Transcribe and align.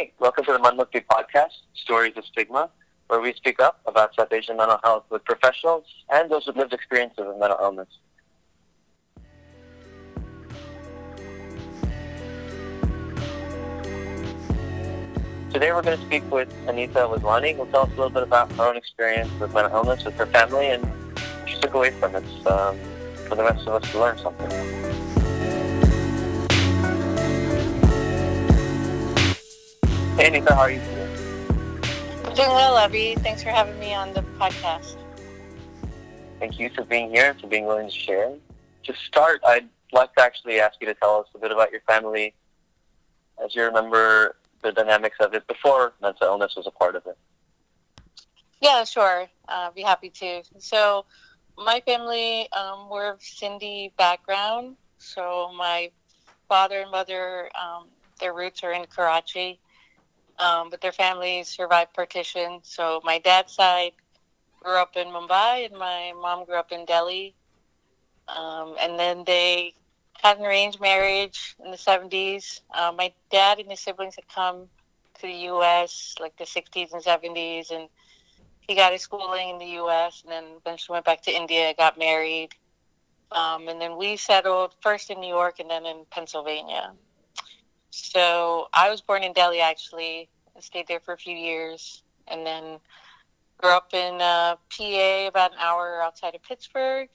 Hey, 0.00 0.14
welcome 0.18 0.46
to 0.46 0.52
the 0.52 0.58
Manmukti 0.58 1.04
podcast, 1.04 1.52
Stories 1.74 2.14
of 2.16 2.24
Stigma, 2.24 2.70
where 3.08 3.20
we 3.20 3.34
speak 3.34 3.60
up 3.60 3.82
about 3.84 4.14
South 4.14 4.32
Asian 4.32 4.56
mental 4.56 4.78
health 4.82 5.04
with 5.10 5.22
professionals 5.26 5.84
and 6.08 6.30
those 6.30 6.46
with 6.46 6.56
lived 6.56 6.72
experiences 6.72 7.18
of 7.18 7.38
mental 7.38 7.58
illness. 7.60 7.86
Today 15.52 15.70
we're 15.70 15.82
going 15.82 15.98
to 15.98 16.06
speak 16.06 16.30
with 16.32 16.50
Anita 16.66 17.00
Wazlani, 17.00 17.54
who'll 17.54 17.66
tell 17.66 17.82
us 17.82 17.88
a 17.88 17.96
little 17.96 18.08
bit 18.08 18.22
about 18.22 18.50
her 18.52 18.68
own 18.68 18.78
experience 18.78 19.30
with 19.38 19.52
mental 19.52 19.76
illness 19.76 20.02
with 20.02 20.14
her 20.14 20.24
family 20.24 20.70
and 20.70 20.90
she 21.46 21.60
took 21.60 21.74
away 21.74 21.90
from 21.90 22.16
it 22.16 22.46
um, 22.46 22.74
for 23.28 23.34
the 23.34 23.44
rest 23.44 23.68
of 23.68 23.82
us 23.82 23.92
to 23.92 24.00
learn 24.00 24.16
something. 24.16 24.99
Hey, 30.20 30.28
Anita, 30.28 30.54
how 30.54 30.60
are 30.60 30.70
you 30.70 30.80
doing? 30.80 31.48
I'm 32.26 32.34
doing 32.34 32.50
well, 32.50 32.76
Avi. 32.76 33.14
Thanks 33.14 33.42
for 33.42 33.48
having 33.48 33.80
me 33.80 33.94
on 33.94 34.12
the 34.12 34.20
podcast. 34.38 34.96
Thank 36.38 36.58
you 36.58 36.68
for 36.68 36.84
being 36.84 37.08
here 37.08 37.30
and 37.30 37.40
for 37.40 37.46
being 37.46 37.64
willing 37.64 37.88
to 37.88 37.94
share. 37.94 38.34
To 38.84 38.94
start, 39.06 39.40
I'd 39.46 39.66
like 39.92 40.14
to 40.16 40.22
actually 40.22 40.60
ask 40.60 40.74
you 40.78 40.86
to 40.88 40.92
tell 40.92 41.20
us 41.20 41.26
a 41.34 41.38
bit 41.38 41.52
about 41.52 41.72
your 41.72 41.80
family 41.88 42.34
as 43.42 43.54
you 43.54 43.62
remember 43.62 44.36
the 44.62 44.72
dynamics 44.72 45.16
of 45.20 45.32
it 45.32 45.46
before 45.46 45.94
mental 46.02 46.26
illness 46.26 46.52
was 46.54 46.66
a 46.66 46.70
part 46.70 46.96
of 46.96 47.06
it. 47.06 47.16
Yeah, 48.60 48.84
sure. 48.84 49.22
Uh, 49.48 49.68
I'd 49.68 49.74
be 49.74 49.80
happy 49.80 50.10
to. 50.10 50.42
So, 50.58 51.06
my 51.56 51.80
family, 51.86 52.46
um, 52.52 52.90
we're 52.90 53.10
of 53.10 53.20
Sindhi 53.20 53.96
background. 53.96 54.76
So, 54.98 55.50
my 55.56 55.90
father 56.46 56.80
and 56.80 56.90
mother, 56.90 57.48
um, 57.58 57.86
their 58.20 58.34
roots 58.34 58.62
are 58.62 58.72
in 58.74 58.84
Karachi 58.84 59.58
um, 60.40 60.70
but 60.70 60.80
their 60.80 60.92
families 60.92 61.48
survived 61.48 61.92
partition. 61.92 62.60
So 62.62 63.00
my 63.04 63.18
dad's 63.18 63.52
side 63.52 63.92
grew 64.62 64.76
up 64.76 64.96
in 64.96 65.08
Mumbai, 65.08 65.66
and 65.66 65.78
my 65.78 66.12
mom 66.20 66.44
grew 66.44 66.56
up 66.56 66.72
in 66.72 66.84
Delhi. 66.86 67.34
Um, 68.28 68.74
and 68.80 68.98
then 68.98 69.24
they 69.26 69.74
had 70.22 70.38
an 70.38 70.46
arranged 70.46 70.80
marriage 70.80 71.56
in 71.64 71.70
the 71.70 71.76
70s. 71.76 72.60
Uh, 72.74 72.92
my 72.96 73.12
dad 73.30 73.58
and 73.58 73.70
his 73.70 73.80
siblings 73.80 74.16
had 74.16 74.28
come 74.28 74.68
to 75.14 75.22
the 75.22 75.32
U.S. 75.32 76.14
like 76.20 76.36
the 76.36 76.44
60s 76.44 76.92
and 76.92 77.02
70s, 77.02 77.70
and 77.70 77.88
he 78.60 78.74
got 78.74 78.92
his 78.92 79.02
schooling 79.02 79.50
in 79.50 79.58
the 79.58 79.72
U.S. 79.82 80.22
and 80.22 80.32
then 80.32 80.44
eventually 80.58 80.94
went 80.94 81.04
back 81.04 81.22
to 81.22 81.30
India, 81.30 81.74
got 81.76 81.98
married. 81.98 82.50
Um, 83.32 83.68
and 83.68 83.80
then 83.80 83.96
we 83.96 84.16
settled 84.16 84.74
first 84.80 85.10
in 85.10 85.20
New 85.20 85.28
York 85.28 85.60
and 85.60 85.70
then 85.70 85.86
in 85.86 86.04
Pennsylvania. 86.10 86.92
So 87.90 88.68
I 88.72 88.88
was 88.90 89.00
born 89.00 89.22
in 89.22 89.32
Delhi 89.32 89.60
actually. 89.60 90.28
I 90.56 90.60
stayed 90.60 90.86
there 90.86 91.00
for 91.00 91.12
a 91.12 91.18
few 91.18 91.34
years 91.34 92.02
and 92.28 92.46
then 92.46 92.78
grew 93.58 93.70
up 93.70 93.92
in 93.92 94.20
uh, 94.20 94.56
PA 94.76 95.26
about 95.26 95.52
an 95.52 95.58
hour 95.58 96.00
outside 96.02 96.34
of 96.34 96.42
Pittsburgh. 96.42 97.08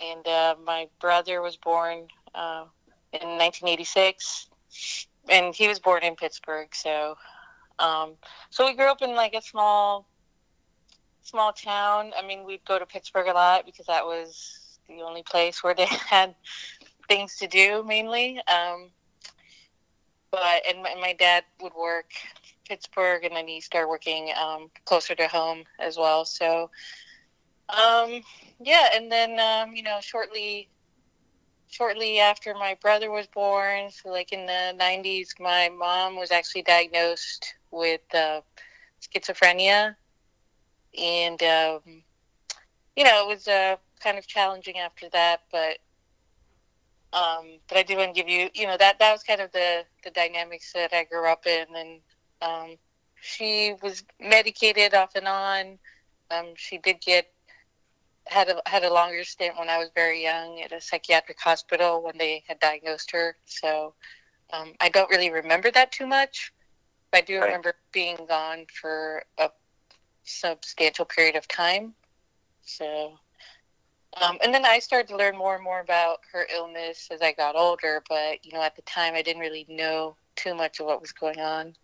And 0.00 0.26
uh, 0.26 0.56
my 0.64 0.88
brother 1.00 1.42
was 1.42 1.56
born 1.56 2.08
uh, 2.34 2.64
in 3.12 3.28
1986 3.38 4.48
and 5.28 5.54
he 5.54 5.68
was 5.68 5.78
born 5.78 6.02
in 6.02 6.16
Pittsburgh. 6.16 6.74
So, 6.74 7.16
um, 7.78 8.14
so 8.50 8.66
we 8.66 8.74
grew 8.74 8.90
up 8.90 9.02
in 9.02 9.14
like 9.14 9.34
a 9.34 9.42
small, 9.42 10.08
small 11.22 11.52
town. 11.52 12.12
I 12.18 12.26
mean, 12.26 12.44
we'd 12.44 12.64
go 12.64 12.78
to 12.78 12.86
Pittsburgh 12.86 13.28
a 13.28 13.32
lot 13.32 13.66
because 13.66 13.86
that 13.86 14.04
was 14.04 14.78
the 14.88 15.02
only 15.02 15.22
place 15.22 15.62
where 15.62 15.74
they 15.74 15.86
had 16.08 16.34
things 17.08 17.36
to 17.36 17.46
do 17.46 17.84
mainly. 17.86 18.40
Um, 18.48 18.90
but 20.32 20.62
and 20.68 20.82
my, 20.82 20.94
my 21.00 21.12
dad 21.12 21.44
would 21.60 21.74
work 21.74 22.06
Pittsburgh, 22.66 23.24
and 23.24 23.36
then 23.36 23.46
he 23.46 23.60
started 23.60 23.88
working 23.88 24.32
um, 24.40 24.70
closer 24.86 25.14
to 25.14 25.28
home 25.28 25.64
as 25.78 25.96
well. 25.96 26.24
So, 26.24 26.70
um, 27.68 28.22
yeah, 28.58 28.88
and 28.94 29.12
then 29.12 29.38
um, 29.38 29.76
you 29.76 29.82
know, 29.82 29.98
shortly, 30.00 30.68
shortly 31.70 32.18
after 32.18 32.54
my 32.54 32.76
brother 32.80 33.10
was 33.10 33.26
born, 33.26 33.90
so 33.90 34.08
like 34.08 34.32
in 34.32 34.46
the 34.46 34.74
'90s, 34.80 35.38
my 35.38 35.68
mom 35.68 36.16
was 36.16 36.32
actually 36.32 36.62
diagnosed 36.62 37.54
with 37.70 38.00
uh, 38.14 38.40
schizophrenia, 39.00 39.94
and 40.98 41.42
um, 41.42 41.80
you 42.96 43.04
know, 43.04 43.22
it 43.22 43.28
was 43.28 43.48
uh, 43.48 43.76
kind 44.00 44.18
of 44.18 44.26
challenging 44.26 44.78
after 44.78 45.08
that, 45.10 45.42
but 45.52 45.78
um, 47.12 47.58
but 47.68 47.76
I 47.76 47.82
did 47.82 47.98
want 47.98 48.14
to 48.14 48.20
give 48.20 48.28
you, 48.28 48.48
you 48.54 48.66
know, 48.66 48.76
that 48.78 48.98
that 48.98 49.12
was 49.12 49.22
kind 49.22 49.40
of 49.40 49.52
the 49.52 49.84
the 50.04 50.10
dynamics 50.10 50.72
that 50.72 50.92
I 50.92 51.04
grew 51.04 51.26
up 51.30 51.46
in, 51.46 51.66
and 51.76 52.00
um, 52.40 52.76
she 53.20 53.74
was 53.82 54.04
medicated 54.20 54.94
off 54.94 55.14
and 55.14 55.28
on. 55.28 55.78
Um, 56.30 56.54
she 56.56 56.78
did 56.78 57.00
get 57.00 57.32
had 58.26 58.48
a 58.48 58.62
had 58.66 58.84
a 58.84 58.92
longer 58.92 59.24
stint 59.24 59.58
when 59.58 59.68
I 59.68 59.78
was 59.78 59.90
very 59.94 60.22
young 60.22 60.60
at 60.60 60.72
a 60.72 60.80
psychiatric 60.80 61.38
hospital 61.40 62.02
when 62.02 62.16
they 62.16 62.42
had 62.46 62.58
diagnosed 62.60 63.10
her. 63.10 63.36
So 63.44 63.94
um, 64.52 64.72
I 64.80 64.88
don't 64.88 65.10
really 65.10 65.30
remember 65.30 65.70
that 65.72 65.92
too 65.92 66.06
much. 66.06 66.52
But 67.10 67.18
I 67.18 67.20
do 67.22 67.38
right. 67.38 67.46
remember 67.46 67.74
being 67.92 68.16
gone 68.26 68.64
for 68.80 69.22
a 69.38 69.50
substantial 70.24 71.04
period 71.04 71.36
of 71.36 71.46
time. 71.46 71.94
So 72.62 73.18
um, 74.20 74.38
and 74.42 74.52
then 74.52 74.64
I 74.64 74.78
started 74.78 75.08
to 75.08 75.16
learn 75.16 75.36
more 75.36 75.54
and 75.54 75.64
more 75.64 75.80
about 75.80 76.20
her 76.32 76.46
illness 76.54 77.08
as 77.10 77.22
I 77.22 77.32
got 77.32 77.56
older. 77.56 78.02
But 78.08 78.44
you 78.44 78.52
know, 78.52 78.62
at 78.62 78.76
the 78.76 78.82
time, 78.82 79.14
I 79.14 79.22
didn't 79.22 79.40
really 79.40 79.66
know 79.68 80.16
too 80.36 80.54
much 80.54 80.80
of 80.80 80.86
what 80.86 81.00
was 81.00 81.12
going 81.12 81.40
on. 81.40 81.74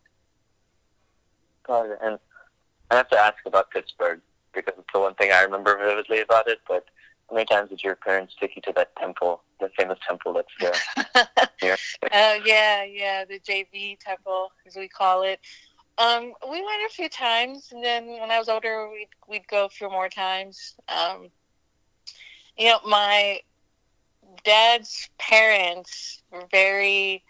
Got 1.66 1.86
it. 1.86 1.98
And 2.02 2.18
I 2.90 2.96
have 2.96 3.08
to 3.10 3.18
ask 3.18 3.36
about 3.46 3.70
Pittsburgh 3.70 4.20
because 4.54 4.74
it's 4.78 4.88
the 4.92 5.00
one 5.00 5.14
thing 5.14 5.32
I 5.32 5.42
remember 5.42 5.76
vividly 5.78 6.20
about 6.20 6.48
it. 6.48 6.60
But 6.66 6.84
how 7.28 7.34
many 7.34 7.46
times 7.46 7.70
did 7.70 7.82
your 7.82 7.94
parents 7.94 8.34
take 8.38 8.56
you 8.56 8.62
to 8.62 8.72
that 8.76 8.94
temple, 8.96 9.42
the 9.60 9.70
famous 9.78 9.98
temple 10.06 10.34
that's 10.34 10.48
there? 10.60 11.36
Oh 12.12 12.38
yeah, 12.44 12.84
yeah, 12.84 13.24
the 13.24 13.40
SV 13.40 13.98
temple, 13.98 14.52
as 14.66 14.76
we 14.76 14.88
call 14.88 15.22
it. 15.22 15.40
Um, 15.98 16.32
we 16.48 16.62
went 16.62 16.86
a 16.86 16.94
few 16.94 17.08
times, 17.08 17.70
and 17.72 17.82
then 17.84 18.06
when 18.06 18.30
I 18.30 18.38
was 18.38 18.48
older, 18.48 18.88
we'd 18.88 19.08
we'd 19.28 19.48
go 19.48 19.64
a 19.64 19.68
few 19.68 19.90
more 19.90 20.08
times. 20.08 20.76
Um, 20.88 21.30
you 22.58 22.66
know, 22.66 22.80
my 22.84 23.40
dad's 24.44 25.08
parents 25.18 26.22
were 26.30 26.44
very, 26.50 27.24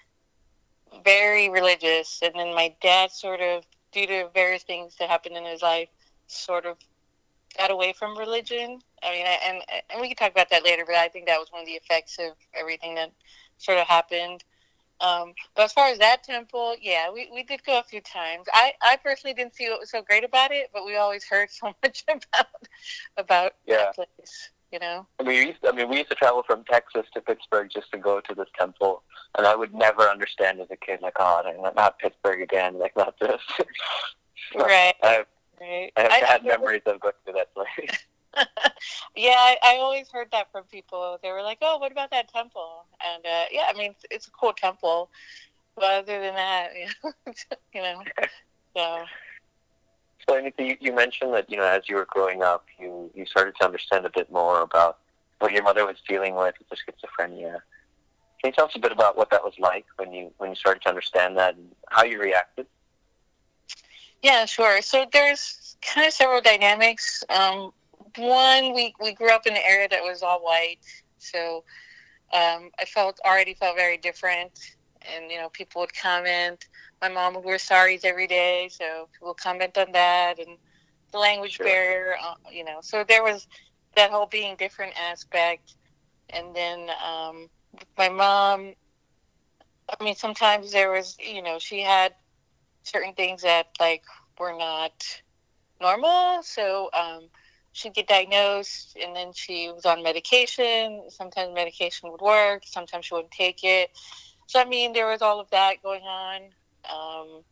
very 1.05 1.51
religious, 1.51 2.21
and 2.23 2.35
then 2.35 2.55
my 2.55 2.75
dad 2.81 3.13
sort 3.13 3.41
of, 3.41 3.65
due 3.93 4.07
to 4.07 4.29
various 4.35 4.63
things 4.63 4.97
that 4.99 5.09
happened 5.09 5.37
in 5.37 5.45
his 5.45 5.63
life, 5.63 5.89
sort 6.27 6.65
of 6.65 6.77
got 7.57 7.71
away 7.71 7.93
from 7.93 8.17
religion. 8.17 8.81
I 9.03 9.11
mean, 9.11 9.27
and 9.27 9.63
and 9.91 10.01
we 10.01 10.09
can 10.09 10.17
talk 10.17 10.33
about 10.33 10.51
that 10.51 10.65
later, 10.65 10.85
but 10.87 10.97
I 10.97 11.09
think 11.09 11.27
that 11.27 11.39
was 11.39 11.53
one 11.53 11.61
of 11.61 11.67
the 11.67 11.73
effects 11.73 12.19
of 12.19 12.33
everything 12.59 12.95
that 12.97 13.13
sort 13.59 13.79
of 13.79 13.87
happened. 13.87 14.45
Um, 15.01 15.35
but 15.55 15.67
as 15.67 15.73
far 15.73 15.89
as 15.89 15.99
that 15.99 16.25
temple, 16.25 16.75
yeah, 16.81 17.09
we, 17.13 17.31
we 17.33 17.45
did 17.45 17.63
go 17.63 17.79
a 17.79 17.85
few 17.85 18.01
times. 18.01 18.47
I, 18.53 18.73
I 18.83 18.97
personally 18.97 19.33
didn't 19.33 19.55
see 19.55 19.71
what 19.71 19.79
was 19.79 19.91
so 19.91 20.03
great 20.03 20.25
about 20.25 20.51
it, 20.51 20.71
but 20.73 20.85
we 20.85 20.97
always 20.97 21.25
heard 21.25 21.51
so 21.53 21.73
much 21.83 22.05
about 22.09 22.47
about 23.17 23.53
yeah. 23.67 23.77
that 23.77 23.95
place 23.95 24.51
you 24.73 24.79
know. 24.79 25.07
I 25.19 25.23
mean, 25.23 25.41
we 25.41 25.47
used 25.47 25.63
to, 25.63 25.69
I 25.69 25.73
mean, 25.73 25.89
we 25.89 25.99
used 25.99 26.11
to 26.11 26.15
travel 26.15 26.43
from 26.47 26.65
Texas 26.65 27.07
to 27.15 27.21
Pittsburgh 27.21 27.71
just 27.73 27.91
to 27.93 27.99
go 27.99 28.21
to 28.21 28.35
this 28.35 28.49
temple, 28.59 29.03
and 29.37 29.47
I 29.47 29.55
would 29.55 29.75
never 29.75 30.03
understand 30.03 30.61
as 30.61 30.69
a 30.71 30.77
kid, 30.77 31.01
like, 31.03 31.15
oh, 31.19 31.43
not 31.77 31.99
Pittsburgh 31.99 32.43
again, 32.43 32.79
like, 32.79 32.97
not 32.97 33.19
this. 33.21 33.41
right. 34.57 34.95
I 35.03 35.09
have, 35.09 35.27
right. 35.61 35.93
I 35.97 36.01
have 36.03 36.13
I, 36.13 36.21
bad 36.21 36.41
I 36.43 36.45
memories 36.45 36.83
of 36.87 37.01
going 37.01 37.15
to 37.27 37.33
that 37.33 37.55
place. 37.55 37.99
yeah, 39.17 39.35
I, 39.37 39.57
I 39.65 39.77
always 39.79 40.09
heard 40.11 40.29
that 40.33 40.53
from 40.53 40.65
people. 40.65 41.19
They 41.23 41.31
were 41.31 41.43
like, 41.43 41.59
"Oh, 41.63 41.79
what 41.79 41.93
about 41.93 42.11
that 42.11 42.33
temple?" 42.33 42.85
And 43.05 43.25
uh, 43.25 43.45
yeah, 43.51 43.65
I 43.69 43.73
mean, 43.77 43.93
it's, 43.93 44.05
it's 44.11 44.29
a 44.29 44.31
cool 44.31 44.53
temple, 44.53 45.11
but 45.77 45.85
other 45.85 46.21
than 46.21 46.35
that, 46.35 46.71
you 47.75 47.83
know, 47.83 48.03
so 48.77 49.05
so, 50.29 50.37
Anita, 50.37 50.63
you, 50.63 50.77
you 50.81 50.93
mentioned 50.95 51.33
that 51.35 51.51
you 51.51 51.57
know 51.57 51.65
as 51.65 51.89
you 51.89 51.97
were 51.97 52.07
growing 52.09 52.43
up, 52.43 52.67
you 52.79 53.11
you 53.15 53.25
started 53.27 53.55
to 53.61 53.65
understand 53.65 54.05
a 54.05 54.11
bit 54.11 54.31
more 54.31 54.63
about 54.63 54.99
what 55.39 55.53
your 55.53 55.63
mother 55.63 55.87
was 55.87 55.97
dealing 56.07 56.35
with 56.35 56.55
with 56.59 56.69
the 56.69 56.77
schizophrenia. 56.77 57.59
Can 58.41 58.51
you 58.51 58.53
tell 58.53 58.67
us 58.67 58.73
a 58.77 58.79
bit 58.79 58.93
about 58.93 59.17
what 59.17 59.31
that 59.31 59.43
was 59.43 59.55
like 59.59 59.87
when 59.97 60.13
you 60.13 60.31
when 60.39 60.51
you 60.51 60.57
started 60.57 60.83
to 60.83 60.89
understand 60.89 61.37
that 61.39 61.57
and 61.57 61.73
how 61.89 62.05
you 62.05 62.21
reacted? 62.21 62.67
Yeah, 64.23 64.45
sure. 64.45 64.83
So 64.83 65.07
there's 65.13 65.77
kind 65.81 66.07
of 66.07 66.13
several 66.13 66.41
dynamics. 66.41 67.25
Um, 67.31 67.73
one, 68.17 68.75
we 68.75 68.95
we 69.01 69.15
grew 69.15 69.31
up 69.31 69.47
in 69.47 69.55
an 69.55 69.63
area 69.65 69.89
that 69.89 70.03
was 70.03 70.23
all 70.23 70.41
white, 70.41 70.79
so 71.19 71.65
um, 72.33 72.71
I 72.79 72.85
felt 72.87 73.19
already 73.25 73.55
felt 73.55 73.77
very 73.77 73.97
different, 73.97 74.77
and 75.15 75.31
you 75.31 75.39
know 75.39 75.49
people 75.49 75.81
would 75.81 75.95
comment 75.95 76.69
my 77.01 77.09
mom 77.09 77.35
would 77.35 77.45
wear 77.45 77.59
saris 77.59 78.05
every 78.05 78.27
day, 78.27 78.69
so 78.71 79.09
people 79.13 79.35
comment 79.35 79.77
on 79.79 79.93
that 79.93 80.39
and 80.39 80.57
the 81.13 81.19
language 81.19 81.53
sure. 81.53 81.67
barrier, 81.67 82.17
uh, 82.23 82.35
you 82.51 82.65
know. 82.65 82.79
So 82.83 83.05
there 83.07 83.23
was 83.23 83.47
that 83.97 84.11
whole 84.11 84.27
being 84.27 84.57
different 84.57 84.95
aspect, 85.01 85.75
and 86.31 86.55
then 86.55 86.89
um, 87.05 87.49
my 87.97 88.09
mom. 88.09 88.75
I 89.99 90.05
mean, 90.05 90.17
sometimes 90.17 90.71
there 90.71 90.91
was, 90.91 91.17
you 91.19 91.43
know, 91.43 91.59
she 91.59 91.81
had 91.81 92.13
certain 92.83 93.15
things 93.15 93.41
that 93.43 93.69
like 93.81 94.03
were 94.39 94.57
not 94.57 94.93
normal. 95.81 96.43
So 96.43 96.91
um, 96.93 97.29
she'd 97.73 97.95
get 97.95 98.09
diagnosed, 98.09 98.97
and 99.03 99.15
then 99.15 99.33
she 99.33 99.71
was 99.73 99.87
on 99.87 100.03
medication. 100.03 101.05
Sometimes 101.09 101.55
medication 101.55 102.11
would 102.11 102.21
work, 102.21 102.63
sometimes 102.67 103.07
she 103.07 103.15
wouldn't 103.15 103.33
take 103.33 103.65
it. 103.65 103.91
So 104.47 104.61
I 104.61 104.65
mean, 104.65 104.93
there 104.93 105.07
was 105.07 105.23
all 105.23 105.41
of 105.41 105.51
that 105.51 105.83
going 105.83 106.03
on. 106.03 106.51
Um, 106.93 107.43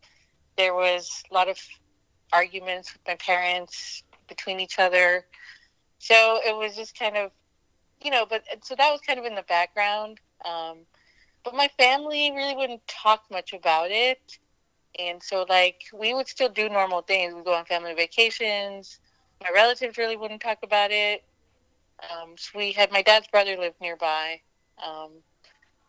there 0.56 0.74
was 0.74 1.22
a 1.30 1.34
lot 1.34 1.48
of 1.48 1.58
arguments 2.32 2.92
with 2.92 3.02
my 3.06 3.14
parents 3.16 4.02
between 4.28 4.60
each 4.60 4.78
other. 4.78 5.26
So 5.98 6.40
it 6.46 6.56
was 6.56 6.76
just 6.76 6.98
kind 6.98 7.16
of, 7.16 7.30
you 8.02 8.10
know, 8.10 8.26
but 8.26 8.42
so 8.62 8.74
that 8.74 8.90
was 8.90 9.00
kind 9.00 9.18
of 9.18 9.24
in 9.24 9.34
the 9.34 9.42
background. 9.42 10.20
Um, 10.44 10.78
but 11.44 11.54
my 11.54 11.68
family 11.78 12.32
really 12.34 12.56
wouldn't 12.56 12.86
talk 12.86 13.24
much 13.30 13.52
about 13.52 13.90
it. 13.90 14.38
And 14.98 15.22
so, 15.22 15.44
like, 15.48 15.82
we 15.92 16.14
would 16.14 16.26
still 16.26 16.48
do 16.48 16.68
normal 16.68 17.02
things. 17.02 17.34
We'd 17.34 17.44
go 17.44 17.54
on 17.54 17.64
family 17.66 17.94
vacations. 17.94 18.98
My 19.42 19.50
relatives 19.54 19.98
really 19.98 20.16
wouldn't 20.16 20.40
talk 20.40 20.58
about 20.62 20.90
it. 20.90 21.22
Um, 22.02 22.34
so 22.36 22.58
we 22.58 22.72
had 22.72 22.90
my 22.90 23.02
dad's 23.02 23.28
brother 23.28 23.56
live 23.56 23.74
nearby. 23.80 24.40
Um, 24.84 25.10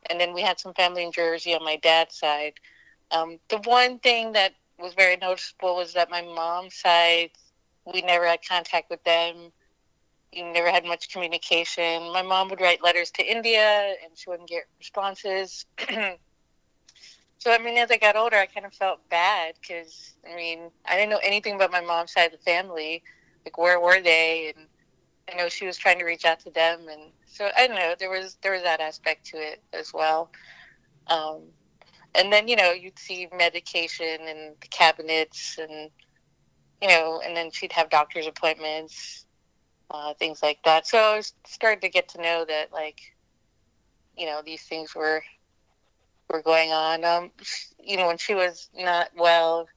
and 0.10 0.20
then 0.20 0.34
we 0.34 0.42
had 0.42 0.60
some 0.60 0.74
family 0.74 1.04
in 1.04 1.12
Jersey 1.12 1.54
on 1.54 1.64
my 1.64 1.78
dad's 1.78 2.18
side. 2.18 2.54
Um, 3.12 3.40
the 3.50 3.58
one 3.60 4.00
thing 4.00 4.34
that 4.34 4.54
was 4.80 4.94
very 4.94 5.18
noticeable 5.18 5.76
was 5.76 5.94
that 5.94 6.10
my 6.10 6.22
mom's 6.22 6.76
side, 6.76 7.32
we 7.92 8.02
never 8.02 8.28
had 8.28 8.40
contact 8.48 8.90
with 8.90 9.04
them. 9.04 9.52
You 10.32 10.46
never 10.52 10.70
had 10.70 10.86
much 10.86 11.10
communication. 11.10 12.12
My 12.12 12.22
mom 12.22 12.50
would 12.50 12.62
write 12.62 12.84
letters 12.84 13.12
to 13.12 13.24
India, 13.24 13.96
and 14.04 14.16
she 14.16 14.30
wouldn't 14.30 14.50
get 14.50 14.64
responses. 14.78 15.66
so 17.38 17.52
I 17.52 17.58
mean, 17.60 17.78
as 17.78 17.90
I 17.92 17.98
got 17.98 18.18
older, 18.18 18.36
I 18.36 18.46
kind 18.46 18.66
of 18.66 18.74
felt 18.74 19.08
bad 19.10 19.56
because 19.62 20.16
I 20.30 20.36
mean, 20.36 20.70
I 20.86 20.96
didn't 20.96 21.12
know 21.12 21.22
anything 21.24 21.56
about 21.56 21.72
my 21.72 21.82
mom's 21.82 22.12
side 22.12 22.34
of 22.34 22.40
the 22.40 22.44
family. 22.44 23.04
Like, 23.46 23.58
where 23.58 23.80
were 23.80 24.02
they? 24.02 24.54
And 24.56 24.68
I 25.32 25.38
know 25.38 25.48
she 25.48 25.66
was 25.66 25.78
trying 25.78 26.00
to 26.00 26.06
reach 26.06 26.26
out 26.26 26.42
to 26.42 26.50
them, 26.52 26.88
and 26.90 27.12
so 27.26 27.50
I 27.56 27.68
don't 27.68 27.78
know. 27.78 27.96
There 27.98 28.10
was 28.10 28.38
there 28.42 28.52
was 28.52 28.64
that 28.64 28.82
aspect 28.82 29.26
to 29.28 29.38
it 29.38 29.62
as 29.72 29.94
well. 29.94 30.30
Um, 31.08 31.44
and 32.18 32.34
then 32.34 32.48
you 32.48 32.56
know 32.56 32.72
you'd 32.72 33.00
see 33.00 33.28
medication 33.36 34.20
and 34.22 34.56
the 34.60 34.68
cabinets 34.70 35.58
and 35.60 35.90
you 36.82 36.88
know 36.88 37.22
and 37.24 37.36
then 37.36 37.52
she'd 37.52 37.72
have 37.72 37.90
doctor's 37.90 38.28
appointments 38.28 39.26
uh, 39.90 40.14
things 40.16 40.44
like 40.44 40.60
that. 40.66 40.86
So 40.86 40.98
i 40.98 41.22
started 41.46 41.82
to 41.82 41.90
get 41.90 42.10
to 42.10 42.22
know 42.22 42.46
that 42.48 42.74
like 42.74 43.00
you 44.18 44.26
know 44.26 44.42
these 44.46 44.64
things 44.64 44.94
were 44.96 45.24
were 46.30 46.42
going 46.42 46.72
on. 46.72 47.06
Um 47.06 47.32
you 47.82 47.98
know 47.98 48.08
when 48.08 48.18
she 48.18 48.36
was 48.36 48.70
not 48.76 49.10
well 49.16 49.68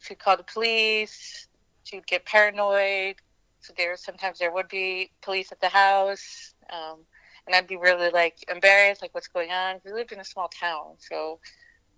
she'd 0.00 0.18
call 0.18 0.36
the 0.36 0.42
police 0.42 1.46
she'd 1.84 2.06
get 2.06 2.24
paranoid. 2.24 3.16
So 3.60 3.72
there 3.76 3.96
sometimes 3.96 4.38
there 4.38 4.52
would 4.52 4.68
be 4.68 5.10
police 5.22 5.52
at 5.52 5.60
the 5.60 5.68
house 5.68 6.54
um, 6.72 7.00
and 7.46 7.54
i'd 7.54 7.66
be 7.66 7.76
really 7.76 8.10
like 8.10 8.36
embarrassed 8.50 9.02
like 9.02 9.14
what's 9.14 9.28
going 9.28 9.50
on? 9.50 9.80
We 9.84 9.92
lived 9.92 10.12
in 10.12 10.20
a 10.20 10.24
small 10.24 10.48
town 10.48 10.94
so 10.98 11.40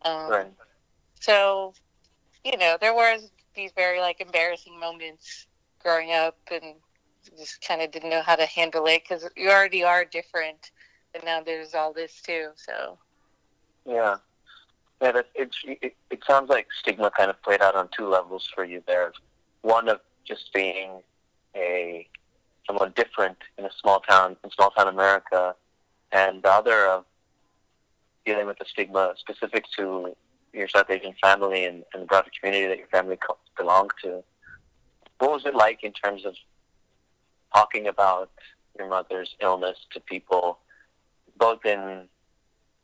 um, 0.04 0.30
right. 0.30 0.52
So, 1.20 1.74
you 2.44 2.56
know, 2.56 2.76
there 2.80 2.94
was 2.94 3.30
these 3.54 3.70
very 3.76 4.00
like 4.00 4.20
embarrassing 4.20 4.78
moments 4.78 5.46
growing 5.82 6.12
up, 6.12 6.38
and 6.50 6.74
just 7.38 7.60
kind 7.66 7.82
of 7.82 7.90
didn't 7.90 8.10
know 8.10 8.22
how 8.22 8.36
to 8.36 8.46
handle 8.46 8.86
it 8.86 9.02
because 9.04 9.28
you 9.36 9.48
already 9.48 9.84
are 9.84 10.04
different, 10.04 10.70
and 11.14 11.22
now 11.24 11.42
there's 11.42 11.74
all 11.74 11.92
this 11.92 12.20
too. 12.20 12.48
So. 12.56 12.98
Yeah. 13.86 14.16
Yeah, 15.00 15.20
it, 15.34 15.50
it, 15.64 15.96
it 16.10 16.22
sounds 16.24 16.48
like 16.48 16.68
stigma 16.80 17.10
kind 17.10 17.28
of 17.28 17.42
played 17.42 17.60
out 17.60 17.74
on 17.74 17.88
two 17.96 18.08
levels 18.08 18.48
for 18.54 18.64
you 18.64 18.84
there. 18.86 19.12
One 19.62 19.88
of 19.88 19.98
just 20.24 20.52
being 20.54 21.02
a 21.56 22.06
someone 22.66 22.92
different 22.94 23.38
in 23.58 23.64
a 23.64 23.70
small 23.80 23.98
town 24.00 24.36
in 24.44 24.50
small 24.52 24.70
town 24.70 24.86
America, 24.86 25.56
and 26.12 26.42
the 26.42 26.50
other 26.50 26.86
of 26.86 27.04
dealing 28.24 28.46
with 28.46 28.58
the 28.58 28.64
stigma 28.64 29.14
specific 29.18 29.64
to 29.76 30.14
your 30.52 30.68
South 30.68 30.90
Asian 30.90 31.14
family 31.22 31.64
and, 31.64 31.84
and 31.92 32.02
the 32.02 32.06
broader 32.06 32.30
community 32.38 32.68
that 32.68 32.78
your 32.78 32.86
family 32.88 33.18
belonged 33.56 33.92
to. 34.02 34.22
What 35.18 35.30
was 35.30 35.46
it 35.46 35.54
like 35.54 35.82
in 35.82 35.92
terms 35.92 36.24
of 36.24 36.34
talking 37.54 37.86
about 37.86 38.30
your 38.78 38.88
mother's 38.88 39.34
illness 39.40 39.78
to 39.92 40.00
people, 40.00 40.58
both 41.36 41.64
in 41.64 42.08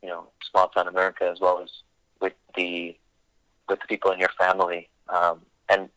you 0.01 0.09
know 0.09 0.27
small 0.49 0.69
town 0.69 0.87
America 0.87 1.29
as 1.31 1.39
well 1.39 1.61
as 1.61 1.69
with 2.21 2.33
the 2.55 2.97
with 3.67 3.79
the 3.79 3.87
people 3.87 4.11
in 4.11 4.19
your 4.19 4.31
family? 4.37 4.89
Um, 5.09 5.41
and 5.67 5.89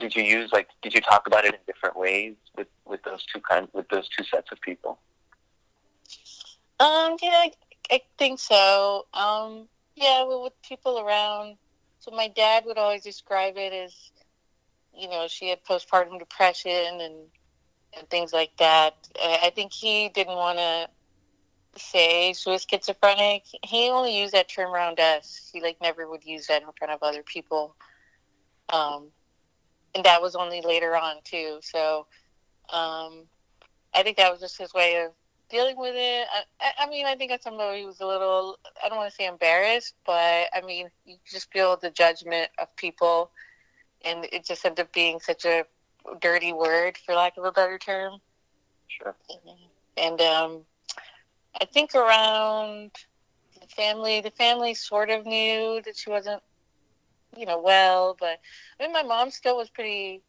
did 0.00 0.14
you 0.14 0.22
use 0.22 0.50
like 0.52 0.68
did 0.82 0.94
you 0.94 1.00
talk 1.00 1.26
about 1.26 1.44
it 1.44 1.54
in 1.54 1.60
different 1.66 1.96
ways 1.96 2.34
with 2.56 2.68
with 2.84 3.02
those 3.04 3.24
two 3.32 3.40
kind 3.40 3.68
with 3.72 3.88
those 3.88 4.08
two 4.08 4.24
sets 4.24 4.50
of 4.52 4.60
people? 4.60 4.98
Um, 6.80 7.16
yeah, 7.20 7.46
I 7.90 8.02
think 8.18 8.38
so. 8.38 9.06
Um, 9.14 9.68
yeah, 9.96 10.24
well, 10.24 10.42
with 10.42 10.52
people 10.62 11.00
around. 11.00 11.56
So 11.98 12.10
my 12.10 12.28
dad 12.28 12.64
would 12.66 12.78
always 12.78 13.02
describe 13.02 13.56
it 13.56 13.72
as, 13.72 13.94
you 14.94 15.08
know, 15.08 15.26
she 15.28 15.48
had 15.48 15.64
postpartum 15.64 16.18
depression 16.18 17.00
and 17.00 17.14
and 17.96 18.08
things 18.10 18.32
like 18.32 18.50
that. 18.58 18.94
I 19.20 19.50
think 19.54 19.72
he 19.72 20.10
didn't 20.10 20.36
want 20.36 20.58
to 20.58 20.88
say 21.76 22.32
she 22.32 22.50
was 22.50 22.66
schizophrenic. 22.68 23.44
He 23.64 23.88
only 23.88 24.18
used 24.18 24.34
that 24.34 24.48
term 24.48 24.72
around 24.72 25.00
us. 25.00 25.50
He 25.52 25.62
like 25.62 25.78
never 25.80 26.08
would 26.08 26.24
use 26.24 26.46
that 26.48 26.62
in 26.62 26.68
front 26.78 26.92
of 26.92 27.02
other 27.02 27.22
people. 27.22 27.74
Um, 28.68 29.08
and 29.94 30.04
that 30.04 30.20
was 30.20 30.34
only 30.34 30.60
later 30.60 30.96
on 30.96 31.16
too. 31.24 31.58
So 31.62 32.06
um, 32.70 33.24
I 33.94 34.02
think 34.02 34.16
that 34.18 34.30
was 34.30 34.40
just 34.40 34.58
his 34.58 34.74
way 34.74 35.02
of 35.04 35.12
dealing 35.50 35.76
with 35.76 35.94
it. 35.96 36.26
I, 36.60 36.84
I 36.84 36.88
mean, 36.88 37.06
I 37.06 37.14
think 37.14 37.32
at 37.32 37.42
some 37.42 37.56
level 37.56 37.74
he 37.74 37.84
was 37.84 38.00
a 38.00 38.06
little, 38.06 38.58
I 38.84 38.88
don't 38.88 38.98
want 38.98 39.10
to 39.10 39.16
say 39.16 39.26
embarrassed, 39.26 39.94
but 40.04 40.48
I 40.54 40.60
mean, 40.64 40.90
you 41.06 41.16
just 41.30 41.50
feel 41.52 41.76
the 41.76 41.90
judgment 41.90 42.50
of 42.58 42.74
people, 42.76 43.30
and 44.04 44.26
it 44.32 44.44
just 44.44 44.64
ended 44.64 44.86
up 44.86 44.92
being 44.92 45.20
such 45.20 45.44
a 45.44 45.64
dirty 46.20 46.52
word, 46.52 46.98
for 46.98 47.14
lack 47.14 47.36
of 47.36 47.44
a 47.44 47.52
better 47.52 47.78
term. 47.78 48.20
Sure. 48.88 49.14
And 49.96 50.20
um, 50.20 50.60
I 51.60 51.64
think 51.64 51.94
around 51.94 52.90
the 53.60 53.66
family, 53.68 54.20
the 54.20 54.30
family 54.30 54.74
sort 54.74 55.10
of 55.10 55.26
knew 55.26 55.80
that 55.84 55.96
she 55.96 56.10
wasn't, 56.10 56.42
you 57.36 57.46
know, 57.46 57.60
well, 57.60 58.16
but 58.18 58.40
I 58.78 58.82
mean, 58.82 58.92
my 58.92 59.02
mom 59.02 59.30
still 59.30 59.56
was 59.56 59.70
pretty. 59.70 60.22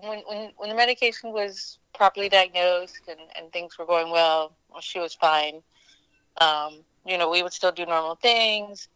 When 0.00 0.20
when 0.26 0.52
when 0.56 0.68
the 0.68 0.74
medication 0.74 1.32
was 1.32 1.78
properly 1.94 2.28
diagnosed 2.28 3.00
and, 3.08 3.20
and 3.36 3.52
things 3.52 3.78
were 3.78 3.86
going 3.86 4.10
well, 4.10 4.52
well, 4.70 4.80
she 4.80 4.98
was 4.98 5.14
fine. 5.14 5.62
Um, 6.40 6.80
you 7.06 7.16
know, 7.16 7.30
we 7.30 7.42
would 7.42 7.52
still 7.52 7.72
do 7.72 7.86
normal 7.86 8.16
things, 8.16 8.88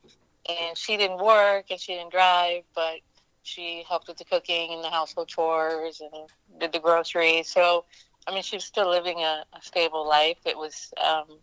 and 0.49 0.77
she 0.77 0.97
didn't 0.97 1.25
work 1.25 1.67
and 1.71 1.81
she 1.81 1.95
didn't 1.95 2.13
drive, 2.13 2.65
but 2.75 3.01
she 3.43 3.85
helped 3.89 4.09
with 4.09 4.19
the 4.19 4.25
cooking 4.25 4.73
and 4.73 4.85
the 4.85 4.91
household 4.91 5.29
chores 5.29 6.01
and 6.01 6.29
did 6.61 6.73
the 6.73 6.79
groceries. 6.79 7.49
So, 7.49 7.85
I 8.27 8.35
mean, 8.35 8.43
she 8.43 8.57
was 8.57 8.65
still 8.65 8.91
living 8.91 9.19
a, 9.21 9.45
a 9.55 9.63
stable 9.63 10.07
life. 10.07 10.39
It 10.45 10.57
was 10.57 10.93
um, 11.03 11.39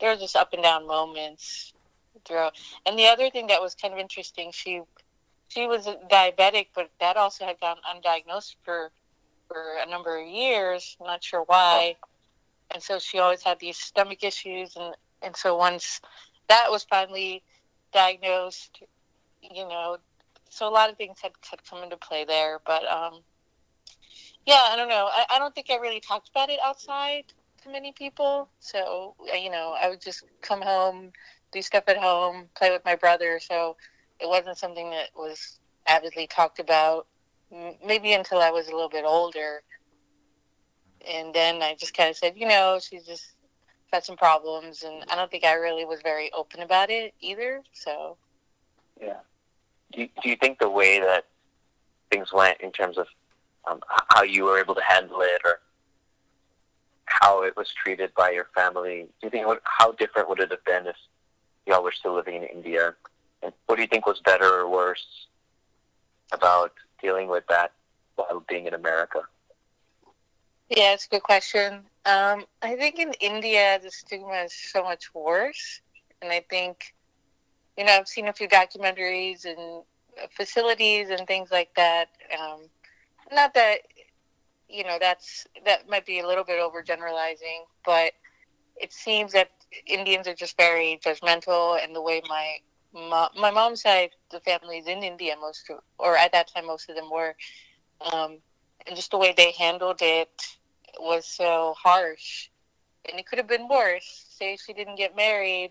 there 0.00 0.10
were 0.10 0.16
just 0.16 0.36
up 0.36 0.52
and 0.52 0.62
down 0.62 0.86
moments 0.86 1.72
throughout. 2.24 2.54
And 2.84 2.98
the 2.98 3.06
other 3.06 3.30
thing 3.30 3.46
that 3.48 3.60
was 3.60 3.74
kind 3.74 3.94
of 3.94 4.00
interesting, 4.00 4.50
she 4.52 4.80
she 5.48 5.66
was 5.66 5.86
diabetic, 6.10 6.68
but 6.74 6.90
that 7.00 7.16
also 7.16 7.44
had 7.44 7.60
gone 7.60 7.76
undiagnosed 7.88 8.56
for 8.64 8.90
for 9.48 9.76
a 9.80 9.88
number 9.88 10.18
of 10.18 10.26
years. 10.26 10.96
Not 11.00 11.22
sure 11.22 11.44
why. 11.46 11.96
And 12.72 12.82
so 12.82 12.98
she 12.98 13.18
always 13.18 13.42
had 13.42 13.60
these 13.60 13.76
stomach 13.76 14.24
issues. 14.24 14.76
And, 14.76 14.94
and 15.22 15.36
so 15.36 15.56
once 15.56 16.00
that 16.48 16.66
was 16.68 16.84
finally 16.84 17.42
diagnosed, 17.92 18.82
you 19.40 19.68
know, 19.68 19.98
so 20.50 20.68
a 20.68 20.70
lot 20.70 20.90
of 20.90 20.96
things 20.96 21.18
had, 21.22 21.32
had 21.48 21.64
come 21.64 21.82
into 21.82 21.96
play 21.96 22.24
there. 22.24 22.60
But 22.66 22.90
um, 22.90 23.20
yeah, 24.46 24.68
I 24.70 24.76
don't 24.76 24.88
know. 24.88 25.08
I, 25.10 25.26
I 25.30 25.38
don't 25.38 25.54
think 25.54 25.70
I 25.70 25.76
really 25.76 26.00
talked 26.00 26.28
about 26.30 26.50
it 26.50 26.58
outside 26.64 27.24
to 27.62 27.70
many 27.70 27.92
people. 27.92 28.48
So, 28.58 29.14
you 29.32 29.50
know, 29.50 29.76
I 29.80 29.88
would 29.88 30.00
just 30.00 30.24
come 30.40 30.60
home, 30.60 31.12
do 31.52 31.62
stuff 31.62 31.84
at 31.86 31.96
home, 31.96 32.48
play 32.56 32.70
with 32.70 32.84
my 32.84 32.96
brother. 32.96 33.38
So 33.40 33.76
it 34.20 34.28
wasn't 34.28 34.58
something 34.58 34.90
that 34.90 35.08
was 35.14 35.58
avidly 35.86 36.26
talked 36.26 36.58
about 36.58 37.06
maybe 37.84 38.12
until 38.12 38.38
I 38.38 38.50
was 38.50 38.68
a 38.68 38.72
little 38.72 38.88
bit 38.88 39.04
older. 39.04 39.62
And 41.08 41.32
then 41.32 41.62
I 41.62 41.74
just 41.74 41.96
kind 41.96 42.10
of 42.10 42.16
said, 42.16 42.34
you 42.36 42.48
know, 42.48 42.80
she's 42.80 43.04
just 43.04 43.24
had 43.92 44.04
some 44.04 44.16
problems, 44.16 44.82
and 44.82 45.04
I 45.08 45.14
don't 45.14 45.30
think 45.30 45.44
I 45.44 45.52
really 45.52 45.84
was 45.84 46.00
very 46.02 46.32
open 46.32 46.60
about 46.60 46.90
it 46.90 47.14
either. 47.20 47.62
So, 47.72 48.16
yeah. 49.00 49.18
Do 49.92 50.00
you, 50.02 50.08
do 50.22 50.28
you 50.28 50.36
think 50.36 50.58
the 50.58 50.68
way 50.68 50.98
that 50.98 51.26
things 52.10 52.32
went 52.32 52.60
in 52.60 52.72
terms 52.72 52.98
of 52.98 53.06
um, 53.70 53.80
how 54.08 54.24
you 54.24 54.44
were 54.44 54.58
able 54.58 54.74
to 54.74 54.82
handle 54.82 55.20
it, 55.20 55.40
or 55.44 55.60
how 57.06 57.42
it 57.42 57.56
was 57.56 57.72
treated 57.72 58.12
by 58.14 58.30
your 58.30 58.48
family, 58.54 59.06
do 59.20 59.26
you 59.26 59.30
think 59.30 59.46
how 59.64 59.92
different 59.92 60.28
would 60.28 60.40
it 60.40 60.50
have 60.50 60.64
been 60.64 60.86
if 60.86 60.96
y'all 61.66 61.82
were 61.82 61.92
still 61.92 62.14
living 62.14 62.36
in 62.36 62.42
India? 62.44 62.94
What 63.66 63.76
do 63.76 63.82
you 63.82 63.88
think 63.88 64.06
was 64.06 64.20
better 64.24 64.60
or 64.60 64.68
worse 64.68 65.26
about 66.32 66.72
dealing 67.00 67.28
with 67.28 67.44
that 67.48 67.72
while 68.16 68.44
being 68.48 68.66
in 68.66 68.74
America? 68.74 69.20
Yeah, 70.68 70.94
it's 70.94 71.06
a 71.06 71.08
good 71.10 71.22
question. 71.22 71.84
Um, 72.04 72.44
I 72.62 72.74
think 72.76 72.98
in 72.98 73.12
India, 73.20 73.78
the 73.82 73.90
stigma 73.90 74.44
is 74.44 74.52
so 74.52 74.82
much 74.82 75.14
worse. 75.14 75.80
And 76.22 76.32
I 76.32 76.44
think, 76.48 76.94
you 77.76 77.84
know, 77.84 77.92
I've 77.92 78.08
seen 78.08 78.28
a 78.28 78.32
few 78.32 78.48
documentaries 78.48 79.44
and 79.44 79.84
facilities 80.30 81.10
and 81.10 81.26
things 81.26 81.50
like 81.50 81.74
that. 81.76 82.08
Um, 82.38 82.62
not 83.32 83.54
that, 83.54 83.78
you 84.68 84.82
know, 84.82 84.98
that's 85.00 85.46
that 85.64 85.88
might 85.88 86.06
be 86.06 86.20
a 86.20 86.26
little 86.26 86.44
bit 86.44 86.60
overgeneralizing, 86.60 87.66
but 87.84 88.12
it 88.76 88.92
seems 88.92 89.32
that 89.32 89.50
Indians 89.86 90.26
are 90.26 90.34
just 90.34 90.56
very 90.56 90.98
judgmental, 91.04 91.82
and 91.82 91.94
the 91.94 92.02
way 92.02 92.20
my 92.28 92.56
my, 92.96 93.28
my 93.38 93.50
mom's 93.50 93.82
side, 93.82 94.10
the 94.30 94.40
families 94.40 94.86
in 94.86 95.02
India, 95.02 95.34
most 95.40 95.68
of, 95.70 95.80
or 95.98 96.16
at 96.16 96.32
that 96.32 96.48
time, 96.48 96.66
most 96.66 96.88
of 96.88 96.96
them 96.96 97.10
were, 97.10 97.36
um, 98.12 98.38
and 98.86 98.96
just 98.96 99.10
the 99.10 99.18
way 99.18 99.34
they 99.36 99.52
handled 99.52 99.98
it 100.00 100.30
was 100.98 101.26
so 101.26 101.74
harsh, 101.76 102.48
and 103.08 103.20
it 103.20 103.26
could 103.26 103.38
have 103.38 103.48
been 103.48 103.68
worse. 103.68 104.24
Say 104.30 104.56
she 104.56 104.72
didn't 104.72 104.96
get 104.96 105.14
married, 105.14 105.70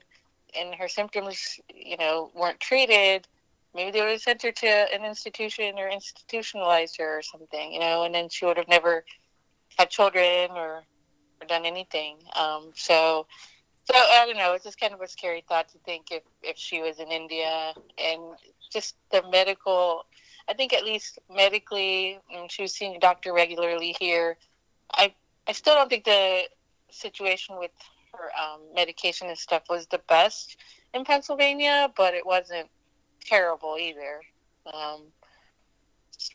and 0.57 0.75
her 0.75 0.87
symptoms, 0.87 1.59
you 1.73 1.97
know, 1.97 2.31
weren't 2.35 2.59
treated. 2.59 3.27
Maybe 3.73 3.91
they 3.91 4.01
would 4.01 4.11
have 4.11 4.21
sent 4.21 4.43
her 4.43 4.51
to 4.51 4.67
an 4.67 5.03
institution 5.03 5.77
or 5.77 5.89
institutionalized 5.89 6.97
her 6.97 7.17
or 7.17 7.21
something, 7.21 7.73
you 7.73 7.79
know, 7.79 8.03
and 8.03 8.15
then 8.15 8.29
she 8.29 8.45
would 8.45 8.57
have 8.57 8.69
never 8.69 9.03
had 9.77 9.89
children 9.89 10.51
or, 10.51 10.83
or 11.41 11.47
done 11.47 11.65
anything. 11.65 12.17
Um, 12.35 12.71
so 12.75 13.27
so 13.85 13.95
I 13.95 14.25
don't 14.25 14.37
know. 14.37 14.53
It's 14.53 14.63
just 14.63 14.79
kind 14.79 14.93
of 14.93 15.01
a 15.01 15.07
scary 15.07 15.43
thought 15.47 15.69
to 15.69 15.77
think 15.79 16.07
if 16.11 16.23
if 16.41 16.57
she 16.57 16.81
was 16.81 16.99
in 16.99 17.09
India 17.09 17.73
and 17.97 18.21
just 18.71 18.95
the 19.11 19.23
medical. 19.29 20.05
I 20.47 20.53
think 20.53 20.73
at 20.73 20.83
least 20.83 21.17
medically, 21.33 22.19
she 22.49 22.61
was 22.61 22.73
seeing 22.73 22.95
a 22.95 22.99
doctor 22.99 23.33
regularly 23.33 23.95
here. 23.99 24.37
I 24.93 25.13
I 25.47 25.51
still 25.51 25.75
don't 25.75 25.89
think 25.89 26.05
the 26.05 26.43
situation 26.89 27.57
with 27.59 27.71
her 28.13 28.29
um, 28.41 28.61
medication 28.73 29.27
and 29.27 29.37
stuff 29.37 29.63
was 29.69 29.87
the 29.87 30.01
best 30.07 30.57
in 30.93 31.03
Pennsylvania, 31.03 31.91
but 31.95 32.13
it 32.13 32.25
wasn't 32.25 32.69
terrible 33.23 33.77
either. 33.79 34.21
Um, 34.73 35.01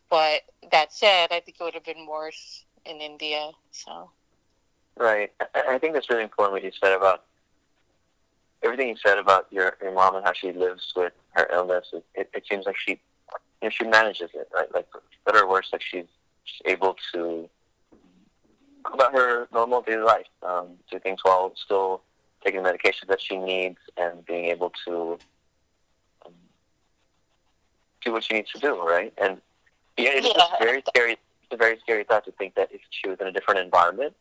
but 0.09 0.42
that 0.71 0.92
said, 0.92 1.28
I 1.30 1.40
think 1.40 1.57
it 1.61 1.64
would 1.64 1.75
have 1.75 1.85
been 1.85 2.07
worse 2.07 2.64
in 2.85 3.00
India. 3.00 3.50
So. 3.71 4.11
Right. 4.97 5.33
I 5.54 5.78
think 5.78 5.95
that's 5.95 6.11
really 6.11 6.23
important 6.23 6.52
what 6.52 6.62
you 6.62 6.71
said 6.78 6.92
about 6.92 7.25
everything 8.62 8.88
you 8.88 8.96
said 9.04 9.18
about 9.18 9.46
your 9.50 9.76
your 9.80 9.92
mom 9.92 10.16
and 10.16 10.24
how 10.24 10.32
she 10.32 10.52
lives 10.52 10.92
with 10.94 11.12
her 11.30 11.48
illness, 11.52 11.86
it, 11.92 12.04
it, 12.14 12.30
it 12.34 12.44
seems 12.48 12.66
like 12.66 12.76
she 12.76 13.00
you 13.62 13.68
know, 13.68 13.70
she 13.70 13.84
manages 13.84 14.30
it, 14.34 14.48
right? 14.54 14.72
Like 14.74 14.86
better 15.26 15.44
or 15.44 15.48
worse, 15.48 15.68
like 15.72 15.82
she's, 15.82 16.06
she's 16.44 16.62
able 16.64 16.96
to 17.12 17.48
go 18.82 18.92
about 18.94 19.12
her 19.12 19.48
normal 19.52 19.82
daily 19.82 20.02
life, 20.02 20.26
um, 20.42 20.68
do 20.90 20.98
things 20.98 21.20
while 21.22 21.52
still 21.56 22.02
taking 22.44 22.62
the 22.62 22.68
medications 22.68 23.08
that 23.08 23.20
she 23.20 23.36
needs 23.36 23.78
and 23.96 24.24
being 24.24 24.46
able 24.46 24.72
to 24.86 25.18
um, 26.24 26.32
do 28.04 28.12
what 28.12 28.24
she 28.24 28.34
needs 28.34 28.50
to 28.52 28.58
do, 28.58 28.80
right? 28.82 29.12
And 29.20 29.40
yeah, 29.98 30.10
it's 30.14 30.26
yeah. 30.26 30.56
very 30.58 30.82
scary. 30.88 31.12
It's 31.12 31.52
a 31.52 31.56
very 31.56 31.78
scary 31.80 32.04
thought 32.04 32.24
to 32.24 32.32
think 32.32 32.54
that 32.54 32.70
if 32.72 32.80
she 32.90 33.08
was 33.08 33.18
in 33.20 33.26
a 33.26 33.32
different 33.32 33.60
environment, 33.60 34.14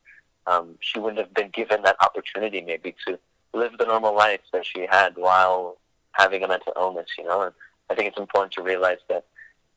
um, 0.48 0.76
she 0.82 1.00
wouldn't 1.00 1.20
have 1.20 1.34
been 1.34 1.50
given 1.50 1.84
that 1.84 1.96
opportunity 2.02 2.62
maybe 2.62 2.96
to 3.08 3.20
live 3.54 3.78
the 3.78 3.86
normal 3.86 4.16
life 4.16 4.42
that 4.54 4.66
she 4.66 4.88
had 4.90 5.16
while 5.16 5.78
having 6.12 6.44
a 6.44 6.48
mental 6.48 6.74
illness, 6.76 7.08
you 7.18 7.24
know. 7.24 7.42
And 7.42 7.54
I 7.90 7.96
think 7.96 8.10
it's 8.10 8.20
important 8.20 8.54
to 8.54 8.62
realize 8.62 9.00
that 9.10 9.26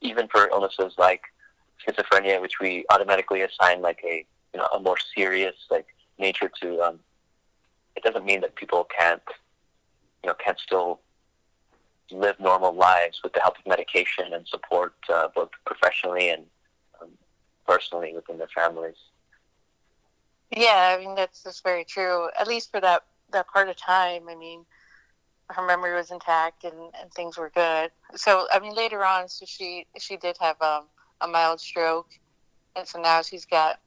even 0.01 0.29
for 0.29 0.49
illnesses 0.49 0.95
like 0.99 1.23
schizophrenia, 1.87 2.41
which 2.41 2.61
we 2.61 2.85
automatically 2.91 3.43
assign 3.43 3.83
like 3.83 4.01
a 4.05 4.25
you 4.53 4.61
know 4.61 4.67
a 4.75 4.81
more 4.81 4.97
serious 5.17 5.55
like 5.71 5.87
nature 6.19 6.51
to, 6.61 6.81
um, 6.83 6.99
it 7.97 8.03
doesn't 8.03 8.25
mean 8.25 8.41
that 8.43 8.55
people 8.55 8.87
can't 8.97 9.23
you 10.23 10.29
know 10.29 10.35
can't 10.45 10.59
still 10.59 11.01
live 12.11 12.39
normal 12.39 12.75
lives 12.75 13.21
with 13.23 13.33
the 13.33 13.41
help 13.41 13.57
of 13.59 13.67
medication 13.67 14.33
and 14.35 14.47
support 14.47 14.95
uh, 15.13 15.29
both 15.35 15.49
professionally 15.65 16.29
and 16.29 16.45
um, 17.01 17.09
personally 17.67 18.13
within 18.15 18.37
their 18.37 18.51
families. 18.55 18.97
Yeah, 20.51 20.95
I 20.95 21.03
mean 21.03 21.15
that's 21.15 21.43
that's 21.43 21.61
very 21.61 21.85
true. 21.85 22.29
At 22.39 22.47
least 22.47 22.71
for 22.71 22.81
that 22.81 23.05
that 23.33 23.49
part 23.49 23.69
of 23.69 23.77
time, 23.77 24.29
I 24.29 24.35
mean, 24.35 24.65
her 25.49 25.67
memory 25.67 25.95
was 25.95 26.11
intact 26.11 26.65
and, 26.65 26.75
and 27.01 27.13
things 27.13 27.37
were 27.37 27.51
good. 27.55 27.91
So 28.15 28.47
I 28.53 28.59
mean, 28.59 28.75
later 28.75 29.05
on, 29.05 29.29
so 29.29 29.45
she 29.47 29.87
she 29.99 30.17
did 30.17 30.37
have 30.41 30.61
um, 30.61 30.85
a 31.21 31.29
mild 31.29 31.61
stroke, 31.61 32.09
and 32.77 32.87
so 32.87 33.01
now 33.01 33.23
she's 33.23 33.45
got 33.45 33.81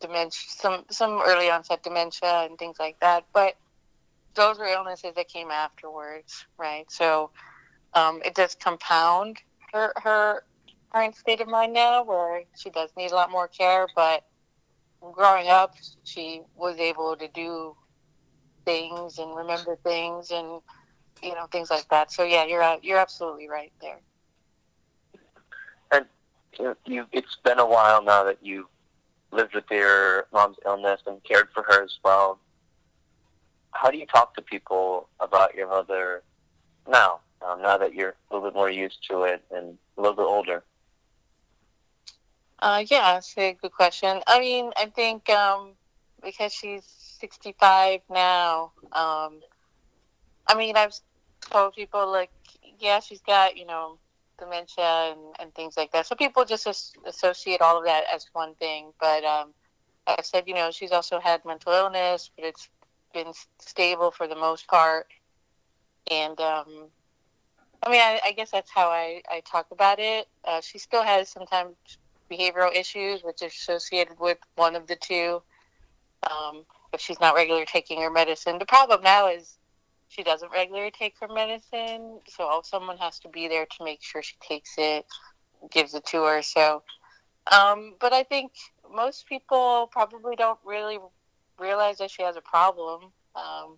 dementia, 0.00 0.38
some 0.48 0.84
some 0.90 1.20
early 1.24 1.50
onset 1.50 1.82
dementia 1.82 2.46
and 2.48 2.58
things 2.58 2.76
like 2.78 2.98
that. 3.00 3.24
But 3.32 3.54
those 4.34 4.58
were 4.58 4.66
illnesses 4.66 5.14
that 5.16 5.28
came 5.28 5.50
afterwards, 5.50 6.46
right? 6.58 6.90
So 6.90 7.30
um, 7.94 8.20
it 8.24 8.34
does 8.34 8.54
compound 8.54 9.38
her 9.72 9.92
her 9.96 10.44
current 10.92 11.16
state 11.16 11.40
of 11.40 11.48
mind 11.48 11.72
now, 11.72 12.04
where 12.04 12.42
she 12.56 12.70
does 12.70 12.90
need 12.96 13.10
a 13.10 13.14
lot 13.14 13.30
more 13.30 13.48
care. 13.48 13.86
But 13.94 14.24
growing 15.12 15.48
up, 15.48 15.74
she 16.04 16.42
was 16.56 16.78
able 16.78 17.16
to 17.16 17.28
do 17.28 17.76
things 18.68 19.18
and 19.18 19.34
remember 19.34 19.76
things 19.76 20.30
and 20.30 20.60
you 21.22 21.34
know 21.34 21.46
things 21.50 21.70
like 21.70 21.88
that. 21.88 22.12
So 22.12 22.22
yeah, 22.22 22.44
you're 22.44 22.62
you're 22.82 22.98
absolutely 22.98 23.48
right 23.48 23.72
there. 23.80 24.00
And 25.90 26.04
you, 26.58 26.64
know, 26.64 26.76
you 26.84 27.06
it's 27.12 27.36
been 27.42 27.58
a 27.58 27.66
while 27.66 28.02
now 28.02 28.24
that 28.24 28.38
you 28.42 28.68
lived 29.32 29.54
with 29.54 29.64
your 29.70 30.26
mom's 30.32 30.58
illness 30.66 31.00
and 31.06 31.24
cared 31.24 31.48
for 31.54 31.62
her 31.62 31.82
as 31.82 31.98
well. 32.04 32.38
How 33.70 33.90
do 33.90 33.96
you 33.96 34.06
talk 34.06 34.34
to 34.34 34.42
people 34.42 35.08
about 35.18 35.54
your 35.54 35.68
mother 35.68 36.22
now? 36.86 37.20
Um, 37.40 37.62
now 37.62 37.78
that 37.78 37.94
you're 37.94 38.16
a 38.30 38.34
little 38.34 38.50
bit 38.50 38.54
more 38.54 38.70
used 38.70 38.98
to 39.08 39.22
it 39.22 39.42
and 39.50 39.78
a 39.96 40.00
little 40.00 40.16
bit 40.16 40.26
older. 40.26 40.64
Uh, 42.58 42.84
yeah, 42.90 43.14
that's 43.14 43.38
a 43.38 43.56
good 43.62 43.72
question. 43.72 44.20
I 44.26 44.40
mean, 44.40 44.72
I 44.76 44.86
think 44.86 45.30
um, 45.30 45.74
because 46.22 46.52
she's 46.52 46.97
65 47.20 48.00
now. 48.10 48.72
Um, 48.92 49.40
I 50.46 50.54
mean, 50.56 50.76
I've 50.76 50.94
told 51.40 51.74
people 51.74 52.10
like, 52.10 52.30
yeah, 52.78 53.00
she's 53.00 53.20
got 53.20 53.56
you 53.56 53.66
know 53.66 53.98
dementia 54.38 55.12
and, 55.12 55.20
and 55.40 55.54
things 55.54 55.76
like 55.76 55.92
that. 55.92 56.06
So 56.06 56.14
people 56.14 56.44
just 56.44 56.66
as- 56.66 56.92
associate 57.06 57.60
all 57.60 57.78
of 57.78 57.84
that 57.84 58.04
as 58.12 58.26
one 58.32 58.54
thing. 58.54 58.92
But 59.00 59.24
um, 59.24 59.52
I 60.06 60.22
said, 60.22 60.44
you 60.46 60.54
know, 60.54 60.70
she's 60.70 60.92
also 60.92 61.20
had 61.20 61.44
mental 61.44 61.72
illness, 61.72 62.30
but 62.36 62.46
it's 62.46 62.68
been 63.12 63.32
stable 63.58 64.10
for 64.10 64.26
the 64.26 64.36
most 64.36 64.66
part. 64.68 65.06
And 66.10 66.40
um, 66.40 66.88
I 67.82 67.90
mean, 67.90 68.00
I, 68.00 68.20
I 68.24 68.32
guess 68.32 68.50
that's 68.50 68.70
how 68.70 68.88
I, 68.88 69.22
I 69.30 69.40
talk 69.40 69.66
about 69.70 69.98
it. 69.98 70.26
Uh, 70.44 70.60
she 70.60 70.78
still 70.78 71.02
has 71.02 71.28
sometimes 71.28 71.74
behavioral 72.30 72.74
issues, 72.74 73.22
which 73.22 73.42
is 73.42 73.52
associated 73.52 74.18
with 74.18 74.38
one 74.56 74.76
of 74.76 74.86
the 74.86 74.96
two. 74.96 75.42
Um, 76.30 76.64
if 76.92 77.00
she's 77.00 77.20
not 77.20 77.34
regularly 77.34 77.66
taking 77.66 78.00
her 78.00 78.10
medicine. 78.10 78.58
The 78.58 78.66
problem 78.66 79.02
now 79.02 79.28
is 79.28 79.58
she 80.08 80.22
doesn't 80.22 80.52
regularly 80.52 80.90
take 80.90 81.14
her 81.20 81.28
medicine, 81.28 82.20
so 82.28 82.60
someone 82.64 82.96
has 82.98 83.18
to 83.20 83.28
be 83.28 83.48
there 83.48 83.66
to 83.66 83.84
make 83.84 84.02
sure 84.02 84.22
she 84.22 84.36
takes 84.40 84.74
it, 84.78 85.06
gives 85.70 85.94
it 85.94 86.06
to 86.06 86.24
her. 86.24 86.42
So, 86.42 86.82
um, 87.52 87.94
but 88.00 88.12
I 88.12 88.22
think 88.22 88.52
most 88.94 89.26
people 89.26 89.88
probably 89.92 90.34
don't 90.34 90.58
really 90.64 90.98
realize 91.58 91.98
that 91.98 92.10
she 92.10 92.22
has 92.22 92.36
a 92.36 92.40
problem. 92.40 93.12
Um, 93.36 93.76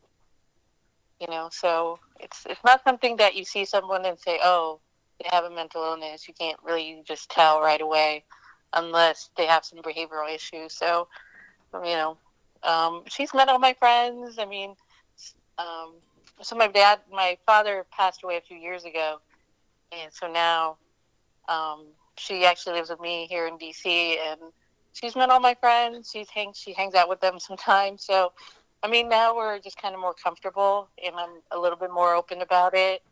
you 1.21 1.27
know, 1.27 1.49
so 1.53 1.99
it's 2.21 2.47
it's 2.49 2.65
not 2.65 2.83
something 2.85 3.17
that 3.17 3.35
you 3.35 3.45
see 3.45 3.65
someone 3.65 4.07
and 4.07 4.19
say, 4.19 4.39
"Oh, 4.43 4.81
they 5.21 5.29
have 5.33 5.45
a 5.45 5.51
mental 5.51 5.83
illness." 5.83 6.29
You 6.29 6.35
can't 6.35 6.59
really 6.63 7.03
just 7.05 7.29
tell 7.31 7.61
right 7.61 7.81
away 7.81 8.25
unless 8.73 9.31
they 9.37 9.47
have 9.47 9.65
some 9.65 9.81
behavioral 9.81 10.33
issues. 10.33 10.73
So, 10.75 11.09
you 11.75 11.81
know, 11.81 12.17
um, 12.63 13.03
she's 13.07 13.33
met 13.35 13.49
all 13.49 13.59
my 13.59 13.75
friends. 13.75 14.39
I 14.39 14.45
mean, 14.45 14.75
um, 15.59 15.95
so 16.43 16.57
my 16.57 16.69
dad, 16.69 17.01
my 17.13 17.37
father 17.47 17.87
passed 17.91 18.23
away 18.23 18.37
a 18.37 18.41
few 18.41 18.57
years 18.57 18.85
ago, 18.85 19.21
and 19.93 20.13
so 20.13 20.31
now 20.31 20.77
um, 21.49 21.87
she 22.17 22.45
actually 22.45 22.75
lives 22.75 22.91
with 22.91 23.01
me 23.01 23.27
here 23.29 23.47
in 23.47 23.59
DC, 23.59 23.87
and 23.87 24.41
she's 24.93 25.17
met 25.17 25.31
all 25.31 25.41
my 25.41 25.55
friends. 25.55 26.11
She's 26.13 26.31
hangs 26.31 26.59
she 26.59 26.73
hangs 26.73 26.95
out 26.95 27.09
with 27.09 27.21
them 27.21 27.39
sometimes. 27.39 28.05
So, 28.05 28.33
I 28.83 28.89
mean, 28.89 29.09
now 29.09 29.35
we're 29.35 29.59
just 29.59 29.81
kind 29.81 29.95
of 29.95 30.01
more 30.01 30.15
comfortable, 30.15 30.89
and 31.05 31.15
I'm 31.17 31.41
a 31.51 31.59
little 31.59 31.79
bit 31.79 31.93
more 31.93 32.15
open 32.15 32.43
about 32.43 32.75
it. 32.75 33.03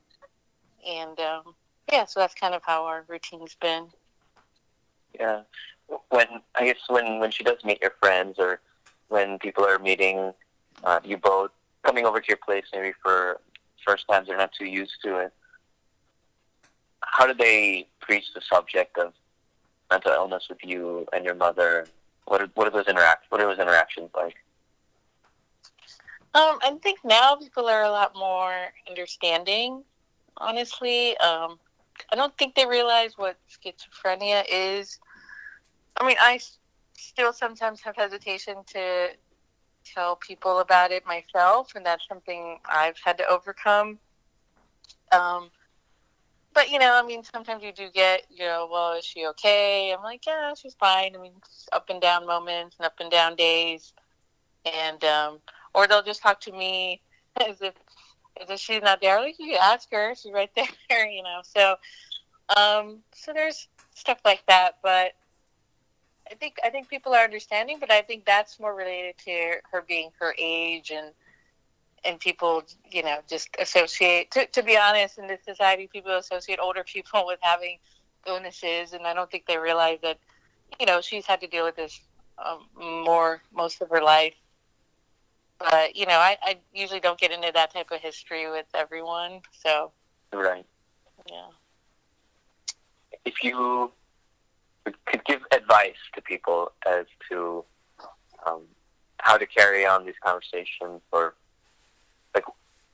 And 0.86 1.18
um, 1.20 1.54
yeah, 1.90 2.04
so 2.04 2.20
that's 2.20 2.34
kind 2.34 2.54
of 2.54 2.62
how 2.64 2.84
our 2.84 3.04
routine's 3.08 3.56
been. 3.60 3.88
Yeah, 5.18 5.42
when 6.10 6.26
I 6.54 6.64
guess 6.64 6.78
when 6.88 7.18
when 7.18 7.30
she 7.30 7.44
does 7.44 7.64
meet 7.64 7.80
your 7.80 7.94
friends 8.00 8.36
or 8.38 8.60
when 9.08 9.38
people 9.38 9.64
are 9.64 9.78
meeting 9.78 10.32
uh, 10.84 11.00
you 11.04 11.16
both, 11.16 11.50
coming 11.84 12.04
over 12.04 12.20
to 12.20 12.26
your 12.28 12.38
place 12.38 12.64
maybe 12.72 12.92
for 13.02 13.40
first 13.86 14.06
times 14.08 14.28
they're 14.28 14.36
not 14.36 14.52
too 14.52 14.66
used 14.66 14.96
to 15.02 15.18
it. 15.18 15.32
How 17.00 17.26
do 17.26 17.34
they 17.34 17.88
breached 18.06 18.34
the 18.34 18.40
subject 18.40 18.98
of 18.98 19.12
mental 19.90 20.12
illness 20.12 20.46
with 20.48 20.58
you 20.62 21.06
and 21.12 21.24
your 21.24 21.34
mother? 21.34 21.86
What 22.26 22.42
are, 22.42 22.50
what 22.54 22.66
are 22.66 22.70
those 22.70 22.86
interact 22.86 23.26
What 23.30 23.40
are 23.40 23.46
those 23.46 23.58
interactions 23.58 24.10
like? 24.14 24.36
Um, 26.34 26.58
I 26.62 26.76
think 26.82 26.98
now 27.04 27.36
people 27.36 27.66
are 27.68 27.84
a 27.84 27.90
lot 27.90 28.14
more 28.14 28.68
understanding. 28.88 29.82
Honestly, 30.36 31.16
um, 31.18 31.58
I 32.12 32.16
don't 32.16 32.36
think 32.36 32.54
they 32.54 32.66
realize 32.66 33.16
what 33.16 33.36
schizophrenia 33.50 34.44
is. 34.50 34.98
I 35.96 36.06
mean, 36.06 36.16
I 36.20 36.38
still 36.98 37.32
sometimes 37.32 37.80
have 37.82 37.96
hesitation 37.96 38.56
to 38.66 39.10
tell 39.84 40.16
people 40.16 40.58
about 40.58 40.90
it 40.90 41.06
myself, 41.06 41.72
and 41.74 41.86
that's 41.86 42.06
something 42.08 42.58
I've 42.68 42.98
had 43.04 43.18
to 43.18 43.28
overcome. 43.28 43.98
Um, 45.12 45.50
but 46.52 46.70
you 46.70 46.78
know, 46.78 47.00
I 47.00 47.06
mean, 47.06 47.22
sometimes 47.22 47.62
you 47.62 47.72
do 47.72 47.88
get, 47.92 48.26
you 48.30 48.44
know, 48.44 48.68
well, 48.70 48.94
is 48.94 49.04
she 49.04 49.26
okay? 49.26 49.94
I'm 49.96 50.02
like, 50.02 50.26
yeah, 50.26 50.54
she's 50.54 50.74
fine. 50.74 51.14
I 51.14 51.20
mean, 51.20 51.32
up 51.72 51.88
and 51.88 52.00
down 52.00 52.26
moments 52.26 52.76
and 52.78 52.86
up 52.86 52.98
and 53.00 53.10
down 53.10 53.36
days, 53.36 53.92
and 54.64 55.02
um, 55.04 55.38
or 55.74 55.86
they'll 55.86 56.02
just 56.02 56.22
talk 56.22 56.40
to 56.42 56.52
me 56.52 57.00
as 57.48 57.62
if 57.62 57.74
as 58.42 58.50
if 58.50 58.58
she's 58.58 58.82
not 58.82 59.00
there. 59.00 59.20
Like 59.20 59.36
you 59.38 59.56
ask 59.56 59.90
her, 59.92 60.14
she's 60.14 60.32
right 60.32 60.50
there, 60.90 61.08
you 61.08 61.22
know. 61.22 61.40
So, 61.42 61.76
um, 62.56 62.98
so 63.14 63.32
there's 63.32 63.68
stuff 63.94 64.18
like 64.24 64.42
that, 64.48 64.78
but 64.82 65.12
I 66.30 66.34
think 66.34 66.58
I 66.64 66.70
think 66.70 66.88
people 66.88 67.14
are 67.14 67.24
understanding, 67.24 67.78
but 67.80 67.90
I 67.90 68.02
think 68.02 68.24
that's 68.24 68.60
more 68.60 68.74
related 68.74 69.16
to 69.24 69.56
her 69.72 69.82
being 69.86 70.10
her 70.20 70.34
age 70.38 70.90
and 70.90 71.12
and 72.04 72.20
people, 72.20 72.62
you 72.90 73.02
know, 73.02 73.18
just 73.28 73.48
associate. 73.58 74.30
To, 74.32 74.46
to 74.46 74.62
be 74.62 74.76
honest, 74.76 75.18
in 75.18 75.26
this 75.26 75.44
society, 75.44 75.88
people 75.92 76.16
associate 76.16 76.58
older 76.60 76.84
people 76.84 77.24
with 77.26 77.38
having 77.42 77.78
illnesses, 78.26 78.92
and 78.92 79.06
I 79.06 79.14
don't 79.14 79.30
think 79.30 79.46
they 79.46 79.58
realize 79.58 79.98
that, 80.02 80.18
you 80.78 80.86
know, 80.86 81.00
she's 81.00 81.26
had 81.26 81.40
to 81.40 81.46
deal 81.46 81.64
with 81.64 81.76
this 81.76 82.00
um, 82.44 82.66
more 82.76 83.42
most 83.52 83.80
of 83.80 83.90
her 83.90 84.02
life. 84.02 84.34
But 85.58 85.96
you 85.96 86.06
know, 86.06 86.12
I, 86.12 86.36
I 86.42 86.58
usually 86.72 87.00
don't 87.00 87.18
get 87.18 87.32
into 87.32 87.50
that 87.52 87.72
type 87.72 87.90
of 87.90 88.00
history 88.00 88.48
with 88.50 88.66
everyone. 88.74 89.40
So, 89.52 89.90
right, 90.32 90.64
yeah. 91.28 91.46
If 93.24 93.42
you 93.42 93.92
could 95.06 95.24
give 95.24 95.40
advice 95.52 95.96
to 96.14 96.20
people 96.22 96.72
as 96.86 97.06
to 97.30 97.64
um, 98.46 98.62
how 99.18 99.36
to 99.36 99.46
carry 99.46 99.84
on 99.86 100.04
these 100.04 100.14
conversations, 100.22 101.00
or 101.12 101.34
like 102.34 102.44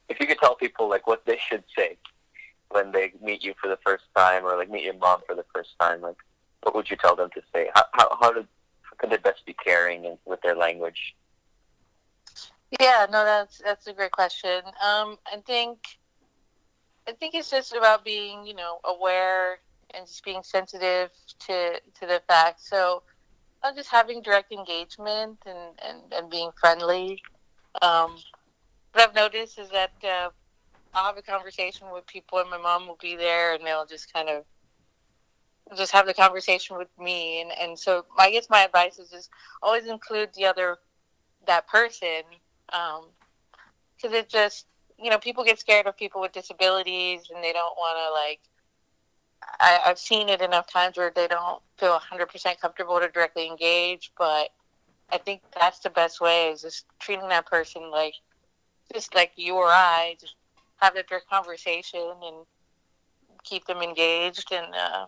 if 0.08 0.20
you 0.20 0.26
could 0.26 0.38
tell 0.38 0.54
people 0.54 0.88
like 0.88 1.06
what 1.06 1.24
they 1.26 1.38
should 1.48 1.64
say 1.76 1.96
when 2.70 2.92
they 2.92 3.12
meet 3.22 3.44
you 3.44 3.54
for 3.60 3.68
the 3.68 3.78
first 3.84 4.04
time, 4.16 4.44
or 4.44 4.56
like 4.56 4.70
meet 4.70 4.84
your 4.84 4.94
mom 4.94 5.20
for 5.26 5.34
the 5.34 5.44
first 5.54 5.70
time, 5.80 6.00
like 6.00 6.16
what 6.62 6.74
would 6.74 6.90
you 6.90 6.96
tell 6.96 7.16
them 7.16 7.30
to 7.34 7.42
say? 7.52 7.70
How 7.74 7.84
how, 7.92 8.08
how, 8.20 8.32
how 8.82 8.96
could 8.98 9.10
they 9.10 9.18
best 9.18 9.44
be 9.46 9.54
caring 9.54 10.16
with 10.24 10.40
their 10.42 10.56
language? 10.56 11.14
Yeah, 12.80 13.06
no, 13.10 13.24
that's 13.24 13.58
that's 13.64 13.86
a 13.86 13.92
great 13.92 14.12
question. 14.12 14.62
Um, 14.82 15.18
I 15.32 15.36
think 15.46 15.78
I 17.06 17.12
think 17.12 17.34
it's 17.34 17.50
just 17.50 17.74
about 17.74 18.04
being, 18.04 18.46
you 18.46 18.54
know, 18.54 18.80
aware 18.84 19.58
and 19.96 20.06
just 20.06 20.24
being 20.24 20.42
sensitive 20.42 21.10
to 21.46 21.80
to 22.00 22.06
the 22.06 22.22
fact. 22.28 22.60
So, 22.60 23.02
uh, 23.62 23.74
just 23.74 23.90
having 23.90 24.22
direct 24.22 24.52
engagement 24.52 25.38
and 25.46 25.80
and, 25.82 26.12
and 26.12 26.30
being 26.30 26.50
friendly. 26.60 27.20
Um, 27.82 28.16
what 28.92 29.08
I've 29.08 29.14
noticed 29.14 29.58
is 29.58 29.70
that 29.70 29.92
uh, 30.04 30.30
I'll 30.94 31.06
have 31.06 31.18
a 31.18 31.22
conversation 31.22 31.88
with 31.92 32.06
people, 32.06 32.38
and 32.38 32.50
my 32.50 32.58
mom 32.58 32.86
will 32.86 32.98
be 33.00 33.16
there, 33.16 33.54
and 33.54 33.66
they'll 33.66 33.86
just 33.86 34.12
kind 34.12 34.28
of 34.28 34.44
just 35.76 35.92
have 35.92 36.06
the 36.06 36.14
conversation 36.14 36.76
with 36.76 36.88
me. 36.98 37.40
And 37.40 37.50
and 37.60 37.78
so 37.78 38.04
I 38.18 38.30
guess 38.30 38.48
my 38.50 38.64
advice 38.64 38.98
is 38.98 39.10
just 39.10 39.30
always 39.62 39.86
include 39.86 40.30
the 40.34 40.46
other 40.46 40.78
that 41.46 41.66
person 41.68 42.22
because 42.68 43.02
um, 44.04 44.14
it 44.14 44.28
just 44.28 44.66
you 44.98 45.10
know 45.10 45.18
people 45.18 45.44
get 45.44 45.58
scared 45.58 45.86
of 45.86 45.96
people 45.96 46.20
with 46.20 46.32
disabilities 46.32 47.22
and 47.34 47.42
they 47.42 47.52
don't 47.52 47.76
want 47.76 47.98
to 47.98 48.12
like 48.12 48.40
I, 49.60 49.80
I've 49.86 49.98
seen 49.98 50.28
it 50.28 50.40
enough 50.40 50.66
times 50.66 50.96
where 50.96 51.12
they 51.14 51.28
don't 51.28 51.62
feel 51.78 51.98
100% 51.98 52.60
comfortable 52.60 53.00
to 53.00 53.08
directly 53.08 53.46
engage, 53.46 54.12
but 54.18 54.50
I 55.12 55.18
think 55.18 55.42
that's 55.58 55.80
the 55.80 55.90
best 55.90 56.20
way 56.20 56.48
is 56.48 56.62
just 56.62 56.86
treating 56.98 57.28
that 57.28 57.46
person 57.46 57.90
like 57.90 58.14
just 58.92 59.14
like 59.14 59.32
you 59.36 59.54
or 59.54 59.68
I, 59.68 60.16
just 60.20 60.34
have 60.76 60.96
a 60.96 61.02
direct 61.02 61.28
conversation 61.28 62.12
and 62.22 62.46
keep 63.42 63.66
them 63.66 63.78
engaged. 63.78 64.52
And, 64.52 64.74
uh, 64.74 65.06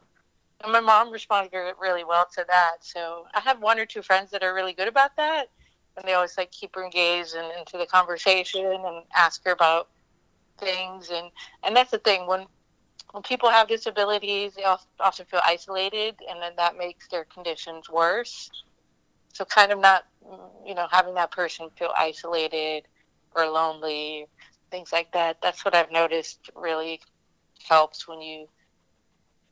and 0.62 0.72
my 0.72 0.80
mom 0.80 1.10
responded 1.10 1.50
really 1.80 2.04
well 2.04 2.26
to 2.34 2.44
that. 2.48 2.76
So 2.80 3.26
I 3.34 3.40
have 3.40 3.60
one 3.60 3.78
or 3.78 3.86
two 3.86 4.02
friends 4.02 4.30
that 4.30 4.42
are 4.42 4.54
really 4.54 4.72
good 4.72 4.88
about 4.88 5.16
that. 5.16 5.46
And 5.96 6.06
they 6.06 6.14
always 6.14 6.36
like 6.36 6.50
keep 6.50 6.74
her 6.74 6.84
engaged 6.84 7.34
and 7.34 7.50
into 7.58 7.78
the 7.78 7.86
conversation 7.86 8.64
and 8.64 9.04
ask 9.16 9.44
her 9.44 9.52
about 9.52 9.88
things. 10.58 11.10
And, 11.10 11.30
and 11.62 11.74
that's 11.74 11.90
the 11.90 11.98
thing 11.98 12.26
when 12.26 12.46
when 13.12 13.22
people 13.22 13.50
have 13.50 13.68
disabilities, 13.68 14.54
they 14.54 14.64
often 14.64 15.26
feel 15.26 15.40
isolated, 15.44 16.16
and 16.28 16.40
then 16.42 16.52
that 16.56 16.76
makes 16.76 17.08
their 17.08 17.24
conditions 17.24 17.88
worse. 17.88 18.50
So, 19.32 19.44
kind 19.44 19.72
of 19.72 19.78
not, 19.78 20.04
you 20.64 20.74
know, 20.74 20.86
having 20.90 21.14
that 21.14 21.30
person 21.30 21.68
feel 21.78 21.92
isolated 21.96 22.84
or 23.34 23.46
lonely, 23.46 24.26
things 24.70 24.92
like 24.92 25.12
that. 25.12 25.38
That's 25.42 25.64
what 25.64 25.74
I've 25.74 25.92
noticed 25.92 26.50
really 26.54 27.00
helps 27.68 28.08
when 28.08 28.20
you, 28.20 28.48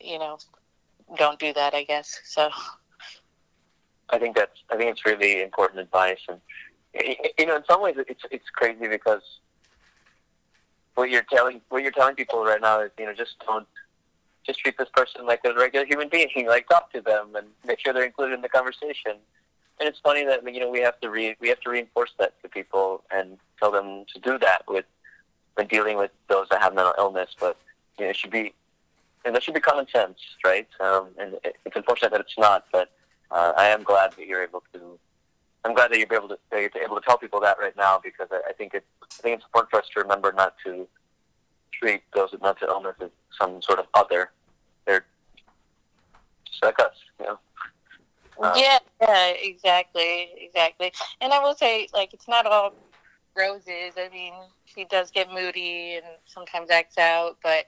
you 0.00 0.18
know, 0.18 0.38
don't 1.16 1.38
do 1.38 1.52
that. 1.52 1.74
I 1.74 1.84
guess 1.84 2.20
so. 2.24 2.50
I 4.10 4.18
think 4.18 4.36
that's. 4.36 4.58
I 4.70 4.76
think 4.76 4.90
it's 4.90 5.06
really 5.06 5.42
important 5.42 5.80
advice, 5.80 6.20
and 6.28 6.40
you 7.38 7.46
know, 7.46 7.56
in 7.56 7.64
some 7.68 7.82
ways, 7.82 7.96
it's 7.98 8.22
it's 8.30 8.48
crazy 8.50 8.88
because 8.88 9.22
what 10.94 11.10
you're 11.10 11.26
telling 11.30 11.60
what 11.68 11.82
you're 11.82 11.92
telling 11.92 12.14
people 12.14 12.44
right 12.44 12.60
now 12.60 12.80
is 12.80 12.90
you 12.98 13.06
know 13.06 13.14
just 13.14 13.36
don't 13.46 13.66
just 14.44 14.60
treat 14.60 14.76
this 14.78 14.88
person 14.94 15.26
like 15.26 15.40
a 15.44 15.54
regular 15.54 15.86
human 15.86 16.08
being. 16.08 16.28
Like 16.46 16.68
talk 16.68 16.92
to 16.92 17.00
them 17.00 17.34
and 17.34 17.46
make 17.66 17.80
sure 17.80 17.92
they're 17.92 18.04
included 18.04 18.34
in 18.34 18.42
the 18.42 18.48
conversation. 18.48 19.12
And 19.80 19.88
it's 19.88 19.98
funny 19.98 20.24
that 20.24 20.42
you 20.52 20.60
know 20.60 20.70
we 20.70 20.80
have 20.80 21.00
to 21.00 21.10
re- 21.10 21.36
we 21.40 21.48
have 21.48 21.60
to 21.60 21.70
reinforce 21.70 22.12
that 22.18 22.40
to 22.42 22.48
people 22.48 23.02
and 23.10 23.38
tell 23.58 23.72
them 23.72 24.04
to 24.12 24.20
do 24.20 24.38
that 24.38 24.62
with 24.68 24.84
when 25.54 25.66
dealing 25.66 25.96
with 25.96 26.10
those 26.28 26.46
that 26.50 26.62
have 26.62 26.74
mental 26.74 26.94
illness. 26.98 27.34
But 27.38 27.56
you 27.98 28.04
know 28.04 28.10
it 28.10 28.16
should 28.16 28.30
be 28.30 28.54
and 29.24 29.34
that 29.34 29.42
should 29.42 29.54
be 29.54 29.60
common 29.60 29.86
sense 29.88 30.18
right? 30.44 30.68
Um, 30.80 31.08
and 31.18 31.34
it, 31.44 31.56
it's 31.64 31.76
unfortunate 31.76 32.12
that 32.12 32.20
it's 32.20 32.38
not 32.38 32.66
but 32.72 32.90
uh, 33.30 33.52
I 33.56 33.66
am 33.66 33.82
glad 33.82 34.12
that 34.12 34.26
you're 34.26 34.42
able 34.42 34.62
to 34.74 34.98
I'm 35.64 35.74
glad 35.74 35.90
that 35.90 35.98
you're 35.98 36.12
able 36.12 36.28
to 36.28 36.38
that 36.50 36.60
you're 36.60 36.84
able 36.84 36.96
to 36.96 37.06
tell 37.06 37.18
people 37.18 37.40
that 37.40 37.58
right 37.58 37.76
now 37.76 38.00
because 38.02 38.28
I, 38.30 38.50
I 38.50 38.52
think 38.52 38.74
it 38.74 38.84
I 39.02 39.22
think 39.22 39.36
it's 39.36 39.44
important 39.44 39.70
for 39.70 39.78
us 39.78 39.88
to 39.94 40.00
remember 40.00 40.32
not 40.32 40.54
to 40.64 40.86
treat 41.72 42.02
those 42.14 42.32
with 42.32 42.42
mental 42.42 42.68
illness 42.68 42.96
as 43.00 43.10
some 43.38 43.62
sort 43.62 43.78
of 43.78 43.86
other. 43.94 44.30
They're 44.86 45.04
just 46.46 46.62
like 46.62 46.78
us, 46.80 46.94
you 47.18 47.26
know. 47.26 47.38
Um, 48.40 48.52
yeah, 48.56 48.78
yeah, 49.00 49.28
exactly, 49.28 50.30
exactly. 50.36 50.92
And 51.20 51.32
I 51.32 51.38
will 51.38 51.54
say, 51.54 51.88
like, 51.94 52.12
it's 52.12 52.26
not 52.26 52.46
all 52.46 52.74
roses. 53.36 53.94
I 53.96 54.08
mean, 54.12 54.34
she 54.64 54.84
does 54.84 55.10
get 55.10 55.32
moody 55.32 55.94
and 55.94 56.04
sometimes 56.24 56.70
acts 56.70 56.98
out, 56.98 57.38
but 57.42 57.66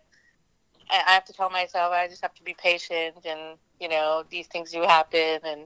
I 0.90 1.02
have 1.06 1.24
to 1.26 1.32
tell 1.32 1.50
myself 1.50 1.92
I 1.92 2.08
just 2.08 2.22
have 2.22 2.34
to 2.34 2.42
be 2.42 2.54
patient, 2.54 3.16
and 3.24 3.58
you 3.80 3.88
know, 3.88 4.24
these 4.30 4.46
things 4.46 4.72
do 4.72 4.82
happen, 4.82 5.40
and 5.44 5.62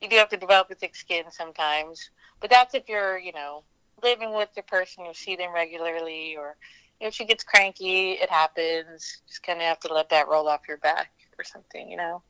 you 0.00 0.08
do 0.08 0.16
have 0.16 0.28
to 0.30 0.36
develop 0.36 0.70
a 0.70 0.74
thick 0.74 0.94
skin 0.94 1.24
sometimes. 1.30 2.10
But 2.40 2.50
that's 2.50 2.74
if 2.74 2.88
you're, 2.88 3.18
you 3.18 3.32
know, 3.32 3.64
living 4.02 4.34
with 4.34 4.54
the 4.54 4.62
person, 4.62 5.04
you 5.04 5.14
see 5.14 5.36
them 5.36 5.52
regularly, 5.52 6.36
or 6.36 6.56
if 7.00 7.14
she 7.14 7.24
gets 7.24 7.44
cranky, 7.44 8.12
it 8.12 8.30
happens. 8.30 9.22
Just 9.26 9.42
kind 9.42 9.58
of 9.58 9.64
have 9.64 9.80
to 9.80 9.92
let 9.92 10.08
that 10.10 10.28
roll 10.28 10.48
off 10.48 10.62
your 10.68 10.78
back 10.78 11.10
or 11.38 11.44
something, 11.44 11.90
you 11.90 11.96
know. 11.96 12.22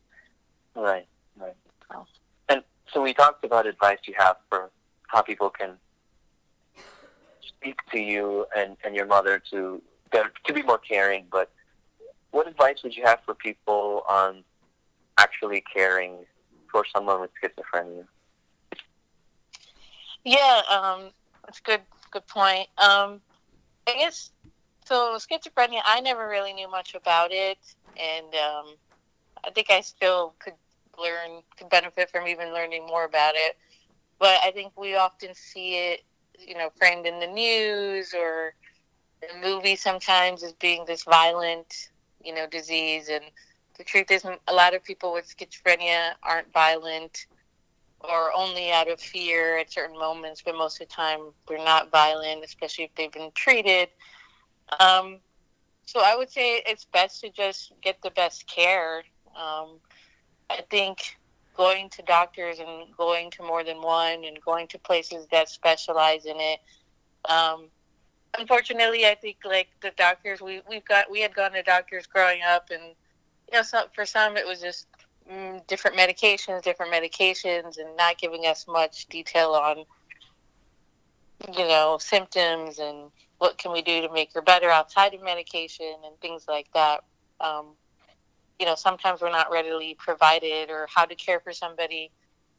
Right, 0.75 1.07
right. 1.39 1.57
Oh. 1.95 2.07
And 2.49 2.63
so 2.93 3.03
we 3.03 3.13
talked 3.15 3.45
about 3.45 3.67
advice 3.67 3.99
you 4.07 4.15
have 4.17 4.37
for 4.49 4.71
how 5.09 5.23
people 5.23 5.51
can 5.51 5.73
speak 7.41 7.79
to 7.93 7.99
you 7.99 8.47
and, 8.57 8.77
and 8.85 8.95
your 8.95 9.07
mother 9.07 9.43
to 9.51 9.83
to 10.47 10.53
be 10.55 10.63
more 10.63 10.79
caring. 10.79 11.27
But 11.31 11.51
what 12.31 12.49
advice 12.49 12.83
would 12.83 12.97
you 12.97 13.05
have 13.05 13.21
for 13.27 13.35
people 13.35 14.05
on 14.09 14.43
actually 15.19 15.63
caring 15.75 16.25
for 16.71 16.85
someone 16.95 17.21
with 17.21 17.31
schizophrenia? 17.43 18.05
Yeah, 20.25 20.63
um, 20.69 21.11
that's 21.45 21.61
a 21.61 21.63
good 21.63 21.81
good 22.11 22.27
point. 22.27 22.69
Um, 22.79 23.21
I 23.87 23.95
guess 23.99 24.31
so. 24.85 25.17
Schizophrenia, 25.19 25.81
I 25.85 26.01
never 26.01 26.29
really 26.29 26.53
knew 26.53 26.71
much 26.71 26.95
about 26.95 27.31
it, 27.33 27.59
and 27.97 28.35
um, 28.35 28.75
I 29.45 29.51
think 29.55 29.71
I 29.71 29.81
still 29.81 30.35
could 30.39 30.55
learn, 30.99 31.43
could 31.57 31.71
benefit 31.71 32.11
from 32.11 32.27
even 32.27 32.53
learning 32.53 32.87
more 32.87 33.05
about 33.05 33.35
it. 33.37 33.57
But 34.19 34.39
I 34.43 34.51
think 34.51 34.73
we 34.77 34.97
often 34.97 35.35
see 35.35 35.77
it, 35.77 36.03
you 36.39 36.55
know, 36.55 36.71
framed 36.77 37.07
in 37.07 37.21
the 37.21 37.27
news 37.27 38.13
or 38.13 38.55
the 39.21 39.29
movie 39.41 39.77
sometimes 39.77 40.43
as 40.43 40.53
being 40.55 40.85
this 40.87 41.05
violent, 41.05 41.91
you 42.23 42.35
know, 42.35 42.47
disease, 42.47 43.09
and 43.09 43.25
the 43.79 43.85
truth 43.85 44.11
is, 44.11 44.25
a 44.25 44.53
lot 44.53 44.75
of 44.75 44.85
people 44.85 45.13
with 45.13 45.27
schizophrenia 45.27 46.13
aren't 46.23 46.53
violent 46.53 47.27
or 48.01 48.33
only 48.37 48.71
out 48.71 48.89
of 48.89 49.01
fear 49.01 49.59
at 49.59 49.73
certain 49.73 49.99
moments, 49.99 50.43
but 50.45 50.57
most 50.57 50.81
of 50.81 50.89
the 50.89 50.95
time 50.95 51.21
they're 51.49 51.59
not 51.59 51.91
violent, 51.91 52.45
especially 52.45 52.85
if 52.85 52.95
they've 52.97 53.13
been 53.13 53.31
treated. 53.35 53.89
Um, 54.79 55.19
so 55.87 56.01
I 56.05 56.15
would 56.17 56.31
say 56.31 56.63
it's 56.67 56.85
best 56.85 57.21
to 57.23 57.31
just 57.31 57.73
get 57.81 58.01
the 58.03 58.11
best 58.11 58.47
care. 58.47 59.03
Um, 59.35 59.79
I 60.51 60.63
think 60.71 61.17
going 61.57 61.89
to 61.91 62.03
doctors 62.03 62.61
and 62.61 62.95
going 62.97 63.31
to 63.33 63.43
more 63.43 63.65
than 63.65 63.81
one 63.83 64.25
and 64.25 64.41
going 64.45 64.69
to 64.69 64.79
places 64.79 65.27
that 65.33 65.49
specialize 65.49 66.25
in 66.25 66.37
it. 66.39 66.61
Um, 67.29 67.67
unfortunately, 68.39 69.07
I 69.07 69.15
think 69.15 69.39
like 69.45 69.69
the 69.81 69.91
doctors 69.97 70.41
we 70.41 70.63
we've 70.69 70.85
got 70.85 71.11
we 71.11 71.21
had 71.21 71.35
gone 71.35 71.53
to 71.53 71.63
doctors 71.63 72.07
growing 72.07 72.43
up, 72.43 72.71
and 72.71 72.95
you 73.51 73.59
know, 73.59 73.63
some, 73.63 73.87
for 73.95 74.05
some 74.05 74.37
it 74.37 74.47
was 74.47 74.61
just 74.61 74.87
mm, 75.31 75.67
different 75.67 75.97
medications, 75.97 76.63
different 76.63 76.93
medications, 76.93 77.79
and 77.79 77.97
not 77.97 78.19
giving 78.19 78.47
us 78.47 78.67
much 78.69 79.07
detail 79.07 79.51
on 79.51 79.85
you 81.57 81.69
know 81.69 81.97
symptoms 82.01 82.81
and 82.81 83.11
what 83.39 83.57
can 83.59 83.73
we 83.73 83.81
do 83.81 84.01
to 84.03 84.13
make 84.13 84.35
her 84.35 84.43
better 84.43 84.69
outside 84.69 85.15
of 85.15 85.23
medication 85.23 85.95
and 86.05 86.19
things 86.21 86.47
like 86.49 86.67
that. 86.75 87.05
Um, 87.41 87.67
you 88.59 88.67
know, 88.67 88.75
sometimes 88.75 89.21
we're 89.21 89.31
not 89.31 89.51
readily 89.53 89.97
provided 89.99 90.71
or 90.71 90.89
how 90.93 91.05
to 91.05 91.15
care 91.15 91.41
for 91.41 91.53
somebody. 91.53 92.11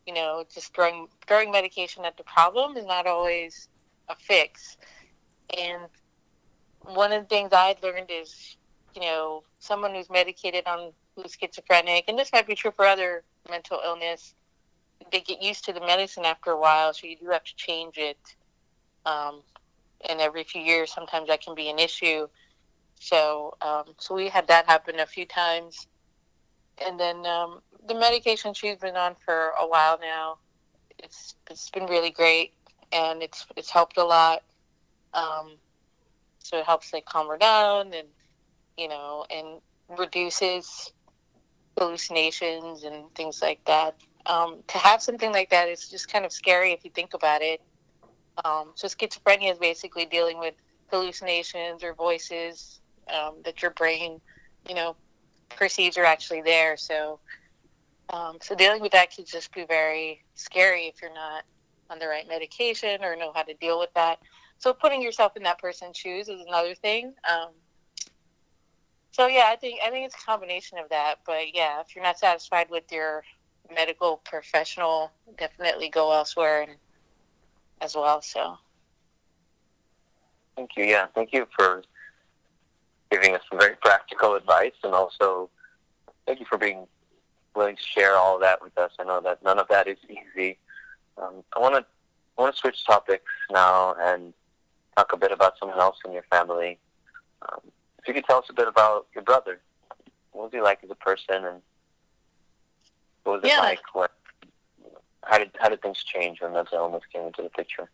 You 0.08 0.14
know, 0.14 0.46
just 0.54 0.74
throwing 0.74 1.08
throwing 1.28 1.52
medication 1.52 2.06
at 2.06 2.18
the 2.18 2.24
problem 2.24 2.78
is 2.78 2.86
not 2.86 3.06
always 3.06 3.68
a 4.08 4.16
fix. 4.16 4.78
And 5.58 5.84
one 6.82 7.12
of 7.12 7.24
the 7.24 7.28
things 7.28 7.50
I 7.52 7.76
learned 7.84 8.10
is, 8.10 8.56
you 8.96 9.02
know, 9.02 9.44
someone 9.60 9.94
who's 9.94 10.10
medicated 10.10 10.66
on 10.68 10.92
who's 11.16 11.36
schizophrenic, 11.40 12.06
and 12.08 12.18
this 12.18 12.32
might 12.34 12.48
be 12.48 12.56
true 12.56 12.72
for 12.72 12.86
other 12.86 13.24
mental 13.50 13.80
illness, 13.84 14.34
they 15.12 15.22
get 15.22 15.42
used 15.42 15.66
to 15.66 15.74
the 15.74 15.80
medicine 15.80 16.26
after 16.26 16.52
a 16.52 16.60
while, 16.60 16.94
so 16.94 17.08
you 17.08 17.18
do 17.18 17.28
have 17.30 17.44
to 17.44 17.56
change 17.56 17.98
it. 17.98 18.18
Um, 19.06 19.42
and 20.08 20.20
every 20.22 20.44
few 20.44 20.62
years, 20.62 20.94
sometimes 20.94 21.28
that 21.28 21.42
can 21.42 21.56
be 21.56 21.70
an 21.70 21.80
issue. 21.80 22.28
So, 23.00 23.56
um, 23.62 23.86
so 23.98 24.16
we 24.16 24.28
had 24.28 24.48
that 24.48 24.66
happen 24.66 25.00
a 25.00 25.06
few 25.06 25.26
times, 25.26 25.88
and 26.86 27.00
then 27.00 27.26
um, 27.26 27.62
the 27.88 27.96
medication 27.96 28.54
she's 28.54 28.78
been 28.78 28.98
on 28.98 29.16
for 29.24 29.52
a 29.60 29.68
while 29.68 29.98
now, 30.02 30.38
it's 31.00 31.36
it's 31.50 31.70
been 31.70 31.86
really 31.86 32.12
great, 32.12 32.54
and 32.92 33.24
it's 33.24 33.46
it's 33.56 33.70
helped 33.70 33.98
a 33.98 34.04
lot. 34.04 34.44
Um, 35.14 35.54
so 36.40 36.58
it 36.58 36.66
helps 36.66 36.92
like 36.94 37.06
calm 37.06 37.28
her 37.28 37.38
down, 37.38 37.94
and 37.94 38.08
you 38.80 38.88
know, 38.88 39.26
and 39.30 39.60
reduces 39.98 40.94
hallucinations 41.78 42.84
and 42.84 43.14
things 43.16 43.42
like 43.42 43.64
that. 43.66 43.96
Um, 44.26 44.60
to 44.68 44.78
have 44.78 45.02
something 45.02 45.32
like 45.32 45.50
that 45.50 45.70
is 45.70 45.90
just 45.90 46.12
kind 46.12 46.26
of 46.26 46.32
scary 46.32 46.72
if 46.72 46.84
you 46.86 46.92
think 46.92 47.14
about 47.14 47.42
it. 47.42 47.62
Um, 48.46 48.72
so 48.76 48.88
schizophrenia 48.88 49.52
is 49.52 49.60
basically 49.60 50.06
dealing 50.06 50.40
with 50.40 50.54
hallucinations 50.92 51.84
or 51.84 51.94
voices 51.94 52.80
um, 53.14 53.36
that 53.44 53.62
your 53.62 53.72
brain, 53.72 54.22
you 54.68 54.76
know, 54.76 54.96
perceives 55.50 55.98
are 55.98 56.06
actually 56.06 56.42
there. 56.42 56.78
So, 56.78 57.20
um, 58.12 58.38
so 58.42 58.56
dealing 58.56 58.82
with 58.82 58.92
that 58.94 59.14
can 59.14 59.26
just 59.26 59.54
be 59.54 59.66
very 59.66 60.24
scary 60.36 60.86
if 60.86 61.02
you're 61.02 61.14
not 61.14 61.44
on 61.90 62.00
the 62.00 62.08
right 62.08 62.28
medication 62.28 63.04
or 63.04 63.16
know 63.16 63.32
how 63.34 63.44
to 63.44 63.54
deal 63.56 63.80
with 63.80 63.94
that. 63.96 64.20
So 64.60 64.74
putting 64.74 65.02
yourself 65.02 65.36
in 65.38 65.44
that 65.44 65.60
person's 65.60 65.98
shoes 65.98 66.30
is 66.30 66.42
another 66.48 66.76
thing. 66.76 67.14
So 69.12 69.28
yeah, 69.28 69.46
I 69.48 69.56
think 69.56 69.80
I 69.86 69.90
think 69.90 70.06
it's 70.06 70.16
a 70.16 70.26
combination 70.26 70.78
of 70.78 70.90
that. 70.90 71.16
But 71.26 71.56
yeah, 71.56 71.82
if 71.82 71.96
you're 71.96 72.04
not 72.04 72.20
satisfied 72.20 72.70
with 72.70 72.92
your 72.92 73.24
medical 73.74 74.18
professional, 74.24 75.12
definitely 75.38 75.90
go 75.90 76.12
elsewhere 76.12 76.64
and, 76.64 76.72
as 77.82 77.96
well. 77.96 78.22
So. 78.22 78.58
Thank 80.56 80.72
you. 80.76 80.86
Yeah, 80.86 81.08
thank 81.16 81.32
you 81.32 81.48
for 81.58 81.84
giving 83.10 83.34
us 83.34 83.42
some 83.50 83.60
very 83.60 83.76
practical 83.76 84.36
advice, 84.36 84.74
and 84.84 84.94
also 84.94 85.50
thank 86.28 86.40
you 86.40 86.46
for 86.46 86.58
being 86.58 86.86
willing 87.56 87.76
to 87.76 87.82
share 87.82 88.16
all 88.16 88.36
of 88.36 88.42
that 88.42 88.62
with 88.62 88.78
us. 88.78 88.92
I 89.00 89.04
know 89.04 89.22
that 89.22 89.44
none 89.44 89.58
of 89.58 89.68
that 89.70 89.88
is 89.88 89.98
easy. 90.10 90.58
Um, 91.18 91.44
I 91.56 91.60
want 91.60 91.76
to 91.76 91.86
want 92.38 92.56
to 92.56 92.60
switch 92.60 92.86
topics 92.86 93.32
now 93.52 93.96
and 94.00 94.34
talk 94.96 95.12
a 95.14 95.18
bit 95.18 95.32
about 95.32 95.58
someone 95.60 95.80
else 95.80 95.98
in 96.06 96.12
your 96.12 96.24
family. 96.24 96.78
Um, 97.42 97.62
you 98.10 98.14
could 98.16 98.26
tell 98.26 98.40
us 98.40 98.46
a 98.50 98.54
bit 98.54 98.68
about 98.68 99.08
your 99.14 99.24
brother, 99.24 99.62
what 100.32 100.46
was 100.46 100.52
he 100.52 100.62
like 100.62 100.84
as 100.84 100.90
a 100.90 100.96
person, 100.96 101.46
and 101.46 101.62
what 103.24 103.42
was 103.42 103.44
it 103.44 103.48
Yeah. 103.50 103.60
like 103.60 103.80
when? 103.94 104.10
How 105.24 105.38
did 105.38 105.52
how 105.60 105.70
did 105.70 105.82
things 105.82 106.04
change 106.04 106.42
when 106.42 106.54
mental 106.54 106.80
illness 106.80 107.04
came 107.14 107.24
into 107.24 107.44
the 107.44 107.50
picture? 107.50 107.90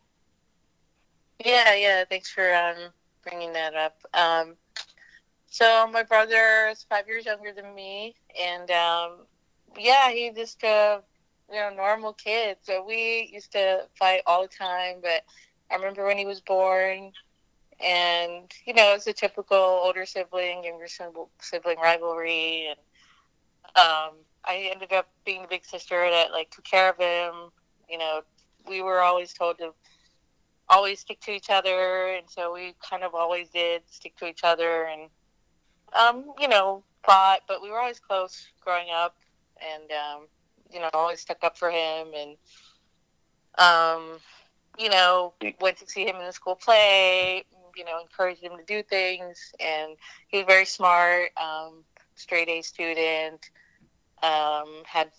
Yeah, 1.44 1.74
yeah. 1.74 2.04
Thanks 2.08 2.30
for 2.30 2.54
um, 2.54 2.92
bringing 3.22 3.52
that 3.52 3.74
up. 3.74 3.96
Um, 4.14 4.56
so 5.48 5.86
my 5.90 6.02
brother 6.02 6.68
is 6.70 6.84
five 6.88 7.06
years 7.06 7.26
younger 7.26 7.52
than 7.52 7.74
me, 7.74 8.14
and 8.40 8.70
um, 8.70 9.26
yeah, 9.78 10.10
he 10.10 10.30
just 10.30 10.62
a 10.62 11.02
you 11.50 11.56
know 11.56 11.70
normal 11.74 12.14
kid. 12.14 12.56
So 12.62 12.82
we 12.82 13.28
used 13.32 13.52
to 13.52 13.86
fight 13.98 14.22
all 14.26 14.42
the 14.42 14.48
time. 14.48 14.96
But 15.02 15.24
I 15.70 15.74
remember 15.74 16.06
when 16.06 16.16
he 16.18 16.24
was 16.26 16.40
born, 16.40 17.12
and 17.84 18.52
you 18.64 18.74
know 18.74 18.94
it's 18.94 19.06
a 19.06 19.12
typical 19.12 19.56
older 19.56 20.06
sibling, 20.06 20.64
younger 20.64 20.86
sibling 21.40 21.78
rivalry, 21.78 22.68
and 22.68 22.78
um, 23.76 24.14
I 24.44 24.70
ended 24.72 24.92
up 24.92 25.08
being 25.24 25.42
the 25.42 25.48
big 25.48 25.64
sister 25.64 26.08
that 26.10 26.32
like 26.32 26.50
took 26.50 26.64
care 26.64 26.90
of 26.90 26.96
him. 26.96 27.50
You 27.88 27.98
know, 27.98 28.22
we 28.68 28.82
were 28.82 29.00
always 29.00 29.32
told 29.32 29.58
to 29.58 29.72
always 30.68 31.00
stick 31.00 31.20
to 31.20 31.32
each 31.32 31.50
other, 31.50 32.08
and 32.08 32.28
so 32.28 32.52
we 32.52 32.74
kind 32.80 33.04
of 33.04 33.14
always 33.14 33.48
did 33.50 33.82
stick 33.90 34.16
to 34.16 34.26
each 34.26 34.44
other, 34.44 34.84
and 34.84 35.10
um, 35.92 36.32
you 36.38 36.48
know, 36.48 36.82
fought, 37.04 37.40
but 37.46 37.62
we 37.62 37.70
were 37.70 37.80
always 37.80 38.00
close 38.00 38.46
growing 38.60 38.88
up, 38.92 39.16
and 39.60 39.90
um, 39.92 40.26
you 40.72 40.80
know, 40.80 40.90
always 40.92 41.20
stuck 41.20 41.42
up 41.44 41.56
for 41.56 41.70
him, 41.70 42.08
and 42.16 42.36
um, 43.58 44.18
you 44.78 44.90
know, 44.90 45.32
went 45.60 45.78
to 45.78 45.86
see 45.86 46.06
him 46.06 46.16
in 46.16 46.26
the 46.26 46.32
school 46.32 46.56
play, 46.56 47.44
you 47.76 47.84
know, 47.84 48.00
encouraged 48.00 48.42
him 48.42 48.56
to 48.56 48.64
do 48.64 48.82
things, 48.82 49.52
and 49.60 49.96
he 50.28 50.38
was 50.38 50.46
very 50.46 50.64
smart, 50.64 51.30
um, 51.36 51.84
straight 52.14 52.48
A 52.48 52.62
student, 52.62 53.50
um, 54.22 54.82
had 54.86 55.10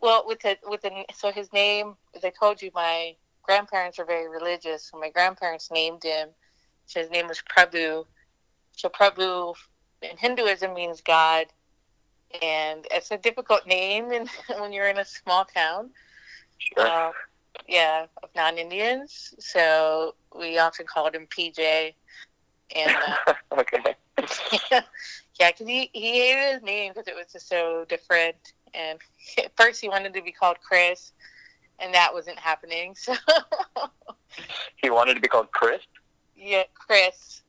well 0.00 0.24
with 0.26 0.40
the 0.40 0.56
with 0.68 0.82
the 0.82 1.04
so 1.14 1.30
his 1.32 1.52
name, 1.52 1.96
as 2.14 2.24
I 2.24 2.30
told 2.30 2.62
you, 2.62 2.70
my 2.74 3.14
grandparents 3.42 3.98
are 3.98 4.04
very 4.04 4.28
religious, 4.28 4.90
so 4.90 4.98
my 4.98 5.10
grandparents 5.10 5.70
named 5.70 6.04
him. 6.04 6.28
So 6.86 7.00
his 7.00 7.10
name 7.10 7.26
was 7.26 7.42
Prabhu. 7.42 8.04
So 8.72 8.88
Prabhu 8.88 9.54
in 10.02 10.16
Hinduism 10.16 10.74
means 10.74 11.00
God, 11.00 11.46
and 12.42 12.86
it's 12.90 13.10
a 13.10 13.18
difficult 13.18 13.66
name 13.66 14.12
in, 14.12 14.28
when 14.58 14.72
you're 14.72 14.88
in 14.88 14.98
a 14.98 15.04
small 15.04 15.44
town. 15.44 15.90
Sure. 16.58 16.86
Uh, 16.86 17.12
yeah, 17.68 18.06
of 18.22 18.30
non-Indians. 18.34 19.34
So 19.38 20.14
we 20.38 20.58
often 20.58 20.86
called 20.86 21.14
him 21.14 21.26
PJ, 21.26 21.94
and 22.74 22.96
uh, 23.26 23.34
okay. 23.58 23.94
yeah, 24.70 24.80
because 25.50 25.66
he, 25.66 25.90
he 25.92 26.20
hated 26.20 26.54
his 26.54 26.62
name 26.62 26.92
because 26.92 27.08
it 27.08 27.14
was 27.14 27.26
just 27.32 27.48
so 27.48 27.84
different. 27.88 28.36
And 28.74 28.98
at 29.38 29.56
first 29.56 29.80
he 29.80 29.88
wanted 29.88 30.14
to 30.14 30.22
be 30.22 30.32
called 30.32 30.56
Chris, 30.66 31.12
and 31.78 31.92
that 31.94 32.12
wasn't 32.12 32.38
happening. 32.38 32.94
So 32.94 33.14
He 34.76 34.90
wanted 34.90 35.14
to 35.14 35.20
be 35.20 35.28
called 35.28 35.50
Chris. 35.52 35.80
yeah, 36.36 36.64
Chris. 36.74 37.42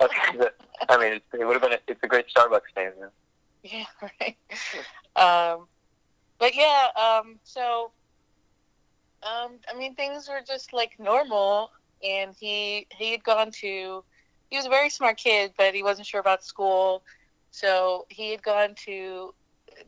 Okay. 0.00 0.48
I 0.88 0.96
mean, 0.98 1.12
it, 1.14 1.22
it 1.38 1.44
would 1.44 1.52
have 1.54 1.62
been. 1.62 1.72
A, 1.74 1.78
it's 1.86 2.00
a 2.02 2.06
great 2.08 2.26
Starbucks 2.34 2.74
name. 2.76 2.92
Yeah. 2.98 3.06
Yeah, 3.64 4.08
right. 4.20 4.36
Um, 5.14 5.66
but 6.38 6.54
yeah, 6.54 6.88
um, 7.00 7.38
so 7.44 7.92
um, 9.22 9.52
I 9.72 9.76
mean, 9.76 9.94
things 9.94 10.28
were 10.28 10.40
just 10.46 10.72
like 10.72 10.98
normal, 10.98 11.70
and 12.02 12.34
he 12.38 12.86
he 12.96 13.12
had 13.12 13.24
gone 13.24 13.50
to. 13.60 14.04
He 14.50 14.56
was 14.56 14.66
a 14.66 14.70
very 14.70 14.90
smart 14.90 15.16
kid, 15.16 15.52
but 15.56 15.74
he 15.74 15.82
wasn't 15.82 16.06
sure 16.06 16.20
about 16.20 16.44
school, 16.44 17.02
so 17.50 18.06
he 18.10 18.30
had 18.30 18.42
gone 18.42 18.74
to 18.84 19.34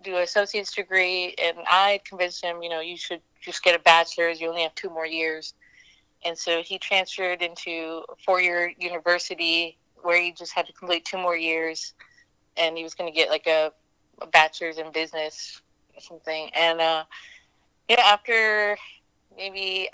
do 0.03 0.17
an 0.17 0.23
associate's 0.23 0.75
degree, 0.75 1.35
and 1.43 1.59
I 1.67 2.01
convinced 2.09 2.43
him, 2.43 2.63
you 2.63 2.71
know, 2.71 2.81
you 2.81 2.97
should 2.97 3.21
just 3.43 3.63
get 3.63 3.75
a 3.75 3.79
bachelor's. 3.79 4.41
You 4.41 4.49
only 4.49 4.63
have 4.63 4.75
two 4.75 4.89
more 4.89 5.07
years, 5.07 5.55
and 6.25 6.37
so 6.37 6.63
he 6.63 6.79
transferred 6.79 7.43
into 7.43 8.03
a 8.09 8.17
four-year 8.25 8.73
university 8.79 9.77
where 10.03 10.21
he 10.21 10.33
just 10.33 10.53
had 10.53 10.67
to 10.67 10.73
complete 10.73 11.05
two 11.05 11.19
more 11.19 11.37
years 11.37 11.95
and 12.57 12.77
he 12.77 12.83
was 12.83 12.95
going 12.95 13.11
to 13.11 13.17
get 13.17 13.31
like 13.31 13.47
a, 13.47 13.73
a 14.21 14.27
bachelor's 14.27 14.79
in 14.79 14.93
business 14.93 15.61
or 15.95 16.01
something. 16.01 16.51
And 16.55 16.81
uh, 16.81 17.05
yeah, 17.89 18.01
after 18.05 18.77
maybe 19.37 19.89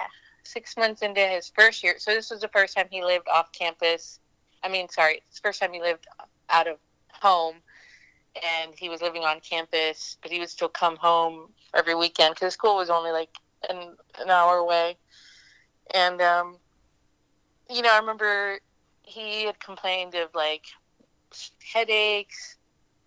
six 0.45 0.77
months 0.77 1.03
into 1.03 1.21
his 1.21 1.51
first 1.55 1.83
year, 1.83 1.97
so 1.99 2.13
this 2.13 2.31
was 2.31 2.41
the 2.41 2.49
first 2.49 2.77
time 2.77 2.87
he 2.91 3.05
lived 3.05 3.29
off 3.29 3.53
campus. 3.53 4.21
I 4.63 4.69
mean, 4.69 4.89
sorry, 4.89 5.23
it's 5.27 5.41
the 5.41 5.49
first 5.49 5.61
time 5.61 5.73
he 5.73 5.81
lived 5.81 6.07
out 6.51 6.69
of 6.69 6.79
home. 7.13 7.57
and 8.37 8.75
he 8.77 8.89
was 8.89 9.03
living 9.03 9.25
on 9.25 9.41
campus, 9.41 10.17
but 10.23 10.31
he 10.31 10.39
would 10.39 10.49
still 10.51 10.69
come 10.69 10.97
home 10.97 11.53
every 11.75 11.95
weekend 11.95 12.35
because 12.35 12.55
school 12.55 12.77
was 12.77 12.91
only 12.91 13.11
like 13.13 13.31
an, 13.69 13.97
an 14.21 14.31
hour 14.31 14.59
away. 14.59 14.97
And, 15.95 16.21
um, 16.23 16.59
you 17.69 17.83
know, 17.83 17.91
I 17.93 17.99
remember 17.99 18.61
he 19.03 19.45
had 19.47 19.59
complained 19.61 20.15
of 20.15 20.31
like 20.35 20.65
headaches. 21.73 22.57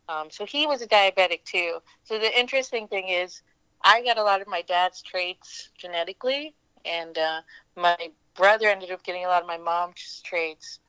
Um, 0.09 0.29
so 0.29 0.45
he 0.45 0.67
was 0.67 0.81
a 0.81 0.87
diabetic 0.87 1.43
too. 1.45 1.79
So 2.03 2.19
the 2.19 2.37
interesting 2.37 2.87
thing 2.87 3.07
is, 3.09 3.41
I 3.83 4.03
got 4.03 4.17
a 4.17 4.23
lot 4.23 4.41
of 4.41 4.47
my 4.47 4.61
dad's 4.61 5.01
traits 5.01 5.69
genetically, 5.77 6.55
and 6.85 7.17
uh, 7.17 7.41
my 7.75 7.97
brother 8.35 8.69
ended 8.69 8.91
up 8.91 9.03
getting 9.03 9.25
a 9.25 9.27
lot 9.27 9.41
of 9.41 9.47
my 9.47 9.57
mom's 9.57 10.21
traits. 10.25 10.79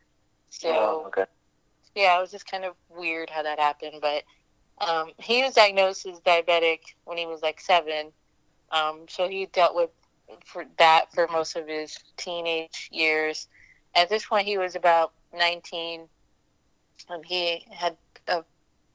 So, 0.50 0.68
Oh, 0.70 1.04
okay. 1.08 1.24
yeah, 1.94 2.16
it 2.16 2.20
was 2.20 2.30
just 2.30 2.50
kind 2.50 2.64
of 2.64 2.74
weird 2.88 3.30
how 3.30 3.42
that 3.42 3.58
happened. 3.58 4.00
But 4.00 4.24
um, 4.86 5.12
he 5.18 5.42
was 5.42 5.54
diagnosed 5.54 6.06
as 6.06 6.20
diabetic 6.20 6.80
when 7.04 7.18
he 7.18 7.26
was 7.26 7.42
like 7.42 7.60
seven. 7.60 8.12
Um, 8.70 9.06
so 9.08 9.28
he 9.28 9.46
dealt 9.46 9.74
with 9.74 9.90
for 10.44 10.64
that 10.78 11.12
for 11.14 11.28
most 11.28 11.56
of 11.56 11.68
his 11.68 11.96
teenage 12.16 12.88
years. 12.92 13.48
At 13.94 14.08
this 14.08 14.26
point, 14.26 14.46
he 14.46 14.58
was 14.58 14.74
about 14.76 15.12
19. 15.32 16.08
and 17.10 17.24
he 17.26 17.64
had 17.70 17.96
a 18.28 18.44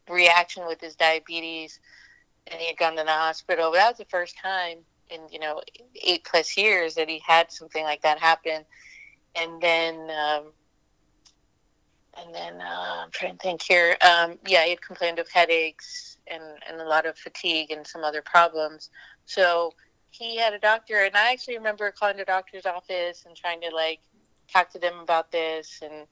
reaction 0.09 0.65
with 0.67 0.81
his 0.81 0.95
diabetes, 0.95 1.79
and 2.47 2.59
he 2.59 2.67
had 2.67 2.77
gone 2.77 2.95
to 2.95 3.03
the 3.03 3.11
hospital. 3.11 3.71
But 3.71 3.77
that 3.77 3.89
was 3.89 3.97
the 3.97 4.05
first 4.05 4.37
time 4.37 4.79
in 5.09 5.21
you 5.31 5.39
know 5.39 5.61
eight 6.03 6.23
plus 6.23 6.57
years 6.57 6.95
that 6.95 7.09
he 7.09 7.21
had 7.25 7.51
something 7.51 7.83
like 7.83 8.01
that 8.01 8.19
happen. 8.19 8.65
And 9.35 9.61
then 9.61 10.09
um, 10.09 10.51
and 12.17 12.33
then 12.33 12.61
uh, 12.61 13.03
I'm 13.03 13.11
trying 13.11 13.37
to 13.37 13.43
think 13.43 13.61
here. 13.61 13.97
Um, 14.01 14.37
yeah, 14.45 14.63
he 14.63 14.71
had 14.71 14.81
complained 14.81 15.19
of 15.19 15.29
headaches 15.29 16.17
and, 16.27 16.43
and 16.69 16.81
a 16.81 16.85
lot 16.85 17.05
of 17.05 17.17
fatigue 17.17 17.71
and 17.71 17.85
some 17.85 18.03
other 18.03 18.21
problems. 18.21 18.89
So 19.25 19.73
he 20.11 20.37
had 20.37 20.53
a 20.53 20.59
doctor, 20.59 21.03
and 21.03 21.15
I 21.15 21.31
actually 21.31 21.57
remember 21.57 21.91
calling 21.91 22.17
the 22.17 22.25
doctor's 22.25 22.65
office 22.65 23.25
and 23.25 23.35
trying 23.35 23.61
to 23.61 23.69
like 23.73 23.99
talk 24.51 24.71
to 24.71 24.79
them 24.79 24.99
about 24.99 25.31
this 25.31 25.81
and 25.83 26.07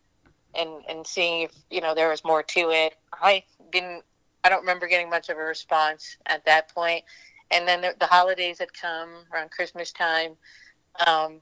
and 0.56 0.84
and 0.88 1.06
seeing 1.06 1.42
if 1.42 1.52
you 1.70 1.82
know 1.82 1.94
there 1.96 2.10
was 2.10 2.24
more 2.24 2.44
to 2.44 2.72
it. 2.72 2.96
I 3.14 3.44
didn't. 3.72 4.04
I 4.44 4.50
don't 4.50 4.62
remember 4.62 4.88
getting 4.88 5.10
much 5.10 5.30
of 5.30 5.38
a 5.38 5.42
response 5.42 6.18
at 6.26 6.46
that 6.46 6.74
point. 6.74 7.04
And 7.52 7.68
then 7.68 7.82
the, 7.82 7.96
the 8.00 8.06
holidays 8.06 8.60
had 8.60 8.74
come 8.74 9.10
around 9.34 9.52
Christmas 9.52 9.92
time. 9.92 10.34
Um, 11.06 11.40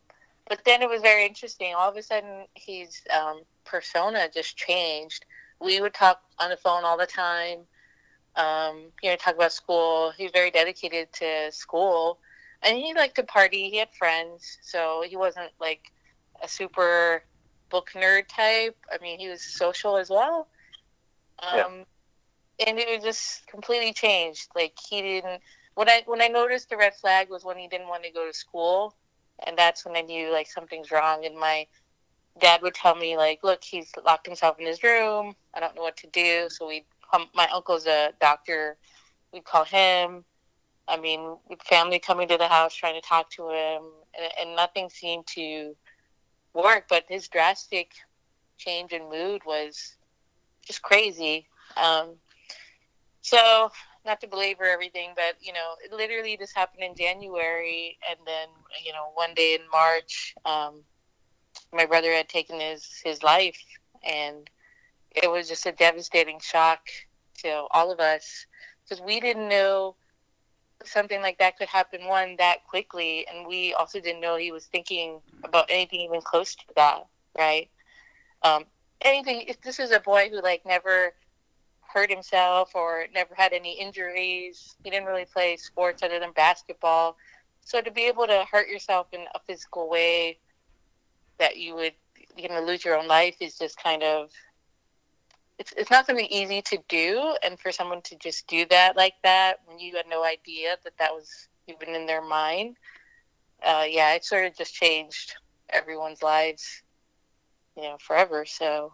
but 0.47 0.63
then 0.65 0.81
it 0.81 0.89
was 0.89 1.01
very 1.01 1.25
interesting. 1.25 1.73
All 1.73 1.89
of 1.89 1.97
a 1.97 2.03
sudden, 2.03 2.45
his 2.53 3.01
um, 3.15 3.41
persona 3.63 4.29
just 4.33 4.55
changed. 4.55 5.25
We 5.59 5.81
would 5.81 5.93
talk 5.93 6.21
on 6.39 6.49
the 6.49 6.57
phone 6.57 6.83
all 6.83 6.97
the 6.97 7.05
time. 7.07 7.59
Um, 8.35 8.91
you 9.01 9.09
know, 9.09 9.15
talk 9.15 9.35
about 9.35 9.53
school. 9.53 10.11
He 10.17 10.23
was 10.23 10.31
very 10.33 10.51
dedicated 10.51 11.11
to 11.13 11.51
school, 11.51 12.19
and 12.61 12.77
he 12.77 12.93
liked 12.93 13.15
to 13.15 13.23
party. 13.23 13.69
He 13.69 13.77
had 13.77 13.89
friends, 13.97 14.57
so 14.61 15.03
he 15.07 15.15
wasn't 15.15 15.51
like 15.59 15.91
a 16.43 16.47
super 16.47 17.23
book 17.69 17.91
nerd 17.95 18.27
type. 18.27 18.75
I 18.91 19.01
mean, 19.01 19.19
he 19.19 19.29
was 19.29 19.41
social 19.41 19.97
as 19.97 20.09
well. 20.09 20.47
Um, 21.39 21.55
Yeah. 21.55 21.83
And 22.59 22.79
it 22.79 22.87
was 22.87 23.03
just 23.03 23.47
completely 23.47 23.93
changed. 23.93 24.47
Like 24.55 24.73
he 24.89 25.01
didn't. 25.01 25.41
When 25.75 25.89
I 25.89 26.03
when 26.05 26.21
I 26.21 26.27
noticed 26.27 26.69
the 26.69 26.77
red 26.77 26.95
flag 26.95 27.29
was 27.29 27.43
when 27.43 27.57
he 27.57 27.67
didn't 27.67 27.89
want 27.89 28.03
to 28.03 28.11
go 28.11 28.25
to 28.25 28.33
school, 28.33 28.95
and 29.45 29.57
that's 29.57 29.85
when 29.85 29.95
I 29.95 30.01
knew 30.01 30.31
like 30.31 30.47
something's 30.47 30.91
wrong. 30.91 31.25
And 31.25 31.37
my 31.37 31.67
dad 32.39 32.61
would 32.61 32.73
tell 32.73 32.95
me 32.95 33.17
like, 33.17 33.39
"Look, 33.43 33.63
he's 33.63 33.91
locked 34.05 34.25
himself 34.25 34.59
in 34.59 34.65
his 34.65 34.83
room. 34.83 35.35
I 35.53 35.59
don't 35.59 35.75
know 35.75 35.81
what 35.81 35.97
to 35.97 36.07
do." 36.07 36.47
So 36.49 36.67
we, 36.67 36.85
my 37.33 37.47
uncle's 37.53 37.87
a 37.87 38.13
doctor. 38.21 38.77
We'd 39.33 39.43
call 39.43 39.65
him. 39.65 40.23
I 40.87 40.97
mean, 40.97 41.37
family 41.65 41.99
coming 41.99 42.27
to 42.27 42.37
the 42.37 42.47
house 42.47 42.73
trying 42.75 42.93
to 42.93 43.07
talk 43.07 43.29
to 43.31 43.49
him, 43.49 43.83
and, 44.17 44.31
and 44.39 44.55
nothing 44.55 44.89
seemed 44.89 45.27
to 45.27 45.75
work. 46.53 46.85
But 46.87 47.05
his 47.09 47.27
drastic 47.27 47.91
change 48.57 48.93
in 48.93 49.09
mood 49.09 49.41
was 49.45 49.95
just 50.65 50.81
crazy. 50.81 51.47
Um, 51.75 52.15
so, 53.25 53.71
not 54.05 54.21
to 54.21 54.27
belabor 54.27 54.65
everything, 54.65 55.09
but 55.15 55.35
you 55.41 55.51
know, 55.51 55.73
it 55.83 55.91
literally 55.91 56.35
this 56.35 56.53
happened 56.53 56.83
in 56.83 56.93
January, 56.93 57.97
and 58.07 58.19
then 58.23 58.49
you 58.85 58.93
know, 58.93 59.09
one 59.15 59.33
day 59.33 59.55
in 59.55 59.61
March, 59.71 60.35
um, 60.45 60.83
my 61.73 61.87
brother 61.87 62.11
had 62.11 62.29
taken 62.29 62.59
his 62.59 63.01
his 63.03 63.23
life, 63.23 63.59
and 64.03 64.47
it 65.09 65.31
was 65.31 65.47
just 65.47 65.65
a 65.65 65.71
devastating 65.71 66.39
shock 66.39 66.81
to 67.39 67.63
all 67.71 67.91
of 67.91 67.99
us 67.99 68.45
because 68.83 69.03
we 69.03 69.19
didn't 69.19 69.49
know 69.49 69.95
something 70.83 71.19
like 71.19 71.39
that 71.39 71.57
could 71.57 71.67
happen 71.67 72.05
one 72.05 72.35
that 72.37 72.63
quickly 72.69 73.25
and 73.27 73.47
we 73.47 73.73
also 73.73 73.99
didn't 73.99 74.21
know 74.21 74.37
he 74.37 74.51
was 74.51 74.65
thinking 74.67 75.19
about 75.43 75.65
anything 75.69 76.01
even 76.01 76.21
close 76.21 76.53
to 76.53 76.65
that 76.75 77.07
right? 77.35 77.69
Um 78.43 78.65
anything 79.01 79.45
if 79.47 79.59
this 79.61 79.79
is 79.79 79.89
a 79.89 79.99
boy 79.99 80.29
who 80.29 80.41
like 80.41 80.63
never 80.63 81.13
hurt 81.95 82.11
himself 82.11 82.71
or 82.75 83.05
never 83.15 83.33
had 83.35 83.53
any 83.53 83.79
injuries. 83.79 84.75
He 84.83 84.91
didn't 84.91 85.07
really 85.07 85.25
play 85.33 85.57
sports 85.57 86.03
other 86.03 86.19
than 86.19 86.33
basketball. 86.33 87.15
So 87.61 87.81
to 87.81 87.91
be 87.91 88.03
able 88.03 88.27
to 88.27 88.45
hurt 88.51 88.67
yourself 88.67 89.07
in 89.13 89.21
a 89.33 89.39
physical 89.47 89.89
way 89.89 90.39
that 91.39 91.57
you 91.57 91.75
would 91.75 91.93
you 92.37 92.49
know 92.49 92.61
lose 92.61 92.83
your 92.85 92.97
own 92.99 93.07
life 93.07 93.37
is 93.39 93.57
just 93.57 93.81
kind 93.81 94.03
of 94.03 94.29
it's, 95.57 95.73
it's 95.77 95.91
not 95.91 96.05
something 96.05 96.27
easy 96.29 96.61
to 96.63 96.77
do. 96.89 97.35
And 97.43 97.59
for 97.59 97.71
someone 97.71 98.01
to 98.03 98.17
just 98.17 98.45
do 98.47 98.65
that 98.69 98.97
like 98.97 99.15
that 99.23 99.59
when 99.65 99.79
you 99.79 99.95
had 99.95 100.05
no 100.09 100.23
idea 100.25 100.75
that 100.83 100.97
that 100.99 101.13
was 101.13 101.29
even 101.67 101.95
in 101.95 102.05
their 102.05 102.21
mind 102.21 102.75
uh, 103.63 103.85
yeah 103.89 104.13
it 104.13 104.23
sort 104.23 104.45
of 104.45 104.55
just 104.55 104.73
changed 104.73 105.35
everyone's 105.69 106.21
lives 106.21 106.83
you 107.77 107.83
know 107.83 107.97
forever. 107.99 108.45
So 108.45 108.93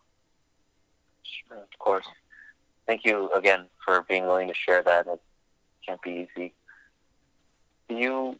Sure, 1.23 1.57
of 1.57 1.79
course. 1.79 2.05
Thank 2.91 3.06
you 3.06 3.32
again 3.32 3.67
for 3.86 4.06
being 4.10 4.25
willing 4.25 4.49
to 4.49 4.54
share 4.54 4.84
that. 4.84 5.08
It 5.08 5.21
can't 5.88 6.01
be 6.01 6.27
easy. 6.36 6.54
Do 7.88 7.95
you 7.95 8.38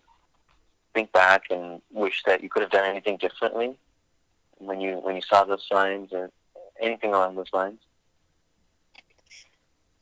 think 0.94 1.14
back 1.14 1.44
and 1.50 1.82
wish 1.90 2.22
that 2.26 2.44
you 2.44 2.50
could 2.50 2.62
have 2.62 2.70
done 2.70 2.84
anything 2.84 3.16
differently 3.16 3.78
when 4.58 4.82
you 4.82 4.98
when 4.98 5.16
you 5.16 5.22
saw 5.22 5.46
those 5.46 5.66
signs 5.72 6.12
or 6.12 6.32
anything 6.82 7.14
along 7.14 7.36
those 7.36 7.54
lines? 7.54 7.80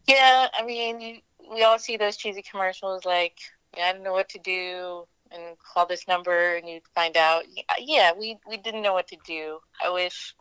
yeah 0.07 0.47
i 0.55 0.65
mean 0.65 1.21
we 1.51 1.63
all 1.63 1.77
see 1.77 1.95
those 1.95 2.17
cheesy 2.17 2.41
commercials 2.41 3.05
like 3.05 3.37
i 3.77 3.93
don't 3.93 4.01
know 4.01 4.13
what 4.13 4.29
to 4.29 4.39
do 4.39 5.05
and 5.29 5.43
call 5.59 5.85
this 5.85 6.07
number 6.07 6.55
and 6.55 6.67
you 6.67 6.79
find 6.95 7.15
out 7.15 7.43
yeah 7.79 8.11
we, 8.17 8.35
we 8.49 8.57
didn't 8.57 8.81
know 8.81 8.93
what 8.93 9.07
to 9.07 9.17
do 9.27 9.59
i 9.85 9.91
wish 9.91 10.33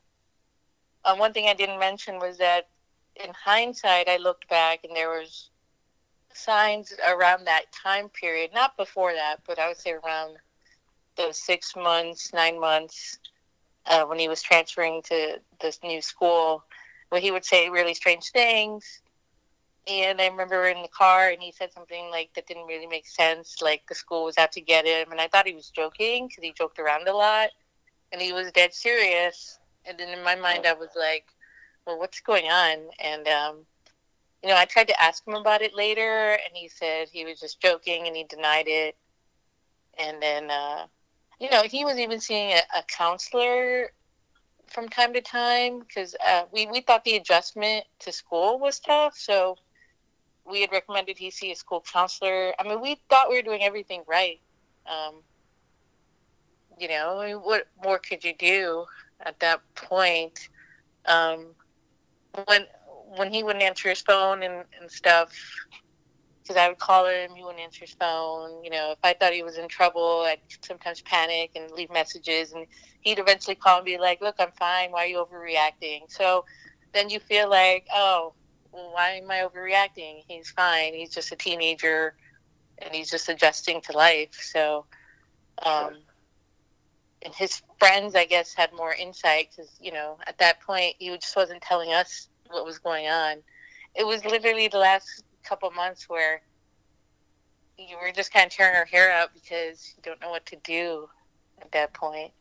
um, 1.05 1.19
one 1.19 1.35
thing 1.35 1.47
i 1.47 1.53
didn't 1.53 1.79
mention 1.79 2.19
was 2.19 2.39
that 2.39 2.69
in 3.23 3.33
hindsight 3.33 4.09
i 4.09 4.17
looked 4.17 4.49
back 4.49 4.81
and 4.85 4.97
there 4.97 5.11
was 5.11 5.51
signs 6.33 6.93
around 7.09 7.45
that 7.45 7.71
time 7.73 8.09
period 8.09 8.51
not 8.55 8.77
before 8.77 9.13
that 9.13 9.37
but 9.47 9.59
i 9.59 9.69
would 9.69 9.77
say 9.77 9.93
around 9.93 10.37
those 11.17 11.39
six 11.39 11.75
months 11.75 12.33
nine 12.33 12.59
months 12.61 13.19
uh, 13.87 14.05
when 14.05 14.19
he 14.19 14.29
was 14.29 14.43
transferring 14.43 15.03
to 15.03 15.41
this 15.61 15.81
new 15.83 16.01
school 16.01 16.63
where 17.09 17.21
he 17.21 17.31
would 17.31 17.45
say 17.45 17.71
really 17.71 17.95
strange 17.95 18.31
things 18.31 19.01
and 19.89 20.21
I 20.21 20.27
remember 20.27 20.67
in 20.67 20.83
the 20.83 20.89
car, 20.89 21.31
and 21.31 21.43
he 21.43 21.51
said 21.51 21.73
something 21.73 22.11
like 22.11 22.31
that 22.35 22.47
didn't 22.47 22.67
really 22.67 22.87
make 22.87 23.07
sense. 23.07 23.63
Like 23.63 23.83
the 23.89 23.95
school 23.95 24.25
was 24.25 24.37
out 24.37 24.53
to 24.53 24.61
get 24.61 24.85
him, 24.85 25.11
and 25.11 25.21
I 25.21 25.29
thought 25.29 25.47
he 25.47 25.55
was 25.55 25.71
joking 25.71 26.29
because 26.29 26.45
he 26.45 26.53
joked 26.53 26.79
around 26.79 27.09
a 27.09 27.17
lot, 27.17 27.51
and 28.13 28.21
he 28.21 28.33
was 28.33 28.53
dead 28.53 28.75
serious. 28.75 29.59
And 29.87 29.99
then 29.99 30.17
in 30.17 30.23
my 30.23 30.35
mind, 30.35 30.67
I 30.67 30.75
was 30.75 30.91
like, 30.95 31.27
"Well, 31.89 31.99
what's 31.99 32.21
going 32.21 32.51
on?" 32.51 32.79
And 33.01 33.27
um, 33.27 33.67
you 34.43 34.51
know, 34.51 34.57
I 34.57 34.67
tried 34.67 34.89
to 34.89 35.03
ask 35.03 35.27
him 35.27 35.35
about 35.35 35.63
it 35.63 35.75
later, 35.75 36.33
and 36.33 36.55
he 36.55 36.69
said 36.69 37.09
he 37.11 37.25
was 37.25 37.41
just 37.41 37.61
joking, 37.61 38.07
and 38.07 38.15
he 38.15 38.25
denied 38.25 38.69
it. 38.69 38.97
And 39.99 40.23
then, 40.23 40.51
uh, 40.51 40.87
you 41.41 41.51
know, 41.51 41.63
he 41.63 41.85
was 41.85 41.99
even 41.99 42.21
seeing 42.21 42.53
a, 42.53 42.63
a 42.79 42.83
counselor 42.87 43.91
from 44.69 44.89
time 44.89 45.15
to 45.15 45.23
time 45.23 45.81
because 45.81 46.15
uh, 46.27 46.43
we 46.53 46.67
we 46.67 46.83
thought 46.83 47.05
the 47.05 47.17
adjustment 47.17 47.87
to 48.01 48.13
school 48.13 48.59
was 48.59 48.79
tough, 48.81 49.17
so 49.17 49.57
we 50.45 50.61
had 50.61 50.73
recommended 50.73 51.19
he 51.19 51.31
see 51.31 51.51
a 51.53 51.57
school 51.57 51.83
counselor. 51.91 52.55
I 52.59 52.69
mean, 52.69 52.81
we 52.81 53.01
thought 53.09 53.31
we 53.31 53.37
were 53.37 53.43
doing 53.43 53.63
everything 53.65 54.03
right. 54.07 54.41
Um, 54.87 55.23
you 56.79 56.89
know, 56.89 57.41
what 57.43 57.67
more 57.83 57.99
could 57.99 58.25
you 58.25 58.35
do 58.35 58.85
at 59.21 59.41
that 59.41 59.61
point? 59.75 60.49
Um, 61.07 61.55
when 62.47 62.67
when 63.17 63.33
he 63.33 63.43
wouldn't 63.43 63.65
answer 63.65 63.89
his 63.89 64.03
phone 64.03 64.43
and, 64.43 64.65
and 64.81 64.91
stuff, 64.91 65.33
because 66.43 66.57
I 66.57 66.69
would 66.69 66.79
call 66.79 67.07
him, 67.07 67.35
he 67.35 67.43
wouldn't 67.43 67.61
answer 67.61 67.81
his 67.81 67.95
phone. 67.95 68.63
You 68.63 68.71
know, 68.71 68.93
if 68.93 68.99
I 69.03 69.15
thought 69.15 69.33
he 69.33 69.43
was 69.43 69.59
in 69.59 69.69
trouble, 69.69 70.25
I'd 70.27 70.41
sometimes 70.65 71.01
panic 71.03 71.51
and 71.55 71.71
leave 71.73 71.91
messages, 71.91 72.53
and 72.53 72.67
he'd 73.01 73.19
eventually 73.19 73.55
call 73.55 73.79
and 73.79 73.87
be 73.87 73.99
like, 73.99 74.21
"Look, 74.21 74.37
I'm 74.39 74.53
fine. 74.59 74.93
Why 74.93 75.05
are 75.05 75.07
you 75.07 75.25
overreacting?" 75.25 76.11
So 76.11 76.45
then 76.93 77.11
you 77.11 77.21
feel 77.21 77.51
like, 77.51 77.87
oh, 77.95 78.35
well, 78.73 78.91
why 78.93 79.11
am 79.13 79.31
I 79.31 79.47
overreacting? 79.47 80.23
He's 80.27 80.51
fine. 80.51 80.95
He's 80.95 81.11
just 81.11 81.33
a 81.33 81.37
teenager, 81.37 82.15
and 82.79 82.95
he's 82.95 83.11
just 83.11 83.29
adjusting 83.29 83.81
to 83.83 83.93
life. 83.93 84.35
So, 84.41 84.87
um, 85.65 85.97
and 87.23 87.35
his 87.35 87.61
friends, 87.79 88.15
I 88.15 88.25
guess, 88.25 88.55
had 88.55 88.73
more 88.73 88.93
insight 88.93 89.51
because 89.51 89.71
you 89.81 89.93
know 89.93 90.19
at 90.27 90.39
that 90.39 90.61
point 90.61 90.97
he 90.99 91.09
just 91.17 91.37
wasn't 91.37 91.63
telling 91.63 91.93
us 91.93 92.29
what 92.51 92.65
was 92.65 92.79
going 92.79 93.07
on. 93.07 93.37
It 93.95 94.07
was 94.07 94.25
literally 94.25 94.69
the 94.69 94.79
last 94.79 95.25
couple 95.45 95.71
months 95.71 96.09
where 96.09 96.43
you 97.79 97.97
were 98.01 98.13
just 98.13 98.33
kind 98.33 98.47
of 98.47 98.53
tearing 98.53 98.77
our 98.77 98.85
hair 98.85 99.11
out 99.13 99.31
because 99.33 99.95
you 99.97 100.03
don't 100.03 100.21
know 100.21 100.31
what 100.31 100.45
to 100.47 100.57
do 100.57 101.09
at 101.61 101.71
that 101.73 101.93
point. 101.95 102.33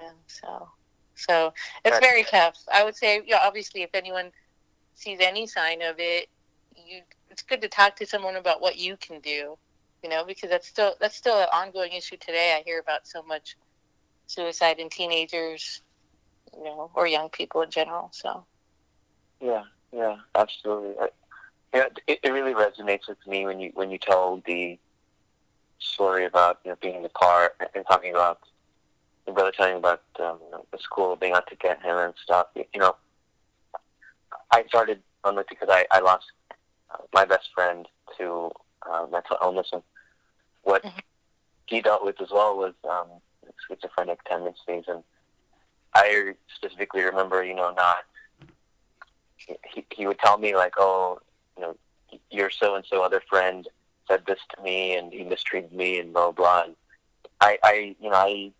And 0.00 0.14
so, 0.26 0.68
so 1.14 1.52
it's 1.84 1.98
very 1.98 2.22
tough. 2.22 2.56
I 2.72 2.84
would 2.84 2.96
say, 2.96 3.22
yeah, 3.26 3.40
obviously, 3.42 3.82
if 3.82 3.90
anyone 3.94 4.30
sees 4.94 5.18
any 5.20 5.46
sign 5.46 5.82
of 5.82 5.96
it, 5.98 6.28
you 6.76 7.00
it's 7.30 7.42
good 7.42 7.60
to 7.60 7.68
talk 7.68 7.96
to 7.96 8.06
someone 8.06 8.36
about 8.36 8.60
what 8.60 8.78
you 8.78 8.96
can 8.96 9.20
do. 9.20 9.56
You 10.02 10.08
know, 10.08 10.24
because 10.24 10.50
that's 10.50 10.68
still 10.68 10.94
that's 11.00 11.16
still 11.16 11.38
an 11.40 11.48
ongoing 11.52 11.92
issue 11.92 12.16
today. 12.16 12.56
I 12.56 12.62
hear 12.64 12.78
about 12.78 13.06
so 13.06 13.22
much 13.22 13.56
suicide 14.28 14.78
in 14.78 14.88
teenagers, 14.88 15.80
you 16.56 16.64
know, 16.64 16.90
or 16.94 17.06
young 17.06 17.28
people 17.30 17.62
in 17.62 17.70
general. 17.70 18.10
So. 18.12 18.44
Yeah, 19.40 19.64
yeah, 19.92 20.16
absolutely. 20.34 20.94
I, 21.00 21.08
yeah, 21.74 21.84
it, 22.06 22.20
it 22.22 22.30
really 22.30 22.54
resonates 22.54 23.08
with 23.08 23.18
me 23.26 23.44
when 23.44 23.60
you 23.60 23.70
when 23.74 23.90
you 23.90 23.98
told 23.98 24.44
the 24.46 24.78
story 25.78 26.24
about 26.24 26.58
you 26.64 26.70
know 26.70 26.76
being 26.80 26.96
in 26.96 27.02
the 27.02 27.10
car 27.10 27.52
and 27.74 27.84
talking 27.86 28.10
about 28.10 28.40
your 29.26 29.34
brother 29.34 29.52
telling 29.54 29.76
about 29.76 30.02
um, 30.18 30.38
you 30.44 30.50
know, 30.50 30.64
the 30.72 30.78
school 30.78 31.14
being 31.14 31.34
out 31.34 31.46
to 31.48 31.56
get 31.56 31.82
him 31.82 31.96
and 31.96 32.14
stuff. 32.22 32.46
You 32.54 32.64
know, 32.76 32.96
I 34.50 34.64
started 34.68 35.02
on 35.24 35.36
this 35.36 35.44
because 35.48 35.68
I 35.70 35.86
I 35.90 36.00
lost 36.00 36.24
uh, 36.90 36.98
my 37.12 37.24
best 37.24 37.48
friend 37.54 37.86
to 38.16 38.50
uh, 38.90 39.06
mental 39.10 39.36
illness 39.42 39.68
and 39.72 39.82
what 40.62 40.82
mm-hmm. 40.82 40.98
he 41.66 41.80
dealt 41.80 42.04
with 42.04 42.20
as 42.20 42.30
well 42.30 42.56
was 42.56 42.74
um, 42.88 43.08
schizophrenic 43.66 44.22
tendencies 44.24 44.84
and 44.88 45.02
I 45.94 46.34
specifically 46.54 47.02
remember 47.02 47.44
you 47.44 47.54
know 47.54 47.72
not 47.72 48.04
he, 49.36 49.84
he 49.90 50.06
would 50.06 50.18
tell 50.18 50.38
me 50.38 50.54
like 50.54 50.74
oh 50.78 51.20
you 51.58 51.64
know, 51.64 51.76
your 52.30 52.50
so 52.50 52.76
and 52.76 52.84
so 52.88 53.02
other 53.02 53.22
friend 53.28 53.68
said 54.06 54.22
this 54.26 54.38
to 54.54 54.62
me 54.62 54.96
and 54.96 55.12
he 55.12 55.24
mistreated 55.24 55.72
me 55.72 55.98
and 55.98 56.12
blah 56.12 56.30
blah. 56.30 56.62
And 56.64 56.76
I, 57.40 57.58
I, 57.62 57.96
you 58.00 58.10
know, 58.10 58.16
I 58.16 58.52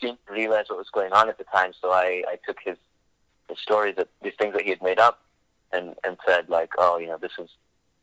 didn't 0.00 0.20
realize 0.28 0.66
what 0.68 0.78
was 0.78 0.90
going 0.92 1.12
on 1.12 1.28
at 1.28 1.38
the 1.38 1.44
time, 1.44 1.72
so 1.80 1.90
I, 1.90 2.24
I 2.28 2.38
took 2.46 2.58
his 2.64 2.76
his 3.48 3.58
stories 3.58 3.94
that 3.96 4.08
these 4.22 4.34
things 4.38 4.54
that 4.54 4.62
he 4.62 4.70
had 4.70 4.82
made 4.82 4.98
up 4.98 5.22
and 5.72 5.94
and 6.04 6.16
said 6.26 6.48
like, 6.48 6.70
oh, 6.78 6.98
you 6.98 7.06
know, 7.06 7.18
this 7.18 7.32
is 7.38 7.48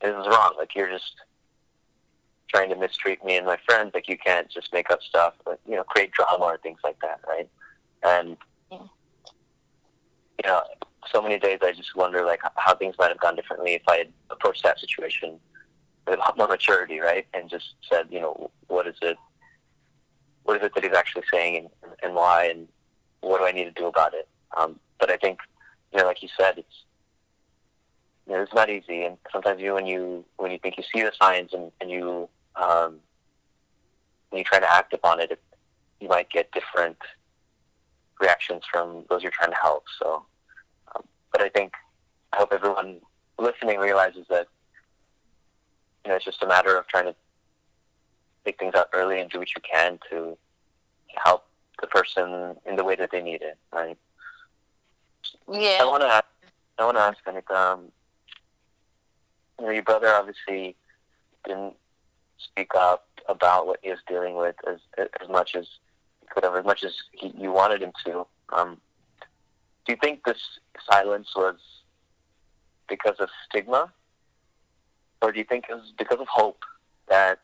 this 0.01 0.11
is 0.11 0.27
wrong. 0.27 0.53
Like 0.57 0.75
you're 0.75 0.89
just 0.89 1.15
trying 2.49 2.69
to 2.69 2.75
mistreat 2.75 3.23
me 3.23 3.37
and 3.37 3.45
my 3.45 3.57
friends. 3.65 3.91
Like 3.93 4.09
you 4.09 4.17
can't 4.17 4.49
just 4.49 4.73
make 4.73 4.89
up 4.89 5.01
stuff, 5.01 5.33
but 5.45 5.59
you 5.67 5.75
know, 5.75 5.83
create 5.83 6.11
drama 6.11 6.43
or 6.43 6.57
things 6.57 6.79
like 6.83 6.99
that, 7.01 7.21
right? 7.27 7.49
And 8.03 8.37
yeah. 8.71 8.77
you 8.77 10.49
know, 10.49 10.61
so 11.11 11.21
many 11.21 11.39
days 11.39 11.59
I 11.61 11.71
just 11.71 11.95
wonder 11.95 12.25
like 12.25 12.41
how 12.55 12.75
things 12.75 12.95
might 12.99 13.09
have 13.09 13.19
gone 13.19 13.35
differently 13.35 13.73
if 13.73 13.83
I 13.87 13.97
had 13.97 14.07
approached 14.29 14.63
that 14.63 14.79
situation 14.79 15.39
with 16.05 16.17
a 16.17 16.19
lot 16.19 16.37
more 16.37 16.47
maturity, 16.47 16.99
right? 16.99 17.25
And 17.33 17.49
just 17.49 17.75
said, 17.89 18.07
you 18.09 18.19
know, 18.19 18.51
what 18.67 18.87
is 18.87 18.95
it? 19.01 19.17
What 20.43 20.57
is 20.57 20.65
it 20.65 20.73
that 20.73 20.83
he's 20.83 20.93
actually 20.93 21.25
saying, 21.31 21.57
and, 21.57 21.93
and 22.01 22.15
why, 22.15 22.45
and 22.45 22.67
what 23.21 23.39
do 23.39 23.45
I 23.45 23.51
need 23.51 23.65
to 23.65 23.71
do 23.71 23.85
about 23.85 24.13
it? 24.15 24.27
Um, 24.57 24.79
but 24.99 25.11
I 25.11 25.17
think, 25.17 25.39
you 25.93 25.99
know, 25.99 26.05
like 26.05 26.23
you 26.23 26.29
said, 26.39 26.57
it's 26.57 26.83
you 28.25 28.33
know, 28.33 28.41
it's 28.41 28.53
not 28.53 28.69
easy, 28.69 29.03
and 29.03 29.17
sometimes 29.31 29.61
you 29.61 29.73
when 29.73 29.85
you 29.85 30.25
when 30.37 30.51
you 30.51 30.59
think 30.59 30.77
you 30.77 30.83
see 30.93 31.03
the 31.03 31.11
signs 31.19 31.53
and, 31.53 31.71
and 31.81 31.89
you 31.89 32.29
um, 32.61 32.99
when 34.29 34.39
you 34.39 34.43
try 34.43 34.59
to 34.59 34.71
act 34.71 34.93
upon 34.93 35.19
it, 35.19 35.31
it, 35.31 35.41
you 35.99 36.07
might 36.07 36.29
get 36.29 36.51
different 36.51 36.97
reactions 38.19 38.63
from 38.71 39.05
those 39.09 39.23
you're 39.23 39.31
trying 39.31 39.51
to 39.51 39.57
help. 39.57 39.85
So 40.01 40.25
but 41.31 41.41
I 41.41 41.49
think 41.49 41.73
I 42.33 42.37
hope 42.37 42.51
everyone 42.51 42.97
listening 43.37 43.79
realizes 43.79 44.25
that 44.29 44.47
you 46.03 46.09
know 46.09 46.15
it's 46.15 46.25
just 46.25 46.43
a 46.43 46.47
matter 46.47 46.77
of 46.77 46.87
trying 46.87 47.05
to 47.05 47.15
pick 48.45 48.59
things 48.59 48.75
up 48.75 48.89
early 48.93 49.19
and 49.19 49.29
do 49.29 49.39
what 49.39 49.49
you 49.49 49.61
can 49.61 49.99
to 50.09 50.37
help 51.15 51.45
the 51.81 51.87
person 51.87 52.55
in 52.65 52.75
the 52.75 52.83
way 52.83 52.95
that 52.95 53.11
they 53.11 53.21
need 53.21 53.41
it. 53.41 53.57
Right. 53.71 53.97
Yeah. 55.51 55.79
I 55.81 55.85
want 55.85 56.01
to 56.03 56.07
ask. 56.07 56.25
I 56.77 56.85
want 56.85 56.97
to 56.97 57.01
ask, 57.01 57.17
Anika. 57.25 57.55
Um, 57.55 57.91
you 59.59 59.65
know, 59.65 59.71
your 59.71 59.83
brother 59.83 60.07
obviously 60.07 60.75
didn't 61.45 61.73
speak 62.39 62.71
up 62.75 63.07
about 63.27 63.67
what 63.67 63.79
he 63.81 63.89
was 63.89 63.99
dealing 64.07 64.35
with 64.35 64.55
as 64.67 64.79
as 64.97 65.29
much 65.29 65.55
as 65.55 65.67
he 66.21 66.27
could 66.27 66.43
have, 66.43 66.55
as 66.55 66.65
much 66.65 66.83
as 66.83 66.93
he, 67.11 67.33
you 67.37 67.51
wanted 67.51 67.81
him 67.81 67.91
to. 68.05 68.25
Um, 68.49 68.77
do 69.85 69.93
you 69.93 69.97
think 70.01 70.23
this 70.23 70.41
silence 70.89 71.29
was 71.35 71.55
because 72.87 73.15
of 73.19 73.29
stigma, 73.47 73.91
or 75.21 75.31
do 75.31 75.39
you 75.39 75.45
think 75.45 75.65
it 75.69 75.73
was 75.73 75.93
because 75.97 76.19
of 76.19 76.27
hope 76.27 76.63
that 77.07 77.39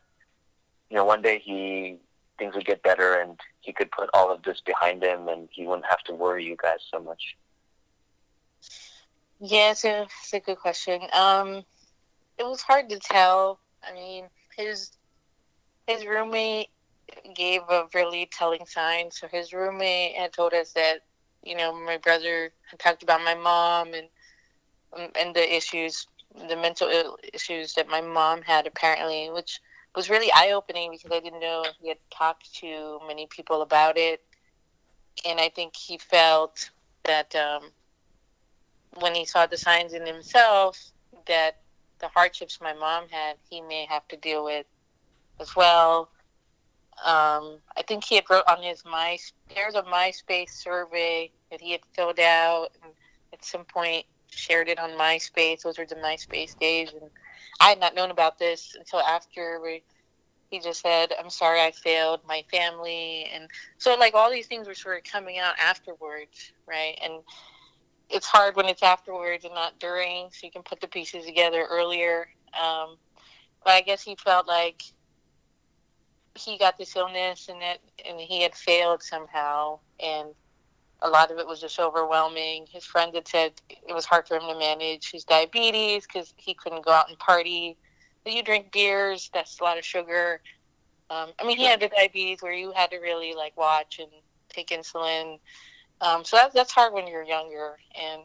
you 0.89 0.95
know 0.95 1.05
one 1.05 1.21
day 1.21 1.41
he 1.43 1.97
things 2.37 2.55
would 2.55 2.65
get 2.65 2.83
better 2.83 3.15
and 3.21 3.39
he 3.61 3.71
could 3.71 3.91
put 3.91 4.09
all 4.13 4.31
of 4.31 4.43
this 4.43 4.61
behind 4.65 5.03
him 5.03 5.27
and 5.27 5.47
he 5.51 5.65
wouldn't 5.65 5.85
have 5.85 6.03
to 6.03 6.13
worry 6.13 6.45
you 6.45 6.57
guys 6.61 6.79
so 6.91 6.99
much? 6.99 7.35
Yeah, 9.39 9.71
it's 9.71 9.85
a, 9.85 10.03
it's 10.03 10.33
a 10.33 10.39
good 10.39 10.57
question. 10.57 11.01
Um, 11.13 11.63
it 12.37 12.43
was 12.43 12.61
hard 12.61 12.89
to 12.89 12.99
tell. 12.99 13.59
I 13.83 13.93
mean, 13.93 14.25
his 14.57 14.91
his 15.87 16.05
roommate 16.05 16.69
gave 17.35 17.61
a 17.69 17.87
really 17.93 18.27
telling 18.31 18.65
sign. 18.65 19.11
So 19.11 19.27
his 19.27 19.53
roommate 19.53 20.15
had 20.15 20.33
told 20.33 20.53
us 20.53 20.71
that 20.73 21.01
you 21.45 21.55
know, 21.55 21.71
my 21.71 21.97
brother 21.97 22.51
had 22.69 22.79
talked 22.79 23.03
about 23.03 23.23
my 23.23 23.35
mom 23.35 23.93
and 23.93 24.07
um, 24.97 25.09
and 25.15 25.35
the 25.35 25.55
issues, 25.55 26.07
the 26.49 26.55
mental 26.55 27.17
issues 27.33 27.73
that 27.75 27.87
my 27.87 28.01
mom 28.01 28.41
had 28.41 28.67
apparently, 28.67 29.29
which 29.29 29.61
was 29.95 30.09
really 30.09 30.31
eye 30.33 30.51
opening 30.51 30.91
because 30.91 31.11
I 31.15 31.19
didn't 31.19 31.39
know 31.39 31.63
he 31.79 31.89
had 31.89 31.97
talked 32.11 32.53
to 32.55 32.99
many 33.07 33.27
people 33.27 33.61
about 33.61 33.97
it, 33.97 34.21
and 35.25 35.39
I 35.39 35.49
think 35.49 35.75
he 35.75 35.97
felt 35.97 36.69
that 37.03 37.35
um, 37.35 37.69
when 38.99 39.13
he 39.13 39.25
saw 39.25 39.45
the 39.45 39.57
signs 39.57 39.93
in 39.93 40.05
himself 40.05 40.91
that 41.27 41.59
the 42.05 42.11
hardships 42.13 42.59
my 42.61 42.73
mom 42.73 43.05
had, 43.09 43.37
he 43.49 43.61
may 43.61 43.85
have 43.89 44.07
to 44.09 44.17
deal 44.17 44.43
with 44.43 44.65
as 45.39 45.55
well. 45.55 46.09
Um, 47.03 47.57
I 47.75 47.83
think 47.87 48.03
he 48.03 48.15
had 48.15 48.25
wrote 48.29 48.45
on 48.47 48.61
his 48.61 48.85
my 48.85 49.17
there's 49.53 49.75
a 49.75 49.81
MySpace 49.83 50.51
survey 50.51 51.31
that 51.51 51.59
he 51.59 51.71
had 51.71 51.81
filled 51.93 52.19
out 52.19 52.69
and 52.83 52.93
at 53.33 53.43
some 53.43 53.65
point 53.65 54.05
shared 54.29 54.69
it 54.69 54.79
on 54.79 54.91
MySpace. 54.91 55.63
Those 55.63 55.77
were 55.77 55.85
the 55.85 55.95
MySpace 55.95 56.57
days, 56.57 56.91
and 56.93 57.09
I 57.59 57.69
had 57.69 57.79
not 57.79 57.95
known 57.95 58.11
about 58.11 58.37
this 58.37 58.75
until 58.77 58.99
after 58.99 59.59
we, 59.61 59.83
he 60.51 60.59
just 60.59 60.81
said, 60.81 61.11
"I'm 61.19 61.29
sorry, 61.29 61.61
I 61.61 61.71
failed 61.71 62.21
my 62.27 62.45
family," 62.49 63.29
and 63.33 63.49
so 63.77 63.95
like 63.95 64.13
all 64.13 64.31
these 64.31 64.47
things 64.47 64.67
were 64.67 64.75
sort 64.75 64.97
of 64.97 65.11
coming 65.11 65.39
out 65.39 65.55
afterwards, 65.59 66.53
right? 66.65 66.97
And 67.03 67.15
it's 68.09 68.27
hard 68.27 68.55
when 68.55 68.67
it's 68.67 68.83
afterwards 68.83 69.45
and 69.45 69.53
not 69.53 69.79
during, 69.79 70.29
so 70.31 70.45
you 70.45 70.51
can 70.51 70.63
put 70.63 70.81
the 70.81 70.87
pieces 70.87 71.25
together 71.25 71.65
earlier. 71.69 72.27
Um, 72.53 72.97
but 73.63 73.71
I 73.73 73.81
guess 73.81 74.01
he 74.01 74.15
felt 74.15 74.47
like 74.47 74.83
he 76.35 76.57
got 76.57 76.77
this 76.77 76.95
illness 76.95 77.47
and 77.49 77.61
that 77.61 77.79
and 78.07 78.19
he 78.19 78.43
had 78.43 78.53
failed 78.53 79.01
somehow 79.01 79.79
and 80.01 80.29
a 81.01 81.09
lot 81.09 81.31
of 81.31 81.37
it 81.37 81.47
was 81.47 81.61
just 81.61 81.79
overwhelming. 81.79 82.65
His 82.71 82.83
friend 82.83 83.13
had 83.13 83.27
said 83.27 83.53
it 83.69 83.93
was 83.93 84.05
hard 84.05 84.27
for 84.27 84.35
him 84.35 84.47
to 84.47 84.57
manage 84.57 85.11
his 85.11 85.23
diabetes 85.23 86.05
because 86.07 86.33
he 86.37 86.53
couldn't 86.53 86.85
go 86.85 86.91
out 86.91 87.09
and 87.09 87.19
party. 87.19 87.77
But 88.23 88.33
you 88.33 88.43
drink 88.43 88.71
beers, 88.71 89.29
that's 89.33 89.59
a 89.59 89.63
lot 89.63 89.77
of 89.77 89.85
sugar. 89.85 90.41
Um, 91.09 91.29
I 91.39 91.45
mean, 91.45 91.57
he 91.57 91.65
had 91.65 91.79
the 91.79 91.89
diabetes 91.89 92.41
where 92.41 92.53
you 92.53 92.71
had 92.71 92.89
to 92.91 92.97
really 92.97 93.33
like 93.35 93.55
watch 93.55 93.99
and 93.99 94.09
take 94.49 94.69
insulin. 94.69 95.39
Um, 96.01 96.23
so 96.23 96.37
that, 96.37 96.53
that's 96.53 96.71
hard 96.71 96.93
when 96.93 97.07
you're 97.07 97.23
younger. 97.23 97.77
And 97.99 98.21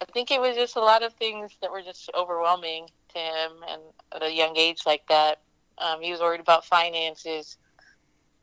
I 0.00 0.04
think 0.06 0.30
it 0.30 0.40
was 0.40 0.56
just 0.56 0.76
a 0.76 0.80
lot 0.80 1.02
of 1.02 1.12
things 1.14 1.52
that 1.60 1.70
were 1.70 1.82
just 1.82 2.10
overwhelming 2.14 2.88
to 3.12 3.18
him 3.18 3.52
and 3.68 3.82
at 4.14 4.22
a 4.22 4.32
young 4.32 4.56
age 4.56 4.82
like 4.86 5.06
that. 5.08 5.40
Um, 5.78 6.00
he 6.00 6.10
was 6.10 6.20
worried 6.20 6.40
about 6.40 6.64
finances. 6.64 7.56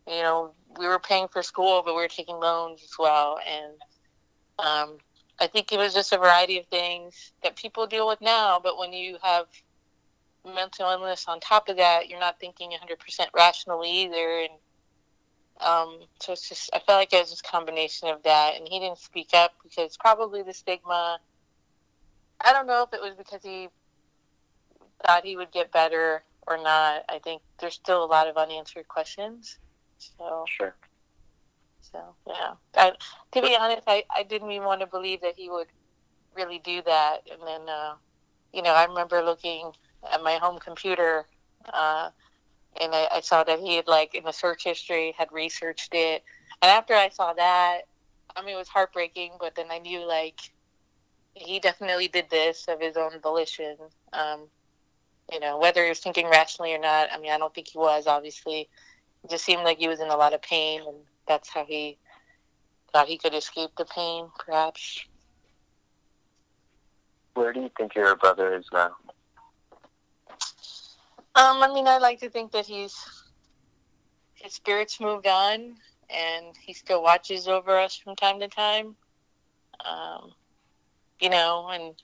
You 0.07 0.21
know, 0.21 0.51
we 0.77 0.87
were 0.87 0.99
paying 0.99 1.27
for 1.27 1.41
school, 1.41 1.81
but 1.85 1.95
we 1.95 2.01
were 2.01 2.07
taking 2.07 2.35
loans 2.35 2.81
as 2.83 2.93
well. 2.97 3.39
And 3.47 3.73
um, 4.59 4.97
I 5.39 5.47
think 5.47 5.71
it 5.71 5.77
was 5.77 5.93
just 5.93 6.11
a 6.11 6.17
variety 6.17 6.59
of 6.59 6.65
things 6.67 7.31
that 7.43 7.55
people 7.55 7.87
deal 7.87 8.07
with 8.07 8.21
now. 8.21 8.59
But 8.61 8.77
when 8.77 8.93
you 8.93 9.17
have 9.21 9.45
mental 10.45 10.89
illness 10.89 11.25
on 11.27 11.39
top 11.39 11.69
of 11.69 11.77
that, 11.77 12.09
you're 12.09 12.19
not 12.19 12.39
thinking 12.39 12.71
100% 12.71 13.27
rationally 13.35 13.91
either. 13.91 14.39
And 14.39 14.49
um, 15.59 15.99
so 16.19 16.33
it's 16.33 16.47
just, 16.47 16.69
I 16.73 16.79
felt 16.79 16.99
like 16.99 17.13
it 17.13 17.19
was 17.19 17.29
just 17.29 17.45
a 17.45 17.49
combination 17.49 18.07
of 18.09 18.23
that. 18.23 18.55
And 18.57 18.67
he 18.67 18.79
didn't 18.79 18.97
speak 18.97 19.29
up 19.33 19.51
because 19.63 19.97
probably 19.97 20.43
the 20.43 20.53
stigma 20.53 21.19
I 22.41 22.53
don't 22.53 22.67
know 22.67 22.83
if 22.83 22.93
it 22.93 23.01
was 23.01 23.15
because 23.17 23.43
he 23.43 23.67
thought 25.05 25.25
he 25.25 25.35
would 25.35 25.51
get 25.51 25.71
better 25.71 26.23
or 26.47 26.57
not. 26.57 27.03
I 27.09 27.19
think 27.23 27.41
there's 27.59 27.75
still 27.75 28.03
a 28.03 28.07
lot 28.07 28.27
of 28.27 28.37
unanswered 28.37 28.87
questions. 28.87 29.57
So 29.97 30.45
sure. 30.47 30.75
So 31.81 32.15
yeah, 32.27 32.53
I, 32.75 32.93
to 33.33 33.41
be 33.41 33.57
honest, 33.59 33.83
I, 33.87 34.03
I 34.15 34.23
didn't 34.23 34.51
even 34.51 34.65
want 34.65 34.81
to 34.81 34.87
believe 34.87 35.21
that 35.21 35.33
he 35.35 35.49
would 35.49 35.67
really 36.35 36.59
do 36.59 36.81
that. 36.85 37.19
And 37.31 37.41
then, 37.45 37.67
uh, 37.67 37.95
you 38.53 38.61
know, 38.61 38.73
I 38.73 38.85
remember 38.85 39.21
looking 39.21 39.71
at 40.11 40.23
my 40.23 40.35
home 40.35 40.59
computer, 40.59 41.25
uh, 41.73 42.09
and 42.79 42.93
I, 42.93 43.07
I 43.11 43.21
saw 43.21 43.43
that 43.43 43.59
he 43.59 43.75
had 43.75 43.87
like 43.87 44.15
in 44.15 44.23
the 44.23 44.31
search 44.31 44.63
history 44.63 45.13
had 45.17 45.31
researched 45.31 45.93
it. 45.93 46.23
And 46.61 46.69
after 46.69 46.93
I 46.93 47.09
saw 47.09 47.33
that, 47.33 47.81
I 48.35 48.41
mean, 48.41 48.55
it 48.55 48.57
was 48.57 48.67
heartbreaking. 48.67 49.33
But 49.39 49.55
then 49.55 49.67
I 49.71 49.79
knew 49.79 50.07
like 50.07 50.39
he 51.33 51.59
definitely 51.59 52.07
did 52.07 52.29
this 52.29 52.65
of 52.67 52.79
his 52.79 52.97
own 52.97 53.19
volition. 53.21 53.77
Um, 54.13 54.47
you 55.31 55.39
know, 55.39 55.57
whether 55.57 55.83
he 55.83 55.89
was 55.89 55.99
thinking 55.99 56.27
rationally 56.27 56.73
or 56.73 56.79
not. 56.79 57.09
I 57.11 57.19
mean, 57.19 57.31
I 57.31 57.37
don't 57.37 57.53
think 57.53 57.67
he 57.67 57.77
was. 57.77 58.07
Obviously, 58.07 58.67
it 59.23 59.29
just 59.29 59.45
seemed 59.45 59.63
like 59.63 59.77
he 59.77 59.87
was 59.87 59.99
in 59.99 60.09
a 60.09 60.17
lot 60.17 60.33
of 60.33 60.41
pain, 60.41 60.81
and 60.87 60.97
that's 61.27 61.49
how 61.49 61.65
he 61.65 61.97
thought 62.91 63.07
he 63.07 63.17
could 63.17 63.35
escape 63.35 63.71
the 63.77 63.85
pain, 63.85 64.27
perhaps. 64.39 65.05
Where 67.35 67.53
do 67.53 67.61
you 67.61 67.69
think 67.77 67.95
your 67.95 68.15
brother 68.15 68.55
is 68.55 68.65
now? 68.73 68.95
Um, 71.39 71.63
I 71.63 71.73
mean, 71.73 71.87
I 71.87 71.99
like 71.99 72.19
to 72.19 72.29
think 72.29 72.51
that 72.51 72.65
he's 72.65 72.93
his 74.33 74.51
spirits 74.51 74.99
moved 74.99 75.25
on, 75.25 75.73
and 76.09 76.45
he 76.61 76.73
still 76.73 77.01
watches 77.01 77.47
over 77.47 77.79
us 77.79 77.95
from 77.95 78.17
time 78.17 78.41
to 78.41 78.49
time. 78.49 78.97
Um, 79.85 80.33
you 81.21 81.29
know, 81.29 81.69
and 81.69 81.95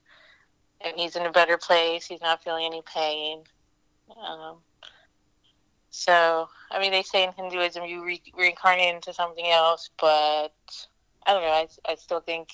and 0.79 0.97
he's 0.97 1.17
in 1.17 1.25
a 1.25 1.33
better 1.33 1.57
place. 1.57 2.05
He's 2.05 2.21
not 2.21 2.45
feeling 2.45 2.63
any 2.65 2.81
pain. 2.93 3.43
Um, 4.25 4.59
so, 5.89 6.47
I 6.71 6.79
mean, 6.79 6.91
they 6.91 7.03
say 7.03 7.25
in 7.25 7.33
Hinduism 7.33 7.83
you 7.83 8.05
re- 8.05 8.33
reincarnate 8.37 8.95
into 8.95 9.11
something 9.11 9.47
else, 9.47 9.89
but 9.99 10.53
I 11.27 11.33
don't 11.33 11.41
know. 11.41 11.49
I, 11.49 11.67
I 11.89 11.95
still 11.95 12.21
think, 12.21 12.47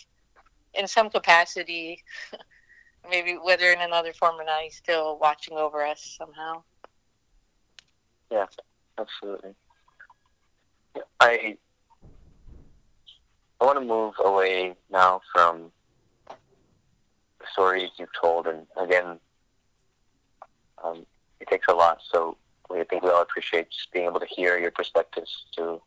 in 0.74 0.88
some 0.88 1.12
capacity, 1.12 2.04
maybe 3.10 3.34
whether 3.34 3.72
in 3.72 3.82
another 3.82 4.14
form 4.14 4.40
or 4.40 4.46
not, 4.46 4.64
he's 4.64 4.78
still 4.78 5.20
watching 5.20 5.58
over 5.58 5.86
us 5.86 6.16
somehow. 6.18 6.64
Yeah, 8.32 8.46
absolutely. 8.98 9.54
I 11.20 11.58
I 13.60 13.66
want 13.66 13.78
to 13.78 13.86
move 13.86 14.16
away 14.24 14.76
now 14.90 15.22
from 15.34 15.72
the 16.28 17.46
stories 17.52 17.90
you've 17.98 18.10
told, 18.20 18.48
and 18.48 18.66
again, 18.80 19.20
um, 20.84 21.06
it 21.40 21.48
takes 21.48 21.68
a 21.68 21.74
lot. 21.74 22.00
So 22.12 22.38
I 22.72 22.84
think 22.86 23.04
we 23.04 23.10
all 23.10 23.22
appreciate 23.22 23.70
just 23.70 23.92
being 23.92 24.06
able 24.06 24.20
to 24.20 24.26
hear 24.26 24.58
your 24.58 24.72
perspectives 24.72 25.46
to 25.58 25.82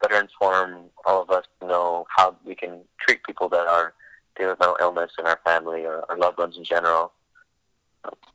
better 0.00 0.18
inform 0.20 0.86
all 1.04 1.22
of 1.22 1.30
us 1.30 1.44
to 1.60 1.66
know 1.66 2.06
how 2.14 2.36
we 2.44 2.54
can 2.54 2.80
treat 2.98 3.22
people 3.24 3.48
that 3.50 3.66
are 3.66 3.94
dealing 4.36 4.50
with 4.50 4.60
mental 4.60 4.76
illness 4.80 5.12
in 5.18 5.26
our 5.26 5.40
family 5.44 5.84
or 5.84 6.04
our 6.10 6.18
loved 6.18 6.38
ones 6.38 6.56
in 6.56 6.64
general. 6.64 7.12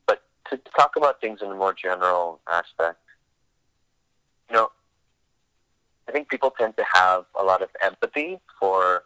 But 0.07 0.23
to 0.49 0.57
talk 0.77 0.93
about 0.95 1.19
things 1.21 1.39
in 1.41 1.51
a 1.51 1.55
more 1.55 1.73
general 1.73 2.39
aspect, 2.49 2.99
you 4.51 4.57
know, 4.57 4.69
I 6.09 6.11
think 6.11 6.27
people 6.27 6.53
tend 6.59 6.75
to 6.75 6.83
have 6.93 7.23
a 7.39 7.43
lot 7.43 7.61
of 7.61 7.69
empathy 7.81 8.39
for 8.59 9.03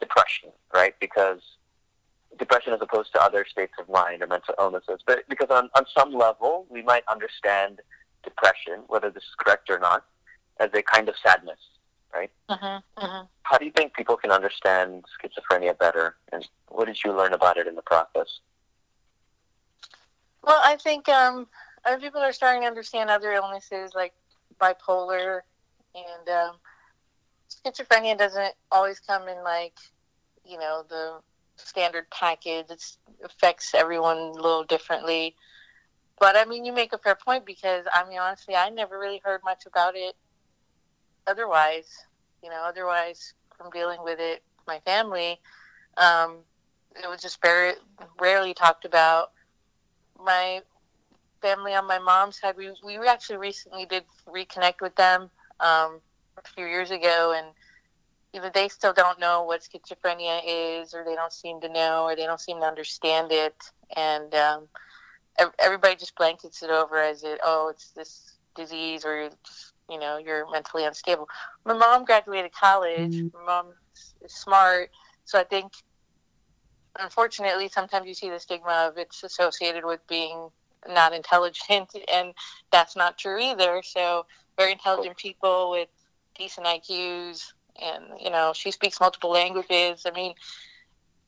depression, 0.00 0.50
right? 0.72 0.94
Because 0.98 1.40
depression 2.38 2.72
as 2.72 2.80
opposed 2.80 3.12
to 3.12 3.22
other 3.22 3.44
states 3.48 3.74
of 3.78 3.86
mind 3.90 4.22
or 4.22 4.26
mental 4.26 4.54
illnesses. 4.58 5.00
But 5.06 5.28
because 5.28 5.48
on, 5.50 5.68
on 5.76 5.84
some 5.96 6.14
level, 6.14 6.66
we 6.70 6.82
might 6.82 7.02
understand 7.06 7.80
depression, 8.24 8.84
whether 8.86 9.10
this 9.10 9.24
is 9.24 9.34
correct 9.38 9.68
or 9.68 9.78
not, 9.78 10.06
as 10.58 10.70
a 10.72 10.82
kind 10.82 11.10
of 11.10 11.14
sadness, 11.22 11.58
right? 12.14 12.30
Uh-huh, 12.48 12.80
uh-huh. 12.96 13.24
How 13.42 13.58
do 13.58 13.66
you 13.66 13.72
think 13.72 13.92
people 13.92 14.16
can 14.16 14.30
understand 14.30 15.04
schizophrenia 15.20 15.78
better? 15.78 16.16
And 16.32 16.48
what 16.68 16.86
did 16.86 16.98
you 17.04 17.14
learn 17.14 17.34
about 17.34 17.58
it 17.58 17.66
in 17.66 17.74
the 17.74 17.82
process? 17.82 18.40
Well, 20.42 20.60
I 20.64 20.76
think 20.76 21.10
um, 21.10 21.46
other 21.84 21.98
people 21.98 22.20
are 22.20 22.32
starting 22.32 22.62
to 22.62 22.68
understand 22.68 23.10
other 23.10 23.32
illnesses 23.32 23.92
like 23.94 24.12
bipolar 24.60 25.40
and 25.94 26.28
um, 26.28 26.56
schizophrenia 27.48 28.16
doesn't 28.16 28.54
always 28.70 29.00
come 29.00 29.28
in 29.28 29.42
like, 29.42 29.74
you 30.44 30.58
know, 30.58 30.84
the 30.88 31.18
standard 31.56 32.08
package. 32.10 32.66
It 32.70 32.82
affects 33.24 33.74
everyone 33.74 34.16
a 34.16 34.32
little 34.32 34.64
differently. 34.64 35.36
But 36.18 36.36
I 36.36 36.44
mean, 36.44 36.64
you 36.64 36.72
make 36.72 36.92
a 36.92 36.98
fair 36.98 37.16
point 37.16 37.44
because 37.44 37.84
I 37.92 38.08
mean, 38.08 38.18
honestly, 38.18 38.54
I 38.54 38.70
never 38.70 38.98
really 38.98 39.20
heard 39.24 39.42
much 39.44 39.66
about 39.66 39.96
it. 39.96 40.14
Otherwise, 41.26 42.06
you 42.42 42.50
know, 42.50 42.62
otherwise 42.64 43.34
from 43.56 43.70
dealing 43.70 44.02
with 44.02 44.18
it, 44.20 44.42
my 44.66 44.80
family, 44.80 45.40
um, 45.96 46.38
it 47.02 47.08
was 47.08 47.20
just 47.20 47.40
very 47.42 47.74
rarely 48.20 48.54
talked 48.54 48.84
about. 48.84 49.32
My 50.24 50.62
family 51.42 51.74
on 51.74 51.86
my 51.86 51.98
mom's 51.98 52.40
side, 52.40 52.56
we 52.56 52.70
we 52.82 52.96
actually 53.06 53.36
recently 53.36 53.84
did 53.84 54.04
reconnect 54.26 54.80
with 54.80 54.94
them 54.96 55.22
um, 55.60 56.00
a 56.38 56.42
few 56.54 56.66
years 56.66 56.90
ago, 56.90 57.34
and 57.36 57.46
either 58.32 58.50
they 58.54 58.68
still 58.68 58.94
don't 58.94 59.20
know 59.20 59.42
what 59.42 59.60
schizophrenia 59.60 60.40
is, 60.44 60.94
or 60.94 61.04
they 61.04 61.14
don't 61.14 61.32
seem 61.32 61.60
to 61.60 61.68
know, 61.68 62.04
or 62.04 62.16
they 62.16 62.24
don't 62.24 62.40
seem 62.40 62.60
to 62.60 62.66
understand 62.66 63.32
it, 63.32 63.56
and 63.96 64.34
um, 64.34 64.68
everybody 65.58 65.96
just 65.96 66.16
blankets 66.16 66.62
it 66.62 66.70
over 66.70 66.98
as 66.98 67.24
it, 67.24 67.38
oh, 67.44 67.68
it's 67.68 67.90
this 67.90 68.38
disease, 68.54 69.04
or 69.04 69.28
you 69.90 69.98
know, 69.98 70.16
you're 70.16 70.50
mentally 70.50 70.84
unstable. 70.84 71.28
My 71.64 71.74
mom 71.74 72.04
graduated 72.04 72.52
college. 72.52 73.14
Mm-hmm. 73.14 73.36
My 73.36 73.44
mom 73.44 73.66
is 74.24 74.32
smart, 74.32 74.90
so 75.24 75.38
I 75.38 75.44
think, 75.44 75.72
unfortunately, 76.98 77.68
sometimes 77.68 78.06
you 78.06 78.14
see 78.14 78.30
the 78.30 78.38
stigma 78.38 78.88
of 78.88 78.96
it's 78.96 79.22
associated 79.22 79.84
with 79.84 80.00
being 80.06 80.48
not 80.88 81.12
intelligent, 81.12 81.90
and 82.12 82.34
that's 82.70 82.96
not 82.96 83.18
true 83.18 83.38
either. 83.38 83.82
So, 83.84 84.26
very 84.56 84.72
intelligent 84.72 85.16
people 85.16 85.70
with 85.70 85.88
decent 86.36 86.66
IQs 86.66 87.52
and 87.80 88.04
you 88.20 88.30
know 88.30 88.52
she 88.54 88.70
speaks 88.70 89.00
multiple 89.00 89.30
languages. 89.30 90.04
I 90.06 90.10
mean, 90.10 90.34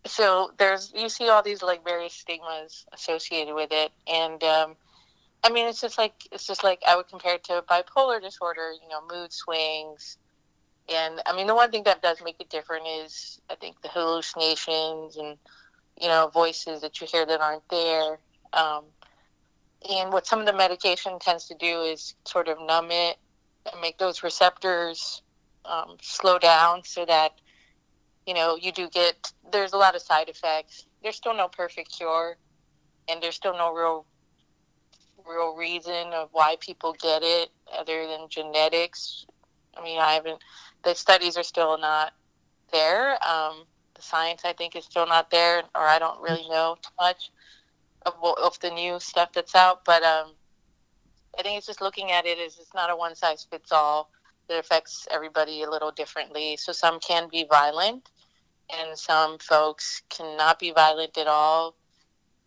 so 0.07 0.51
there's 0.59 0.93
you 0.95 1.09
see 1.09 1.29
all 1.29 1.43
these 1.43 1.63
like 1.63 1.85
various 1.85 2.15
stigmas 2.15 2.85
associated 2.93 3.55
with 3.55 3.71
it, 3.73 3.93
and 4.07 4.43
um, 4.43 4.77
I 5.43 5.51
mean 5.51 5.67
it's 5.67 5.81
just 5.81 5.99
like 5.99 6.15
it's 6.33 6.47
just 6.47 6.65
like 6.65 6.83
I 6.87 6.97
would 6.97 7.09
compare 7.09 7.37
it 7.37 7.45
to 7.45 7.65
bipolar 7.69 8.21
disorder. 8.21 8.73
You 8.73 8.89
know, 8.89 9.01
mood 9.11 9.33
swings. 9.33 10.19
And 10.87 11.23
I 11.25 11.35
mean, 11.35 11.47
the 11.47 11.55
one 11.55 11.71
thing 11.71 11.85
that 11.85 12.03
does 12.03 12.19
make 12.23 12.39
it 12.41 12.51
different 12.51 12.85
is 12.87 13.41
I 13.49 13.55
think 13.55 13.81
the 13.81 13.89
hallucinations 13.89 15.17
and 15.17 15.39
you 15.99 16.09
know 16.09 16.31
voices 16.33 16.83
that 16.83 17.01
you 17.01 17.07
hear 17.11 17.25
that 17.25 17.41
aren't 17.41 17.67
there. 17.71 18.19
Um, 18.53 18.85
and 19.89 20.13
what 20.13 20.27
some 20.27 20.41
of 20.41 20.47
the 20.47 20.53
medication 20.53 21.19
tends 21.19 21.47
to 21.47 21.55
do 21.55 21.83
is 21.83 22.15
sort 22.25 22.49
of 22.49 22.59
numb 22.61 22.91
it 22.91 23.19
and 23.71 23.81
make 23.81 23.99
those 23.99 24.23
receptors 24.23 25.23
um, 25.65 25.97
slow 26.01 26.39
down 26.39 26.83
so 26.85 27.05
that 27.05 27.33
you 28.27 28.35
know 28.35 28.57
you 28.57 28.73
do 28.73 28.89
get 28.89 29.33
there's 29.53 29.73
a 29.73 29.77
lot 29.77 29.95
of 29.95 30.03
side 30.03 30.29
effects. 30.29 30.87
There's 31.03 31.17
still 31.17 31.35
no 31.35 31.49
perfect 31.49 31.97
cure 31.97 32.37
and 33.09 33.23
there's 33.23 33.35
still 33.35 33.57
no 33.57 33.73
real 33.73 34.07
real 35.27 35.57
reason 35.57 36.13
of 36.13 36.29
why 36.33 36.57
people 36.61 36.95
get 37.01 37.23
it 37.23 37.51
other 37.77 38.07
than 38.07 38.29
genetics. 38.29 39.27
I 39.77 39.83
mean 39.83 39.99
i 39.99 40.13
haven't 40.13 40.43
the 40.83 40.95
studies 40.95 41.37
are 41.37 41.43
still 41.43 41.79
not 41.79 42.13
there. 42.73 43.13
Um, 43.27 43.65
the 43.95 44.03
science 44.03 44.43
i 44.45 44.53
think 44.53 44.75
is 44.77 44.85
still 44.85 45.07
not 45.07 45.31
there 45.31 45.63
or 45.75 45.83
i 45.83 45.99
don't 45.99 46.21
really 46.21 46.49
know 46.49 46.77
too 46.83 46.91
much 46.99 47.31
of, 48.07 48.15
of 48.43 48.59
the 48.61 48.71
new 48.71 48.99
stuff 49.01 49.33
that's 49.33 49.55
out 49.55 49.85
but 49.85 50.03
um, 50.03 50.33
i 51.39 51.43
think 51.43 51.59
it's 51.59 51.67
just 51.67 51.81
looking 51.81 52.11
at 52.11 52.27
it 52.27 52.39
as 52.39 52.59
it's 52.59 52.75
not 52.75 52.91
a 52.91 52.97
one 52.97 53.15
size 53.15 53.47
fits 53.51 53.73
all 53.73 54.11
it 54.49 54.59
affects 54.59 55.09
everybody 55.11 55.63
a 55.63 55.71
little 55.71 55.91
differently. 55.91 56.57
So 56.57 56.73
some 56.73 57.01
can 57.01 57.29
be 57.29 57.47
violent, 57.49 58.11
and 58.71 58.99
some 58.99 59.39
folks 59.39 60.03
cannot 60.09 60.59
be 60.59 60.73
violent 60.73 61.17
at 61.17 61.27
all. 61.27 61.77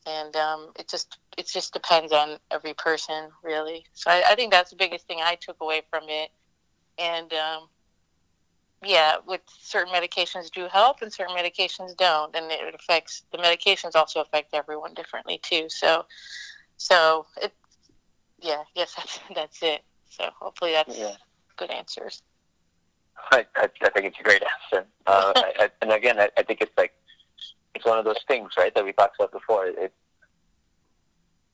And 0.06 0.36
um, 0.36 0.72
it 0.80 0.88
just 0.88 1.18
it 1.38 1.48
just 1.48 1.74
depends 1.74 2.14
on 2.14 2.38
every 2.52 2.74
person, 2.74 3.30
really. 3.44 3.86
So 3.94 4.10
I, 4.10 4.24
I, 4.30 4.36
think 4.36 4.52
that's 4.52 4.70
the 4.72 4.78
biggest 4.78 5.06
thing 5.06 5.20
I 5.22 5.36
took 5.36 5.58
away 5.60 5.82
from 5.90 6.04
it. 6.08 6.30
And 6.98 7.32
um, 7.34 7.68
yeah, 8.84 9.16
with 9.26 9.42
certain 9.60 9.94
medications 9.94 10.52
do 10.52 10.68
help, 10.72 11.02
and 11.02 11.12
certain 11.12 11.36
medications 11.36 11.96
don't, 11.98 12.36
and 12.36 12.52
it 12.52 12.76
affects 12.76 13.24
the 13.32 13.38
medications 13.38 13.96
also 13.96 14.22
affect 14.22 14.54
everyone 14.54 14.94
differently 14.94 15.40
too. 15.42 15.68
So, 15.70 16.06
so 16.78 17.26
it, 17.42 17.54
yeah, 18.40 18.64
yes, 18.76 18.94
that's 18.98 19.20
that's 19.36 19.64
it. 19.64 19.82
So 20.10 20.30
hopefully 20.40 20.72
that's. 20.72 20.98
Yeah 20.98 21.16
good 21.58 21.72
answers. 21.72 22.22
I, 23.32 23.46
I, 23.58 23.68
I 23.82 23.90
think 23.90 24.06
it's 24.06 24.20
a 24.20 24.24
great 24.24 24.44
answer. 24.44 24.88
Uh, 25.06 25.34
I, 25.60 25.70
and 25.82 25.92
again, 25.92 26.20
I, 26.20 26.30
I 26.38 26.44
think 26.44 26.62
it's 26.62 26.72
like 26.78 26.94
it's 27.76 27.86
one 27.86 28.00
of 28.00 28.06
those 28.06 28.24
things, 28.28 28.52
right, 28.58 28.74
that 28.74 28.86
we 28.86 28.94
talked 28.94 29.20
about 29.20 29.32
before. 29.32 29.68
It 29.68 29.94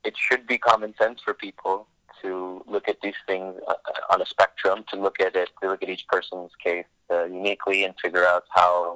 it 0.03 0.15
should 0.17 0.45
be 0.45 0.57
common 0.57 0.93
sense 0.99 1.21
for 1.23 1.33
people 1.33 1.87
to 2.21 2.63
look 2.67 2.87
at 2.89 2.97
these 3.01 3.15
things 3.25 3.55
uh, 3.67 3.73
on 4.11 4.21
a 4.21 4.25
spectrum, 4.25 4.83
to 4.89 4.97
look 4.97 5.19
at 5.19 5.35
it, 5.35 5.49
to 5.61 5.69
look 5.69 5.81
at 5.81 5.89
each 5.89 6.05
person's 6.07 6.51
case 6.61 6.85
uh, 7.13 7.25
uniquely, 7.25 7.83
and 7.83 7.93
figure 8.01 8.25
out 8.25 8.43
how 8.49 8.95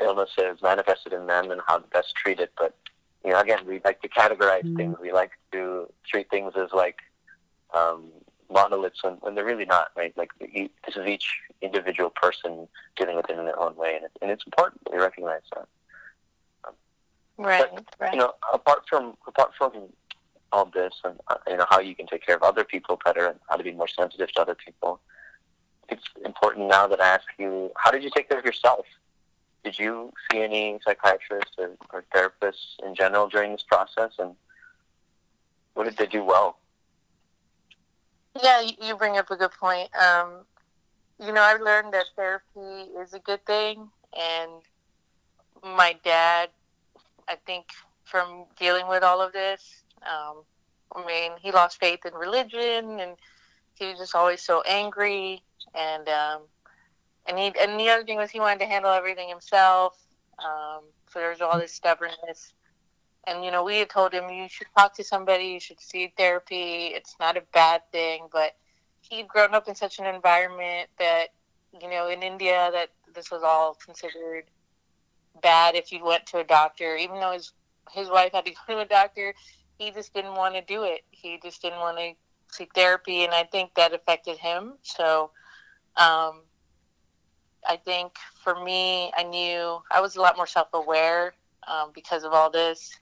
illness 0.00 0.30
is 0.38 0.62
manifested 0.62 1.12
in 1.12 1.26
them 1.26 1.50
and 1.50 1.60
how 1.66 1.78
to 1.78 1.86
best 1.88 2.14
treat 2.16 2.40
it. 2.40 2.52
But 2.56 2.74
you 3.24 3.32
know, 3.32 3.40
again, 3.40 3.60
we 3.66 3.80
like 3.84 4.00
to 4.02 4.08
categorize 4.08 4.62
mm-hmm. 4.62 4.76
things. 4.76 4.96
We 5.00 5.12
like 5.12 5.32
to 5.52 5.88
treat 6.06 6.28
things 6.30 6.52
as 6.56 6.70
like 6.72 6.98
um, 7.74 8.10
monoliths 8.50 9.02
when, 9.02 9.14
when 9.14 9.34
they're 9.34 9.44
really 9.44 9.64
not, 9.64 9.88
right? 9.96 10.16
Like 10.16 10.30
this 10.40 10.96
is 10.96 11.06
each 11.06 11.26
individual 11.60 12.10
person 12.10 12.68
dealing 12.96 13.16
with 13.16 13.30
it 13.30 13.38
in 13.38 13.44
their 13.44 13.58
own 13.58 13.76
way, 13.76 13.94
and, 13.96 14.04
it, 14.04 14.12
and 14.20 14.30
it's 14.30 14.44
important 14.46 14.82
that 14.84 14.92
we 14.92 14.98
recognize 14.98 15.42
that. 15.54 15.68
Um, 16.66 16.74
right, 17.38 17.64
but, 17.72 17.84
right. 18.00 18.12
You 18.12 18.20
know, 18.20 18.32
apart 18.52 18.84
from 18.88 19.16
apart 19.26 19.52
from 19.56 19.72
all 20.52 20.66
this, 20.66 20.94
and 21.04 21.18
uh, 21.28 21.36
you 21.48 21.56
know 21.56 21.66
how 21.70 21.80
you 21.80 21.94
can 21.94 22.06
take 22.06 22.26
care 22.26 22.36
of 22.36 22.42
other 22.42 22.64
people 22.64 22.98
better, 23.04 23.26
and 23.26 23.38
how 23.48 23.56
to 23.56 23.64
be 23.64 23.72
more 23.72 23.88
sensitive 23.88 24.32
to 24.32 24.40
other 24.40 24.54
people. 24.54 25.00
It's 25.88 26.04
important 26.24 26.68
now 26.68 26.86
that 26.86 27.00
I 27.00 27.08
ask 27.08 27.24
you, 27.38 27.70
how 27.76 27.90
did 27.90 28.02
you 28.02 28.10
take 28.14 28.28
care 28.28 28.38
of 28.38 28.44
yourself? 28.44 28.86
Did 29.64 29.78
you 29.78 30.12
see 30.30 30.42
any 30.42 30.78
psychiatrists 30.84 31.54
or, 31.58 31.76
or 31.92 32.04
therapists 32.14 32.84
in 32.84 32.94
general 32.94 33.28
during 33.28 33.52
this 33.52 33.62
process, 33.62 34.12
and 34.18 34.34
what 35.74 35.84
did 35.84 35.96
they 35.96 36.06
do 36.06 36.24
well? 36.24 36.58
Yeah, 38.42 38.62
you 38.80 38.96
bring 38.96 39.18
up 39.18 39.30
a 39.30 39.36
good 39.36 39.52
point. 39.52 39.90
Um, 39.94 40.46
you 41.20 41.32
know, 41.32 41.42
I've 41.42 41.60
learned 41.60 41.92
that 41.92 42.06
therapy 42.16 42.90
is 42.98 43.12
a 43.12 43.18
good 43.18 43.44
thing, 43.46 43.88
and 44.18 44.50
my 45.62 45.96
dad, 46.04 46.48
I 47.28 47.36
think, 47.46 47.66
from 48.04 48.44
dealing 48.58 48.88
with 48.88 49.02
all 49.02 49.20
of 49.20 49.32
this, 49.32 49.82
um, 50.02 50.42
I 50.94 51.06
mean, 51.06 51.32
he 51.40 51.52
lost 51.52 51.78
faith 51.78 52.04
in 52.04 52.14
religion, 52.14 53.00
and 53.00 53.16
he 53.74 53.86
was 53.86 53.98
just 53.98 54.14
always 54.14 54.42
so 54.42 54.62
angry, 54.62 55.42
and 55.74 56.08
um, 56.08 56.42
and 57.26 57.38
he 57.38 57.52
and 57.60 57.78
the 57.78 57.88
other 57.88 58.04
thing 58.04 58.18
was 58.18 58.30
he 58.30 58.40
wanted 58.40 58.60
to 58.60 58.66
handle 58.66 58.90
everything 58.90 59.28
himself. 59.28 59.96
Um, 60.38 60.82
so 61.10 61.18
there 61.18 61.30
was 61.30 61.40
all 61.40 61.58
this 61.58 61.72
stubbornness. 61.72 62.52
And 63.26 63.44
you 63.44 63.50
know 63.50 63.62
we 63.62 63.78
had 63.78 63.90
told 63.90 64.12
him 64.12 64.28
you 64.30 64.48
should 64.48 64.66
talk 64.76 64.94
to 64.96 65.04
somebody 65.04 65.44
you 65.44 65.60
should 65.60 65.80
see 65.80 66.12
therapy 66.16 66.86
it's 66.94 67.14
not 67.20 67.36
a 67.36 67.42
bad 67.52 67.82
thing. 67.92 68.26
But 68.32 68.56
he'd 69.00 69.28
grown 69.28 69.54
up 69.54 69.68
in 69.68 69.74
such 69.74 69.98
an 69.98 70.06
environment 70.06 70.88
that 70.98 71.28
you 71.80 71.88
know 71.88 72.08
in 72.08 72.22
india 72.22 72.70
that 72.72 72.88
this 73.14 73.30
was 73.30 73.42
all 73.42 73.74
considered 73.74 74.44
bad 75.42 75.74
if 75.74 75.92
you 75.92 76.04
went 76.04 76.26
to 76.26 76.38
a 76.38 76.44
doctor. 76.44 76.96
Even 76.96 77.20
though 77.20 77.32
his 77.32 77.52
his 77.92 78.08
wife 78.08 78.32
had 78.32 78.44
to 78.46 78.52
go 78.66 78.74
to 78.74 78.80
a 78.80 78.86
doctor 78.86 79.34
he 79.78 79.90
just 79.90 80.14
didn't 80.14 80.34
want 80.34 80.54
to 80.54 80.62
do 80.62 80.84
it. 80.84 81.00
He 81.10 81.40
just 81.42 81.62
didn't 81.62 81.80
want 81.80 81.98
to 81.98 82.12
seek 82.52 82.74
therapy 82.74 83.24
and 83.24 83.32
i 83.32 83.44
think 83.44 83.74
that 83.74 83.94
affected 83.94 84.38
him. 84.38 84.74
So 84.82 85.30
um, 85.96 86.40
i 87.66 87.76
think 87.84 88.12
for 88.42 88.62
me 88.62 89.12
i 89.16 89.22
knew 89.22 89.78
i 89.90 90.00
was 90.00 90.16
a 90.16 90.20
lot 90.20 90.36
more 90.36 90.46
self-aware 90.46 91.34
um, 91.68 91.90
because 91.94 92.24
of 92.24 92.32
all 92.32 92.50
this 92.50 92.98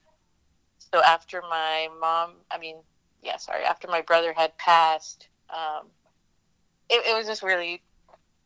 so 0.93 1.03
after 1.03 1.43
my 1.43 1.89
mom, 2.01 2.33
I 2.51 2.59
mean, 2.59 2.77
yeah, 3.23 3.37
sorry, 3.37 3.65
after 3.65 3.87
my 3.87 4.01
brother 4.01 4.33
had 4.33 4.57
passed, 4.59 5.29
um, 5.51 5.87
it, 6.89 7.07
it 7.07 7.17
was 7.17 7.27
just 7.27 7.43
really, 7.43 7.83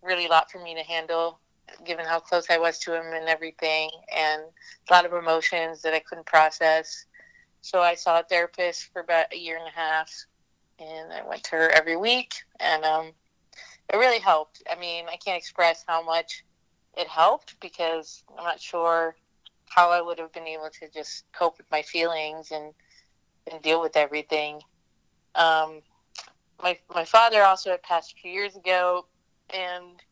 really 0.03 0.27
a 0.27 0.29
lot 0.29 0.51
for 0.51 0.63
me 0.63 0.75
to 0.75 0.83
handle, 0.83 1.39
given 1.85 2.05
how 2.05 2.21
close 2.21 2.47
I 2.51 2.59
was 2.59 2.79
to 2.81 2.95
him 2.95 3.15
and 3.15 3.29
everything, 3.29 3.91
and 4.15 4.43
a 4.43 4.93
lot 4.93 5.07
of 5.07 5.13
emotions 5.15 5.81
that 5.83 5.95
I 5.95 6.01
couldn't 6.01 6.27
process. 6.27 7.07
So 7.63 7.81
I 7.81 7.95
saw 7.95 8.21
a 8.21 8.25
therapist 8.25 8.93
for 8.93 9.01
about 9.01 9.33
a 9.33 9.39
year 9.39 9.57
and 9.57 9.67
a 9.67 9.79
half, 9.79 10.13
and 10.79 11.13
I 11.13 11.27
went 11.27 11.45
to 11.45 11.53
her 11.53 11.71
every 11.71 11.97
week, 11.97 12.35
and 12.61 12.85
um, 12.85 13.13
it 13.93 13.97
really 13.97 14.18
helped. 14.18 14.62
I 14.70 14.78
mean, 14.78 15.07
I 15.11 15.16
can't 15.16 15.37
express 15.39 15.85
how 15.87 16.03
much 16.03 16.45
it 16.97 17.09
helped 17.09 17.59
because 17.61 18.22
I'm 18.37 18.45
not 18.45 18.61
sure 18.61 19.16
how 19.66 19.91
I 19.91 20.01
would 20.01 20.18
have 20.18 20.32
been 20.32 20.47
able 20.47 20.70
to 20.80 20.89
just 20.89 21.24
cope 21.32 21.59
with 21.59 21.70
my 21.70 21.82
feelings 21.82 22.51
and 22.51 22.72
and 23.51 23.61
deal 23.62 23.80
with 23.80 23.97
everything. 23.97 24.61
Um, 25.35 25.80
my 26.62 26.78
my 26.95 27.05
father 27.05 27.43
also 27.43 27.70
had 27.70 27.82
passed 27.82 28.12
a 28.12 28.16
few 28.16 28.30
years 28.30 28.57
ago, 28.57 29.07
and 29.53 30.03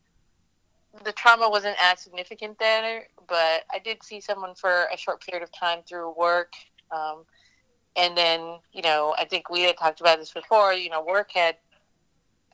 the 1.05 1.13
trauma 1.13 1.49
wasn't 1.49 1.77
as 1.81 2.01
significant 2.01 2.59
then. 2.59 3.03
But 3.29 3.65
I 3.73 3.79
did 3.83 4.03
see 4.03 4.21
someone 4.21 4.55
for 4.55 4.87
a 4.93 4.97
short 4.97 5.25
period 5.25 5.43
of 5.43 5.51
time 5.53 5.81
through 5.89 6.15
work, 6.17 6.53
um, 6.91 7.25
and 7.97 8.17
then 8.17 8.59
you 8.73 8.83
know 8.83 9.15
I 9.19 9.25
think 9.25 9.49
we 9.49 9.63
had 9.63 9.79
talked 9.79 10.01
about 10.01 10.19
this 10.19 10.33
before. 10.33 10.75
You 10.75 10.91
know, 10.91 11.03
work 11.03 11.31
had 11.33 11.57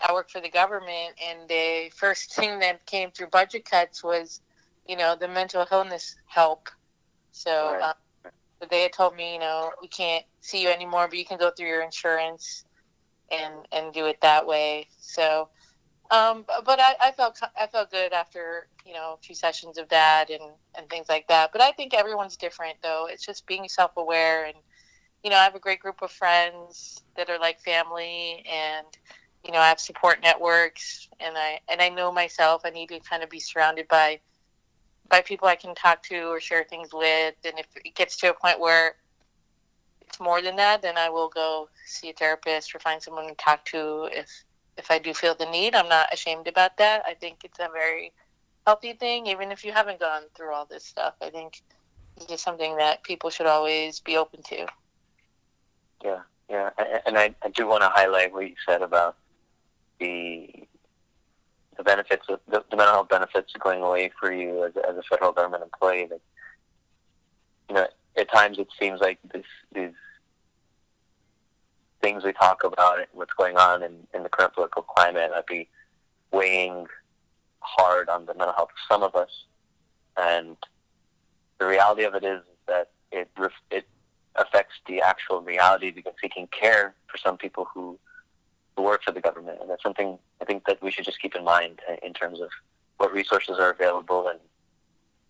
I 0.00 0.12
worked 0.12 0.30
for 0.30 0.40
the 0.40 0.50
government, 0.50 1.14
and 1.24 1.48
the 1.48 1.90
first 1.94 2.34
thing 2.36 2.58
that 2.60 2.84
came 2.86 3.10
through 3.10 3.28
budget 3.28 3.64
cuts 3.64 4.02
was, 4.02 4.40
you 4.86 4.96
know, 4.96 5.16
the 5.16 5.28
mental 5.28 5.66
illness 5.70 6.16
help 6.26 6.68
so, 7.38 7.72
right. 7.72 7.94
um, 8.24 8.32
they 8.68 8.82
had 8.82 8.92
told 8.92 9.14
me, 9.14 9.34
you 9.34 9.38
know, 9.38 9.70
we 9.80 9.86
can't 9.86 10.24
see 10.40 10.62
you 10.62 10.68
anymore, 10.70 11.06
but 11.08 11.18
you 11.18 11.24
can 11.24 11.38
go 11.38 11.50
through 11.50 11.68
your 11.68 11.82
insurance 11.82 12.64
and 13.30 13.54
and 13.70 13.92
do 13.92 14.06
it 14.06 14.20
that 14.22 14.46
way. 14.46 14.88
So, 14.98 15.48
um, 16.10 16.44
but 16.64 16.80
I, 16.80 16.96
I 17.00 17.12
felt 17.12 17.38
I 17.58 17.68
felt 17.68 17.92
good 17.92 18.12
after 18.12 18.66
you 18.84 18.92
know 18.92 19.16
a 19.18 19.24
few 19.24 19.36
sessions 19.36 19.78
of 19.78 19.88
that 19.90 20.30
and 20.30 20.42
and 20.76 20.90
things 20.90 21.08
like 21.08 21.28
that. 21.28 21.52
But 21.52 21.60
I 21.60 21.70
think 21.72 21.94
everyone's 21.94 22.36
different 22.36 22.78
though. 22.82 23.06
It's 23.08 23.24
just 23.24 23.46
being 23.46 23.68
self 23.68 23.92
aware 23.96 24.46
and 24.46 24.56
you 25.22 25.30
know 25.30 25.36
I 25.36 25.44
have 25.44 25.54
a 25.54 25.60
great 25.60 25.80
group 25.80 26.02
of 26.02 26.10
friends 26.10 27.04
that 27.16 27.30
are 27.30 27.38
like 27.38 27.60
family 27.60 28.44
and 28.50 28.86
you 29.44 29.52
know 29.52 29.58
I 29.58 29.68
have 29.68 29.80
support 29.80 30.22
networks 30.22 31.08
and 31.20 31.36
I 31.36 31.60
and 31.68 31.80
I 31.80 31.88
know 31.88 32.12
myself. 32.12 32.62
I 32.64 32.70
need 32.70 32.88
to 32.90 33.00
kind 33.00 33.22
of 33.22 33.30
be 33.30 33.40
surrounded 33.40 33.88
by 33.88 34.20
by 35.08 35.22
people 35.22 35.48
I 35.48 35.56
can 35.56 35.74
talk 35.74 36.02
to 36.04 36.24
or 36.24 36.40
share 36.40 36.64
things 36.64 36.90
with. 36.92 37.34
And 37.44 37.58
if 37.58 37.66
it 37.84 37.94
gets 37.94 38.16
to 38.18 38.30
a 38.30 38.34
point 38.34 38.60
where 38.60 38.96
it's 40.02 40.20
more 40.20 40.42
than 40.42 40.56
that, 40.56 40.82
then 40.82 40.98
I 40.98 41.08
will 41.08 41.28
go 41.28 41.68
see 41.86 42.10
a 42.10 42.12
therapist 42.12 42.74
or 42.74 42.78
find 42.78 43.02
someone 43.02 43.28
to 43.28 43.34
talk 43.34 43.64
to 43.66 44.08
if 44.12 44.44
if 44.76 44.90
I 44.90 44.98
do 44.98 45.12
feel 45.12 45.34
the 45.34 45.46
need. 45.46 45.74
I'm 45.74 45.88
not 45.88 46.12
ashamed 46.12 46.46
about 46.46 46.76
that. 46.78 47.02
I 47.06 47.14
think 47.14 47.38
it's 47.44 47.58
a 47.58 47.68
very 47.72 48.12
healthy 48.66 48.92
thing, 48.92 49.26
even 49.26 49.50
if 49.50 49.64
you 49.64 49.72
haven't 49.72 49.98
gone 49.98 50.22
through 50.34 50.52
all 50.52 50.66
this 50.66 50.84
stuff. 50.84 51.14
I 51.20 51.30
think 51.30 51.62
it's 52.16 52.26
just 52.26 52.44
something 52.44 52.76
that 52.76 53.02
people 53.02 53.30
should 53.30 53.46
always 53.46 54.00
be 54.00 54.16
open 54.16 54.42
to. 54.42 54.66
Yeah, 56.04 56.20
yeah, 56.48 56.70
and 57.06 57.18
I, 57.18 57.34
I 57.42 57.48
do 57.48 57.66
want 57.66 57.82
to 57.82 57.88
highlight 57.88 58.32
what 58.32 58.48
you 58.48 58.54
said 58.64 58.82
about 58.82 59.16
the 60.00 60.68
the 61.76 61.84
benefits, 61.84 62.26
the, 62.26 62.40
the 62.48 62.76
mental 62.76 62.94
health 62.94 63.08
benefits 63.08 63.52
going 63.60 63.82
away 63.82 64.10
for 64.18 64.32
you 64.32 64.64
as, 64.64 64.72
as 64.76 64.96
a 64.96 65.02
federal 65.08 65.32
government 65.32 65.62
employee. 65.62 66.06
That 66.06 66.20
you 67.68 67.74
know, 67.76 67.86
at 68.16 68.32
times 68.32 68.58
it 68.58 68.68
seems 68.80 69.00
like 69.00 69.18
this, 69.32 69.44
these 69.72 69.92
things 72.02 72.24
we 72.24 72.32
talk 72.32 72.64
about, 72.64 72.98
what's 73.12 73.32
going 73.34 73.56
on 73.56 73.82
in, 73.82 73.92
in 74.12 74.22
the 74.24 74.28
current 74.28 74.54
political 74.54 74.82
climate, 74.82 75.30
might 75.32 75.46
be 75.46 75.68
weighing 76.32 76.86
hard 77.60 78.08
on 78.08 78.26
the 78.26 78.34
mental 78.34 78.54
health 78.54 78.70
of 78.70 78.92
some 78.92 79.02
of 79.02 79.14
us. 79.14 79.44
And 80.16 80.56
the 81.58 81.66
reality 81.66 82.04
of 82.04 82.14
it 82.14 82.24
is 82.24 82.42
that 82.66 82.90
it 83.12 83.30
it 83.70 83.86
affects 84.34 84.74
the 84.86 85.00
actual 85.00 85.40
reality 85.42 85.90
because 85.90 86.12
seeking 86.20 86.48
care 86.48 86.94
for 87.06 87.18
some 87.18 87.36
people 87.36 87.66
who 87.72 87.98
work 88.82 89.02
for 89.04 89.12
the 89.12 89.20
government, 89.20 89.58
and 89.60 89.70
that's 89.70 89.82
something 89.82 90.18
I 90.40 90.44
think 90.44 90.64
that 90.66 90.82
we 90.82 90.90
should 90.90 91.04
just 91.04 91.20
keep 91.20 91.34
in 91.34 91.44
mind 91.44 91.80
in 92.02 92.12
terms 92.12 92.40
of 92.40 92.48
what 92.98 93.12
resources 93.12 93.56
are 93.58 93.70
available 93.70 94.28
and 94.28 94.38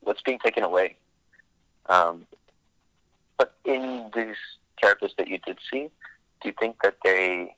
what's 0.01 0.23
being 0.23 0.39
taken 0.39 0.63
away. 0.63 0.97
Um, 1.87 2.27
but 3.37 3.55
in 3.65 4.11
these 4.15 4.37
therapists 4.83 5.17
that 5.17 5.29
you 5.29 5.39
did 5.39 5.59
see, 5.71 5.89
do 6.41 6.49
you 6.49 6.55
think 6.59 6.77
that 6.83 6.97
they 7.05 7.55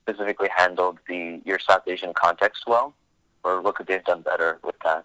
specifically 0.00 0.48
handled 0.54 0.98
the 1.08 1.40
your 1.44 1.58
South 1.58 1.82
Asian 1.86 2.12
context 2.14 2.64
well, 2.66 2.94
or 3.42 3.60
what 3.60 3.74
could 3.74 3.86
they 3.86 3.94
have 3.94 4.04
done 4.04 4.22
better 4.22 4.58
with 4.62 4.76
that? 4.84 5.04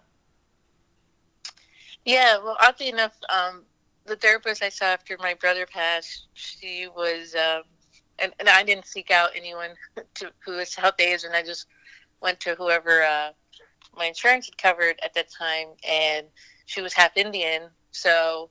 Yeah, 2.04 2.38
well, 2.38 2.56
oddly 2.60 2.88
enough, 2.88 3.16
um, 3.28 3.62
the 4.06 4.16
therapist 4.16 4.62
I 4.62 4.68
saw 4.68 4.86
after 4.86 5.16
my 5.18 5.34
brother 5.34 5.66
passed, 5.66 6.26
she 6.34 6.88
was 6.94 7.34
um, 7.34 7.62
and, 8.20 8.32
and 8.38 8.48
I 8.48 8.62
didn't 8.62 8.86
seek 8.86 9.10
out 9.10 9.30
anyone 9.34 9.70
to, 10.14 10.30
who 10.44 10.56
was 10.56 10.70
South 10.70 11.00
Asian. 11.00 11.30
I 11.34 11.42
just 11.42 11.66
went 12.20 12.40
to 12.40 12.54
whoever 12.54 13.02
uh, 13.02 13.30
my 13.96 14.06
insurance 14.06 14.46
had 14.46 14.58
covered 14.58 14.98
at 15.02 15.14
that 15.14 15.30
time, 15.30 15.68
and 15.88 16.26
she 16.66 16.82
was 16.82 16.92
half 16.92 17.16
Indian, 17.16 17.62
so 17.90 18.50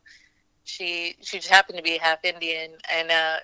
she 0.64 1.16
she 1.22 1.38
just 1.38 1.50
happened 1.50 1.78
to 1.78 1.84
be 1.84 1.98
half 1.98 2.24
Indian, 2.24 2.72
and 2.94 3.12
uh, 3.12 3.38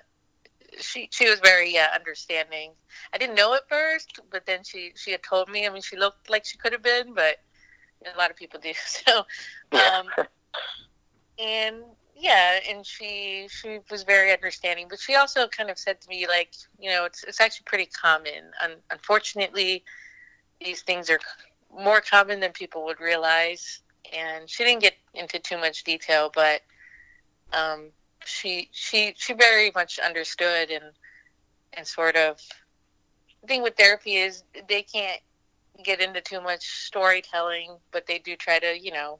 she 0.78 1.08
she 1.12 1.28
was 1.28 1.40
very 1.40 1.76
uh, 1.78 1.88
understanding. 1.94 2.72
I 3.12 3.18
didn't 3.18 3.36
know 3.36 3.54
at 3.54 3.68
first, 3.68 4.20
but 4.30 4.46
then 4.46 4.62
she 4.64 4.92
she 4.94 5.12
had 5.12 5.22
told 5.22 5.48
me. 5.48 5.66
I 5.66 5.70
mean, 5.70 5.82
she 5.82 5.96
looked 5.96 6.30
like 6.30 6.44
she 6.44 6.58
could 6.58 6.72
have 6.72 6.82
been, 6.82 7.14
but 7.14 7.36
a 8.14 8.18
lot 8.18 8.30
of 8.30 8.36
people 8.36 8.60
do. 8.60 8.72
So, 8.86 9.24
um, 9.72 10.06
and 11.38 11.82
yeah, 12.18 12.60
and 12.68 12.84
she 12.84 13.46
she 13.50 13.80
was 13.90 14.02
very 14.02 14.32
understanding, 14.32 14.86
but 14.88 14.98
she 14.98 15.14
also 15.14 15.46
kind 15.48 15.68
of 15.68 15.78
said 15.78 16.00
to 16.00 16.08
me 16.08 16.26
like, 16.26 16.54
you 16.80 16.90
know, 16.90 17.04
it's 17.04 17.22
it's 17.24 17.40
actually 17.40 17.64
pretty 17.66 17.86
common. 17.86 18.52
Un- 18.62 18.82
unfortunately, 18.90 19.84
these 20.60 20.82
things 20.82 21.10
are 21.10 21.20
more 21.70 22.00
common 22.00 22.40
than 22.40 22.52
people 22.52 22.84
would 22.86 23.00
realize. 23.00 23.80
And 24.14 24.48
she 24.48 24.64
didn't 24.64 24.82
get 24.82 24.94
into 25.14 25.38
too 25.38 25.58
much 25.58 25.84
detail, 25.84 26.30
but 26.34 26.62
um, 27.52 27.90
she 28.24 28.70
she 28.72 29.14
she 29.18 29.34
very 29.34 29.70
much 29.74 29.98
understood 29.98 30.70
and 30.70 30.84
and 31.74 31.86
sort 31.86 32.16
of 32.16 32.40
the 33.42 33.46
thing 33.46 33.62
with 33.62 33.76
therapy 33.76 34.16
is 34.16 34.42
they 34.68 34.82
can't 34.82 35.20
get 35.84 36.00
into 36.00 36.22
too 36.22 36.40
much 36.40 36.64
storytelling, 36.86 37.76
but 37.92 38.06
they 38.06 38.18
do 38.18 38.36
try 38.36 38.58
to 38.58 38.78
you 38.80 38.92
know 38.92 39.18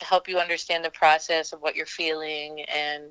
help 0.00 0.28
you 0.28 0.38
understand 0.38 0.84
the 0.84 0.90
process 0.90 1.52
of 1.52 1.60
what 1.60 1.76
you're 1.76 1.86
feeling 1.86 2.62
and 2.62 3.04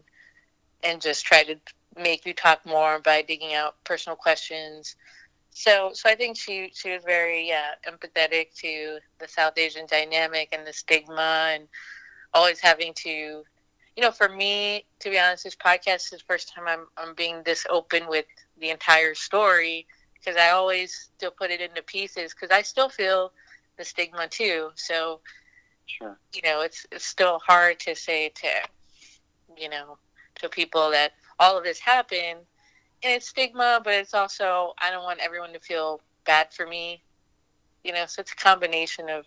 and 0.83 1.01
just 1.01 1.25
try 1.25 1.43
to 1.43 1.55
make 1.97 2.25
you 2.25 2.33
talk 2.33 2.65
more 2.65 2.99
by 2.99 3.21
digging 3.21 3.53
out 3.53 3.75
personal 3.83 4.15
questions. 4.15 4.95
So 5.51 5.91
so 5.93 6.09
I 6.09 6.15
think 6.15 6.37
she 6.37 6.71
she 6.73 6.91
was 6.91 7.03
very 7.03 7.47
yeah 7.47 7.71
empathetic 7.87 8.53
to 8.61 8.99
the 9.19 9.27
South 9.27 9.57
Asian 9.57 9.85
dynamic 9.87 10.49
and 10.51 10.65
the 10.65 10.73
stigma 10.73 11.51
and 11.53 11.67
always 12.33 12.59
having 12.59 12.93
to 12.95 13.43
you 13.97 14.03
know, 14.03 14.11
for 14.11 14.29
me, 14.29 14.85
to 14.99 15.09
be 15.09 15.17
honest, 15.17 15.43
this 15.43 15.55
podcast 15.55 15.95
is 15.95 16.09
the 16.11 16.19
first 16.27 16.53
time 16.53 16.65
I'm, 16.67 16.85
I'm 16.97 17.15
being 17.15 17.41
this 17.43 17.65
open 17.67 18.07
with 18.07 18.25
the 18.59 18.69
entire 18.69 19.15
story 19.15 19.87
because 20.13 20.37
I 20.37 20.51
always 20.51 21.09
still 21.17 21.31
put 21.31 21.49
it 21.49 21.61
into 21.61 21.81
pieces 21.81 22.33
because 22.33 22.55
I 22.55 22.61
still 22.61 22.89
feel 22.89 23.31
the 23.77 23.83
stigma 23.83 24.27
too. 24.27 24.69
So, 24.75 25.21
sure. 25.87 26.19
you 26.33 26.41
know, 26.43 26.61
it's, 26.61 26.85
it's 26.91 27.05
still 27.05 27.39
hard 27.39 27.79
to 27.81 27.95
say 27.95 28.29
to, 28.29 28.47
you 29.57 29.69
know, 29.69 29.97
to 30.35 30.49
people 30.49 30.91
that 30.91 31.13
all 31.39 31.57
of 31.57 31.63
this 31.63 31.79
happened 31.79 32.39
and 33.03 33.13
it's 33.13 33.27
stigma, 33.27 33.81
but 33.83 33.93
it's 33.93 34.13
also, 34.13 34.73
I 34.79 34.89
don't 34.89 35.03
want 35.03 35.19
everyone 35.19 35.53
to 35.53 35.59
feel 35.59 36.01
bad 36.25 36.51
for 36.51 36.65
me, 36.65 37.03
you 37.83 37.93
know, 37.93 38.05
so 38.07 38.21
it's 38.21 38.33
a 38.33 38.35
combination 38.35 39.09
of, 39.09 39.25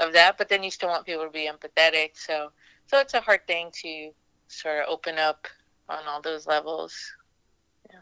of 0.00 0.12
that, 0.12 0.38
but 0.38 0.48
then 0.48 0.62
you 0.62 0.70
still 0.70 0.88
want 0.88 1.06
people 1.06 1.24
to 1.24 1.30
be 1.30 1.48
empathetic. 1.48 2.10
So, 2.14 2.50
so 2.86 2.98
it's 2.98 3.14
a 3.14 3.20
hard 3.20 3.46
thing 3.46 3.70
to 3.82 4.10
sort 4.48 4.80
of 4.80 4.86
open 4.88 5.18
up 5.18 5.46
on 5.88 6.00
all 6.08 6.20
those 6.20 6.46
levels. 6.46 6.94
Yeah. 7.90 8.00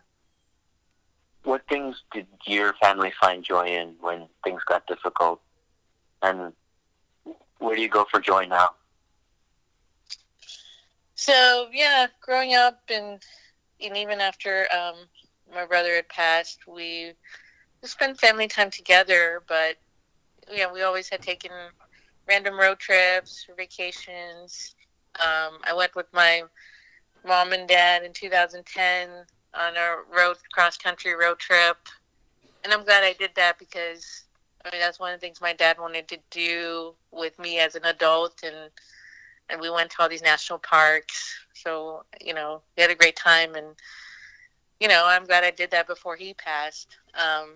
What 1.44 1.62
things 1.68 2.02
did 2.12 2.26
your 2.46 2.72
family 2.80 3.12
find 3.20 3.44
joy 3.44 3.66
in 3.66 3.94
when 4.00 4.28
things 4.42 4.62
got 4.64 4.86
difficult? 4.86 5.40
And 6.22 6.52
where 7.58 7.76
do 7.76 7.82
you 7.82 7.88
go 7.88 8.04
for 8.10 8.20
joy 8.20 8.46
now? 8.46 8.70
So 11.14 11.68
yeah, 11.72 12.06
growing 12.20 12.54
up 12.54 12.80
and, 12.88 13.22
and 13.80 13.96
even 13.96 14.20
after 14.20 14.66
um, 14.72 14.94
my 15.52 15.66
brother 15.66 15.94
had 15.94 16.08
passed, 16.08 16.60
we 16.66 17.12
spent 17.82 18.20
family 18.20 18.48
time 18.48 18.70
together. 18.70 19.42
But 19.48 19.76
yeah, 20.52 20.72
we 20.72 20.82
always 20.82 21.08
had 21.08 21.22
taken 21.22 21.50
random 22.28 22.58
road 22.58 22.78
trips 22.78 23.46
vacations. 23.56 24.74
Um, 25.16 25.58
I 25.64 25.74
went 25.74 25.96
with 25.96 26.06
my 26.12 26.42
mom 27.26 27.52
and 27.52 27.68
dad 27.68 28.04
in 28.04 28.12
2010 28.12 29.08
on 29.54 29.76
a 29.76 29.96
road 30.16 30.36
cross 30.52 30.76
country 30.76 31.14
road 31.14 31.38
trip, 31.38 31.78
and 32.62 32.72
I'm 32.72 32.84
glad 32.84 33.02
I 33.02 33.14
did 33.14 33.30
that 33.36 33.58
because 33.58 34.24
I 34.64 34.70
mean 34.70 34.80
that's 34.80 34.98
one 34.98 35.12
of 35.12 35.20
the 35.20 35.26
things 35.26 35.40
my 35.40 35.52
dad 35.52 35.78
wanted 35.78 36.08
to 36.08 36.18
do 36.30 36.94
with 37.10 37.38
me 37.38 37.58
as 37.58 37.74
an 37.74 37.84
adult, 37.84 38.40
and 38.42 38.70
and 39.48 39.60
we 39.60 39.70
went 39.70 39.90
to 39.90 40.02
all 40.02 40.08
these 40.08 40.22
national 40.22 40.58
parks. 40.58 41.38
So 41.54 42.04
you 42.20 42.34
know 42.34 42.62
we 42.76 42.82
had 42.82 42.90
a 42.90 42.96
great 42.96 43.16
time, 43.16 43.54
and 43.54 43.68
you 44.80 44.88
know 44.88 45.04
I'm 45.06 45.24
glad 45.24 45.44
I 45.44 45.50
did 45.50 45.70
that 45.70 45.86
before 45.86 46.16
he 46.16 46.34
passed. 46.34 46.96
Um, 47.14 47.54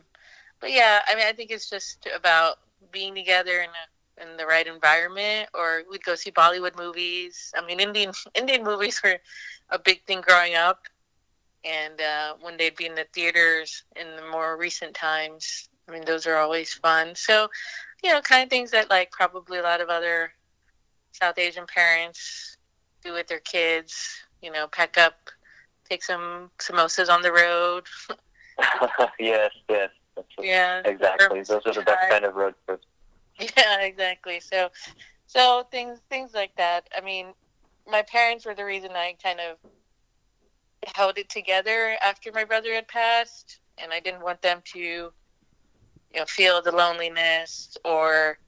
but 0.60 0.72
yeah, 0.72 1.00
I 1.06 1.14
mean 1.14 1.26
I 1.26 1.32
think 1.32 1.50
it's 1.50 1.68
just 1.68 2.08
about 2.14 2.58
being 2.90 3.14
together 3.14 3.60
in 3.60 3.70
a 3.70 4.22
in 4.22 4.36
the 4.36 4.46
right 4.46 4.66
environment, 4.66 5.48
or 5.54 5.82
we'd 5.90 6.04
go 6.04 6.14
see 6.14 6.30
Bollywood 6.30 6.76
movies. 6.76 7.52
I 7.56 7.64
mean, 7.64 7.80
Indian 7.80 8.12
Indian 8.34 8.64
movies 8.64 9.00
were 9.02 9.18
a 9.70 9.78
big 9.78 10.04
thing 10.04 10.20
growing 10.20 10.54
up, 10.54 10.86
and 11.64 12.00
uh, 12.00 12.34
when 12.40 12.56
they'd 12.56 12.76
be 12.76 12.86
in 12.86 12.94
the 12.94 13.06
theaters 13.12 13.84
in 13.96 14.06
the 14.16 14.30
more 14.30 14.56
recent 14.56 14.94
times, 14.94 15.68
I 15.88 15.92
mean, 15.92 16.04
those 16.04 16.26
are 16.26 16.36
always 16.36 16.72
fun. 16.74 17.14
So, 17.14 17.48
you 18.02 18.12
know, 18.12 18.20
kind 18.20 18.42
of 18.42 18.50
things 18.50 18.70
that 18.70 18.90
like 18.90 19.10
probably 19.10 19.58
a 19.58 19.62
lot 19.62 19.80
of 19.80 19.88
other 19.88 20.32
South 21.12 21.38
Asian 21.38 21.66
parents 21.66 22.56
do 23.02 23.12
with 23.12 23.26
their 23.26 23.40
kids. 23.40 23.94
You 24.40 24.50
know, 24.50 24.66
pack 24.66 24.98
up, 24.98 25.30
take 25.88 26.02
some 26.02 26.50
samosas 26.58 27.08
on 27.08 27.22
the 27.22 27.32
road. 27.32 27.84
yes, 29.18 29.52
yes. 29.68 29.90
yeah, 30.40 30.82
exactly. 30.84 31.42
Those 31.42 31.66
are 31.66 31.74
the 31.74 31.82
best 31.82 32.10
kind 32.10 32.24
of 32.24 32.34
road 32.34 32.54
trips. 32.66 32.86
Yeah, 33.38 33.80
exactly. 33.80 34.40
So, 34.40 34.70
so 35.26 35.66
things 35.70 36.00
things 36.10 36.34
like 36.34 36.54
that. 36.56 36.88
I 36.96 37.00
mean, 37.00 37.34
my 37.88 38.02
parents 38.02 38.44
were 38.44 38.54
the 38.54 38.64
reason 38.64 38.90
I 38.92 39.16
kind 39.22 39.40
of 39.40 39.58
held 40.94 41.18
it 41.18 41.28
together 41.28 41.96
after 42.04 42.32
my 42.32 42.44
brother 42.44 42.74
had 42.74 42.88
passed, 42.88 43.60
and 43.78 43.92
I 43.92 44.00
didn't 44.00 44.22
want 44.22 44.42
them 44.42 44.62
to, 44.72 45.12
you 46.12 46.20
know, 46.20 46.26
feel 46.26 46.60
the 46.62 46.72
loneliness 46.72 47.76
or, 47.84 48.38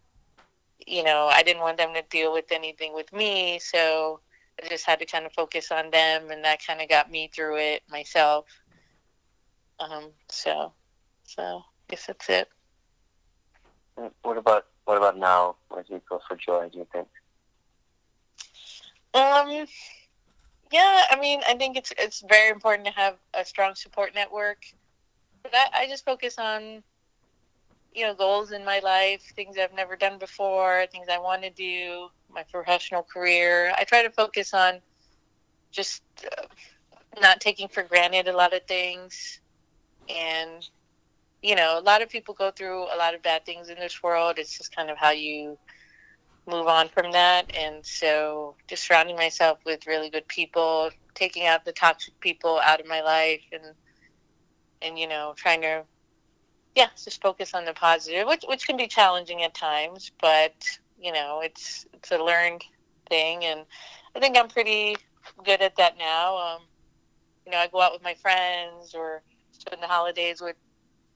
you 0.87 1.03
know, 1.03 1.29
I 1.33 1.43
didn't 1.43 1.63
want 1.63 1.79
them 1.79 1.95
to 1.95 2.03
deal 2.11 2.33
with 2.33 2.53
anything 2.53 2.95
with 2.95 3.13
me. 3.13 3.59
So 3.59 4.21
I 4.63 4.69
just 4.69 4.85
had 4.85 4.99
to 5.01 5.07
kind 5.07 5.27
of 5.27 5.33
focus 5.33 5.73
on 5.73 5.91
them, 5.91 6.31
and 6.31 6.45
that 6.45 6.65
kind 6.65 6.81
of 6.81 6.89
got 6.89 7.11
me 7.11 7.31
through 7.35 7.59
it 7.59 7.83
myself. 7.91 8.47
Um. 9.81 10.11
So, 10.29 10.73
so 11.25 11.43
I 11.43 11.63
guess 11.89 12.07
that's 12.07 12.29
it. 12.29 12.49
What 14.23 14.37
about 14.37 14.67
what 14.85 14.97
about 14.97 15.19
now 15.19 15.57
Where 15.69 15.83
do 15.83 15.95
you 15.95 16.03
go 16.09 16.21
for 16.29 16.37
joy, 16.37 16.69
do 16.69 16.79
you 16.79 16.87
think? 16.93 17.09
Um, 19.15 19.67
yeah, 20.73 21.05
I 21.11 21.17
mean, 21.21 21.41
I 21.49 21.55
think 21.55 21.77
it's 21.77 21.93
it's 21.99 22.23
very 22.29 22.51
important 22.51 22.87
to 22.87 22.93
have 22.93 23.17
a 23.33 23.45
strong 23.45 23.75
support 23.75 24.15
network. 24.15 24.65
But 25.43 25.55
I, 25.55 25.83
I 25.83 25.87
just 25.89 26.05
focus 26.05 26.39
on, 26.39 26.83
you 27.95 28.05
know, 28.05 28.15
goals 28.15 28.53
in 28.53 28.65
my 28.65 28.81
life, 28.81 29.23
things 29.37 29.57
I've 29.57 29.75
never 29.75 29.97
done 29.97 30.19
before, 30.19 30.87
things 30.91 31.07
I 31.11 31.19
want 31.19 31.43
to 31.43 31.51
do, 31.51 32.09
my 32.33 32.43
professional 32.43 33.03
career. 33.03 33.73
I 33.79 33.85
try 33.85 34.03
to 34.03 34.11
focus 34.11 34.53
on 34.53 34.81
just 35.71 36.03
uh, 36.25 36.47
not 37.21 37.41
taking 37.41 37.69
for 37.69 37.83
granted 37.83 38.29
a 38.29 38.37
lot 38.37 38.53
of 38.53 38.65
things 38.67 39.41
and 40.09 40.69
you 41.45 41.55
know, 41.55 41.79
a 41.79 41.83
lot 41.83 42.01
of 42.01 42.09
people 42.09 42.33
go 42.33 42.51
through 42.51 42.85
a 42.85 42.97
lot 42.97 43.15
of 43.15 43.23
bad 43.23 43.45
things 43.45 43.69
in 43.69 43.79
this 43.79 44.03
world. 44.03 44.39
It's 44.39 44.57
just 44.57 44.75
kind 44.75 44.89
of 44.89 44.97
how 44.97 45.11
you 45.11 45.59
move 46.47 46.67
on 46.67 46.89
from 46.89 47.13
that. 47.13 47.55
And 47.55 47.85
so 47.85 48.55
just 48.67 48.87
surrounding 48.87 49.17
myself 49.17 49.59
with 49.67 49.87
really 49.87 50.09
good 50.09 50.27
people, 50.27 50.89
taking 51.15 51.45
out 51.45 51.67
the 51.67 51.73
toxic 51.73 52.19
people 52.21 52.61
out 52.65 52.81
of 52.81 52.87
my 52.87 53.03
life 53.03 53.43
and 53.53 53.63
and 54.81 54.99
you 54.99 55.07
know, 55.07 55.35
trying 55.37 55.61
to 55.61 55.85
yeah, 56.75 56.89
just 57.03 57.23
focus 57.23 57.55
on 57.55 57.65
the 57.65 57.73
positive, 57.73 58.27
which 58.27 58.45
which 58.49 58.67
can 58.67 58.77
be 58.77 58.87
challenging 58.87 59.43
at 59.43 59.55
times, 59.55 60.11
but 60.21 60.55
you 60.99 61.13
know, 61.13 61.41
it's 61.43 61.87
it's 61.93 62.11
a 62.11 62.19
learned 62.19 62.65
thing 63.09 63.45
and 63.45 63.61
I 64.17 64.21
think 64.21 64.37
I'm 64.39 64.49
pretty 64.49 64.97
good 65.45 65.61
at 65.61 65.77
that 65.77 65.99
now. 65.99 66.37
Um, 66.37 66.63
you 67.45 67.53
know, 67.53 67.59
I 67.59 67.67
go 67.67 67.81
out 67.81 67.93
with 67.93 68.03
my 68.03 68.15
friends 68.15 68.95
or 68.95 69.23
spend 69.53 69.83
the 69.83 69.87
holidays 69.87 70.41
with 70.41 70.57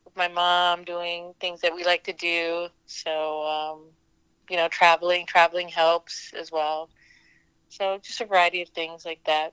with 0.05 0.17
my 0.17 0.29
mom 0.29 0.85
doing 0.85 1.35
things 1.41 1.61
that 1.61 1.75
we 1.75 1.85
like 1.85 2.05
to 2.05 2.13
do. 2.13 2.69
So, 2.87 3.47
um, 3.47 3.81
you 4.49 4.57
know, 4.57 4.69
traveling, 4.69 5.27
traveling 5.27 5.69
helps 5.69 6.33
as 6.35 6.51
well. 6.51 6.89
So 7.69 7.99
just 8.03 8.21
a 8.21 8.25
variety 8.25 8.63
of 8.63 8.69
things 8.71 9.05
like 9.05 9.23
that. 9.25 9.53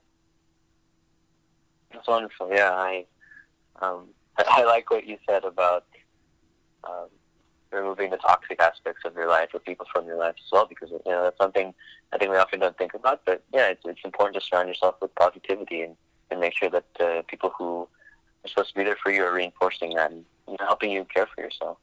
That's 1.91 2.07
wonderful. 2.07 2.49
Yeah, 2.51 2.71
I, 2.71 3.05
um, 3.81 4.07
I, 4.37 4.63
like 4.63 4.89
what 4.89 5.05
you 5.05 5.17
said 5.27 5.43
about 5.43 5.85
um, 6.85 7.07
removing 7.71 8.09
the 8.09 8.17
toxic 8.17 8.61
aspects 8.61 9.01
of 9.05 9.15
your 9.15 9.27
life 9.27 9.49
or 9.53 9.59
people 9.59 9.85
from 9.93 10.05
your 10.05 10.17
life 10.17 10.35
as 10.37 10.51
well, 10.51 10.65
because 10.65 10.89
you 10.91 10.99
know 11.05 11.23
that's 11.23 11.37
something 11.37 11.73
I 12.13 12.17
think 12.17 12.31
we 12.31 12.37
often 12.37 12.59
don't 12.59 12.77
think 12.77 12.93
about. 12.93 13.21
But 13.25 13.43
yeah, 13.53 13.67
it's, 13.67 13.81
it's 13.85 14.01
important 14.03 14.35
to 14.35 14.47
surround 14.47 14.67
yourself 14.67 14.95
with 15.01 15.13
positivity 15.15 15.81
and, 15.81 15.95
and 16.31 16.39
make 16.39 16.57
sure 16.57 16.69
that 16.69 16.85
uh, 16.99 17.21
people 17.27 17.51
who 17.57 17.87
are 18.43 18.47
supposed 18.47 18.69
to 18.69 18.75
be 18.75 18.83
there 18.83 18.97
for 19.01 19.11
you 19.11 19.23
are 19.23 19.33
reinforcing 19.33 19.95
that 19.95 20.11
and 20.11 20.25
you 20.47 20.55
know, 20.59 20.65
helping 20.65 20.91
you 20.91 21.05
care 21.05 21.27
for 21.33 21.41
yourself. 21.41 21.77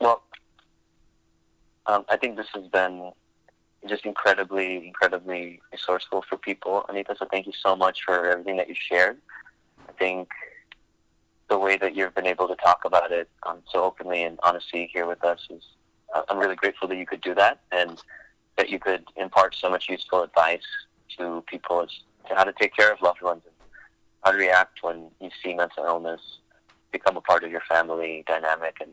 Well, 0.00 0.22
um, 1.86 2.04
I 2.08 2.16
think 2.16 2.36
this 2.36 2.48
has 2.54 2.66
been 2.68 3.12
just 3.88 4.04
incredibly, 4.04 4.86
incredibly 4.86 5.60
resourceful 5.72 6.24
for 6.28 6.36
people. 6.36 6.84
Anita, 6.88 7.14
so 7.18 7.26
thank 7.30 7.46
you 7.46 7.52
so 7.64 7.76
much 7.76 8.00
for 8.04 8.30
everything 8.30 8.56
that 8.56 8.68
you 8.68 8.74
shared. 8.74 9.18
I 9.88 9.92
think 9.92 10.28
the 11.48 11.58
way 11.58 11.76
that 11.78 11.94
you've 11.94 12.14
been 12.14 12.26
able 12.26 12.46
to 12.48 12.56
talk 12.56 12.84
about 12.84 13.10
it 13.10 13.28
um, 13.44 13.62
so 13.70 13.82
openly 13.82 14.22
and 14.22 14.38
honestly 14.42 14.90
here 14.92 15.06
with 15.06 15.24
us 15.24 15.46
is 15.50 15.62
I'm 16.28 16.38
really 16.38 16.56
grateful 16.56 16.88
that 16.88 16.96
you 16.96 17.06
could 17.06 17.20
do 17.20 17.34
that 17.34 17.60
and 17.70 18.02
that 18.56 18.70
you 18.70 18.78
could 18.78 19.04
impart 19.16 19.54
so 19.54 19.70
much 19.70 19.88
useful 19.88 20.22
advice 20.22 20.62
to 21.18 21.44
people 21.46 21.82
as 21.82 21.90
to 22.28 22.34
how 22.34 22.44
to 22.44 22.52
take 22.52 22.74
care 22.74 22.92
of 22.92 23.00
loved 23.02 23.22
ones 23.22 23.42
and 23.46 23.54
how 24.24 24.32
to 24.32 24.38
react 24.38 24.82
when 24.82 25.10
you 25.20 25.30
see 25.42 25.54
mental 25.54 25.84
illness 25.84 26.20
become 26.92 27.16
a 27.16 27.20
part 27.20 27.44
of 27.44 27.50
your 27.50 27.60
family 27.68 28.24
dynamic 28.26 28.76
and 28.80 28.90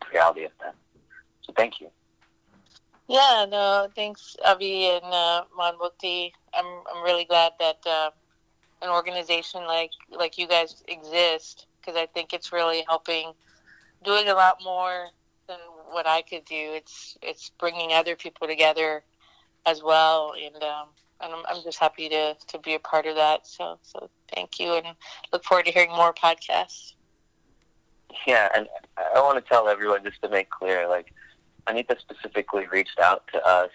the 0.00 0.06
reality 0.12 0.44
of 0.44 0.52
that. 0.60 0.74
So 1.42 1.52
thank 1.56 1.80
you. 1.80 1.88
Yeah, 3.08 3.46
no, 3.48 3.88
thanks, 3.94 4.36
Abhi 4.46 4.96
and 4.96 5.12
uh, 5.12 5.44
Manmukti. 5.58 6.32
I'm 6.54 6.66
I'm 6.94 7.02
really 7.02 7.24
glad 7.24 7.52
that 7.58 7.78
uh, 7.86 8.10
an 8.82 8.90
organization 8.90 9.64
like 9.66 9.90
like 10.10 10.38
you 10.38 10.46
guys 10.46 10.82
exist 10.88 11.66
because 11.80 11.96
I 11.96 12.06
think 12.06 12.32
it's 12.32 12.52
really 12.52 12.84
helping, 12.88 13.32
doing 14.04 14.28
a 14.28 14.34
lot 14.34 14.58
more 14.62 15.08
than 15.48 15.58
what 15.90 16.06
I 16.06 16.22
could 16.22 16.44
do. 16.44 16.54
It's 16.56 17.16
it's 17.22 17.50
bringing 17.58 17.92
other 17.92 18.16
people 18.16 18.46
together 18.46 19.02
as 19.66 19.82
well, 19.82 20.34
and 20.42 20.62
um, 20.62 20.88
and 21.20 21.32
I'm, 21.32 21.44
I'm 21.48 21.62
just 21.62 21.78
happy 21.78 22.08
to 22.08 22.34
to 22.48 22.58
be 22.58 22.74
a 22.74 22.78
part 22.78 23.06
of 23.06 23.16
that. 23.16 23.46
So 23.46 23.78
so 23.82 24.10
thank 24.34 24.58
you, 24.58 24.74
and 24.74 24.86
look 25.32 25.44
forward 25.44 25.66
to 25.66 25.72
hearing 25.72 25.90
more 25.90 26.12
podcasts. 26.12 26.94
Yeah, 28.26 28.48
and 28.54 28.68
I 29.14 29.20
want 29.20 29.42
to 29.42 29.48
tell 29.48 29.68
everyone 29.68 30.04
just 30.04 30.20
to 30.22 30.28
make 30.28 30.50
clear, 30.50 30.88
like 30.88 31.12
Anita 31.66 31.96
specifically 31.98 32.66
reached 32.70 32.98
out 33.00 33.24
to 33.32 33.44
us 33.46 33.70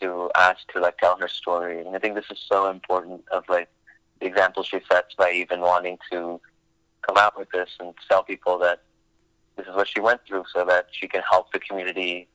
to 0.00 0.30
ask 0.36 0.58
to 0.72 0.80
like 0.80 0.98
tell 0.98 1.18
her 1.18 1.28
story, 1.28 1.80
and 1.84 1.94
I 1.94 1.98
think 1.98 2.14
this 2.14 2.30
is 2.30 2.38
so 2.50 2.70
important. 2.70 3.22
Of 3.30 3.44
like 3.48 3.68
the 4.22 4.28
example 4.28 4.62
she 4.62 4.78
sets 4.90 5.14
by 5.16 5.32
even 5.32 5.60
wanting 5.60 5.98
to 6.10 6.40
come 7.02 7.16
out 7.18 7.36
with 7.36 7.50
this 7.50 7.70
and 7.80 7.92
tell 8.08 8.22
people 8.22 8.58
that 8.58 8.82
this 9.56 9.66
is 9.66 9.74
what 9.74 9.88
she 9.88 10.00
went 10.00 10.20
through, 10.26 10.44
so 10.54 10.64
that 10.64 10.86
she 10.92 11.06
can 11.06 11.22
help 11.28 11.52
the 11.52 11.58
community 11.58 12.28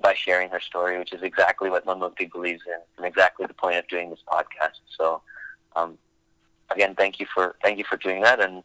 by 0.00 0.14
sharing 0.14 0.48
her 0.50 0.60
story, 0.60 0.98
which 0.98 1.12
is 1.12 1.22
exactly 1.22 1.70
what 1.70 1.84
Manmukti 1.86 2.30
believes 2.30 2.62
in, 2.66 2.80
and 2.96 3.06
exactly 3.06 3.46
the 3.46 3.54
point 3.54 3.76
of 3.76 3.88
doing 3.88 4.10
this 4.10 4.20
podcast. 4.28 4.78
So, 4.96 5.22
um, 5.74 5.98
again, 6.70 6.94
thank 6.94 7.18
you 7.18 7.26
for 7.34 7.56
thank 7.62 7.78
you 7.78 7.84
for 7.84 7.96
doing 7.96 8.22
that, 8.22 8.40
and 8.40 8.62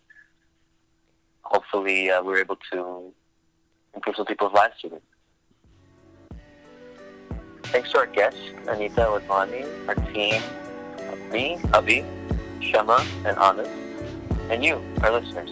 hopefully 1.41 2.11
uh, 2.11 2.21
we're 2.21 2.39
able 2.39 2.57
to 2.71 3.11
improve 3.95 4.15
some 4.15 4.25
people's 4.25 4.53
lives 4.53 4.75
through 4.79 4.97
it. 4.97 5.03
Thanks 7.63 7.91
to 7.91 7.99
our 7.99 8.05
guests, 8.07 8.39
Anita 8.67 9.01
Wadmani, 9.01 9.65
our 9.87 9.95
team, 10.13 10.41
me, 11.31 11.57
Abhi, 11.73 12.05
Shama, 12.61 13.05
and 13.25 13.37
Anand, 13.37 13.69
and 14.49 14.63
you, 14.63 14.81
our 15.01 15.11
listeners. 15.11 15.51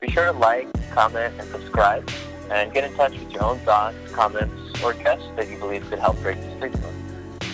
Be 0.00 0.10
sure 0.10 0.26
to 0.26 0.32
like, 0.32 0.68
comment, 0.92 1.34
and 1.38 1.48
subscribe, 1.50 2.08
and 2.50 2.72
get 2.72 2.84
in 2.84 2.94
touch 2.94 3.12
with 3.18 3.30
your 3.32 3.44
own 3.44 3.58
thoughts, 3.60 3.96
comments, 4.12 4.82
or 4.82 4.92
guests 4.94 5.26
that 5.36 5.48
you 5.48 5.58
believe 5.58 5.88
could 5.88 5.98
help 5.98 6.20
break 6.20 6.40
the 6.40 6.56
stigma. 6.58 6.92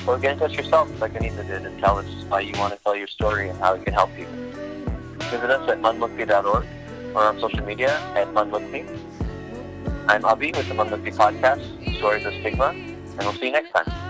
Or 0.07 0.19
get 0.19 0.33
in 0.33 0.39
touch 0.39 0.57
yourself, 0.57 0.89
like 1.01 1.15
Anita 1.15 1.45
did, 1.45 1.67
and 1.67 1.79
tell 1.81 1.99
us 1.99 2.07
why 2.29 2.41
you 2.41 2.53
want 2.59 2.75
to 2.75 2.83
tell 2.83 2.97
your 2.97 3.07
story 3.07 3.49
and 3.49 3.59
how 3.59 3.75
it 3.75 3.85
can 3.85 3.95
help 3.95 4.11
you. 4.19 4.27
Visit 5.31 5.51
us 5.51 5.69
at 5.69 5.81
manmukti.org 5.81 6.67
or 7.15 7.25
on 7.25 7.41
social 7.41 7.65
media 7.65 7.99
at 8.15 8.29
Manmukti. 8.29 8.87
I'm 10.09 10.23
Abhi 10.23 10.57
with 10.57 10.69
the 10.69 10.75
Manmukti 10.75 11.15
Podcast, 11.15 11.97
Stories 11.99 12.25
of 12.27 12.33
Stigma, 12.35 12.69
and 12.71 13.19
we'll 13.19 13.33
see 13.35 13.47
you 13.47 13.53
next 13.53 13.71
time. 13.71 14.10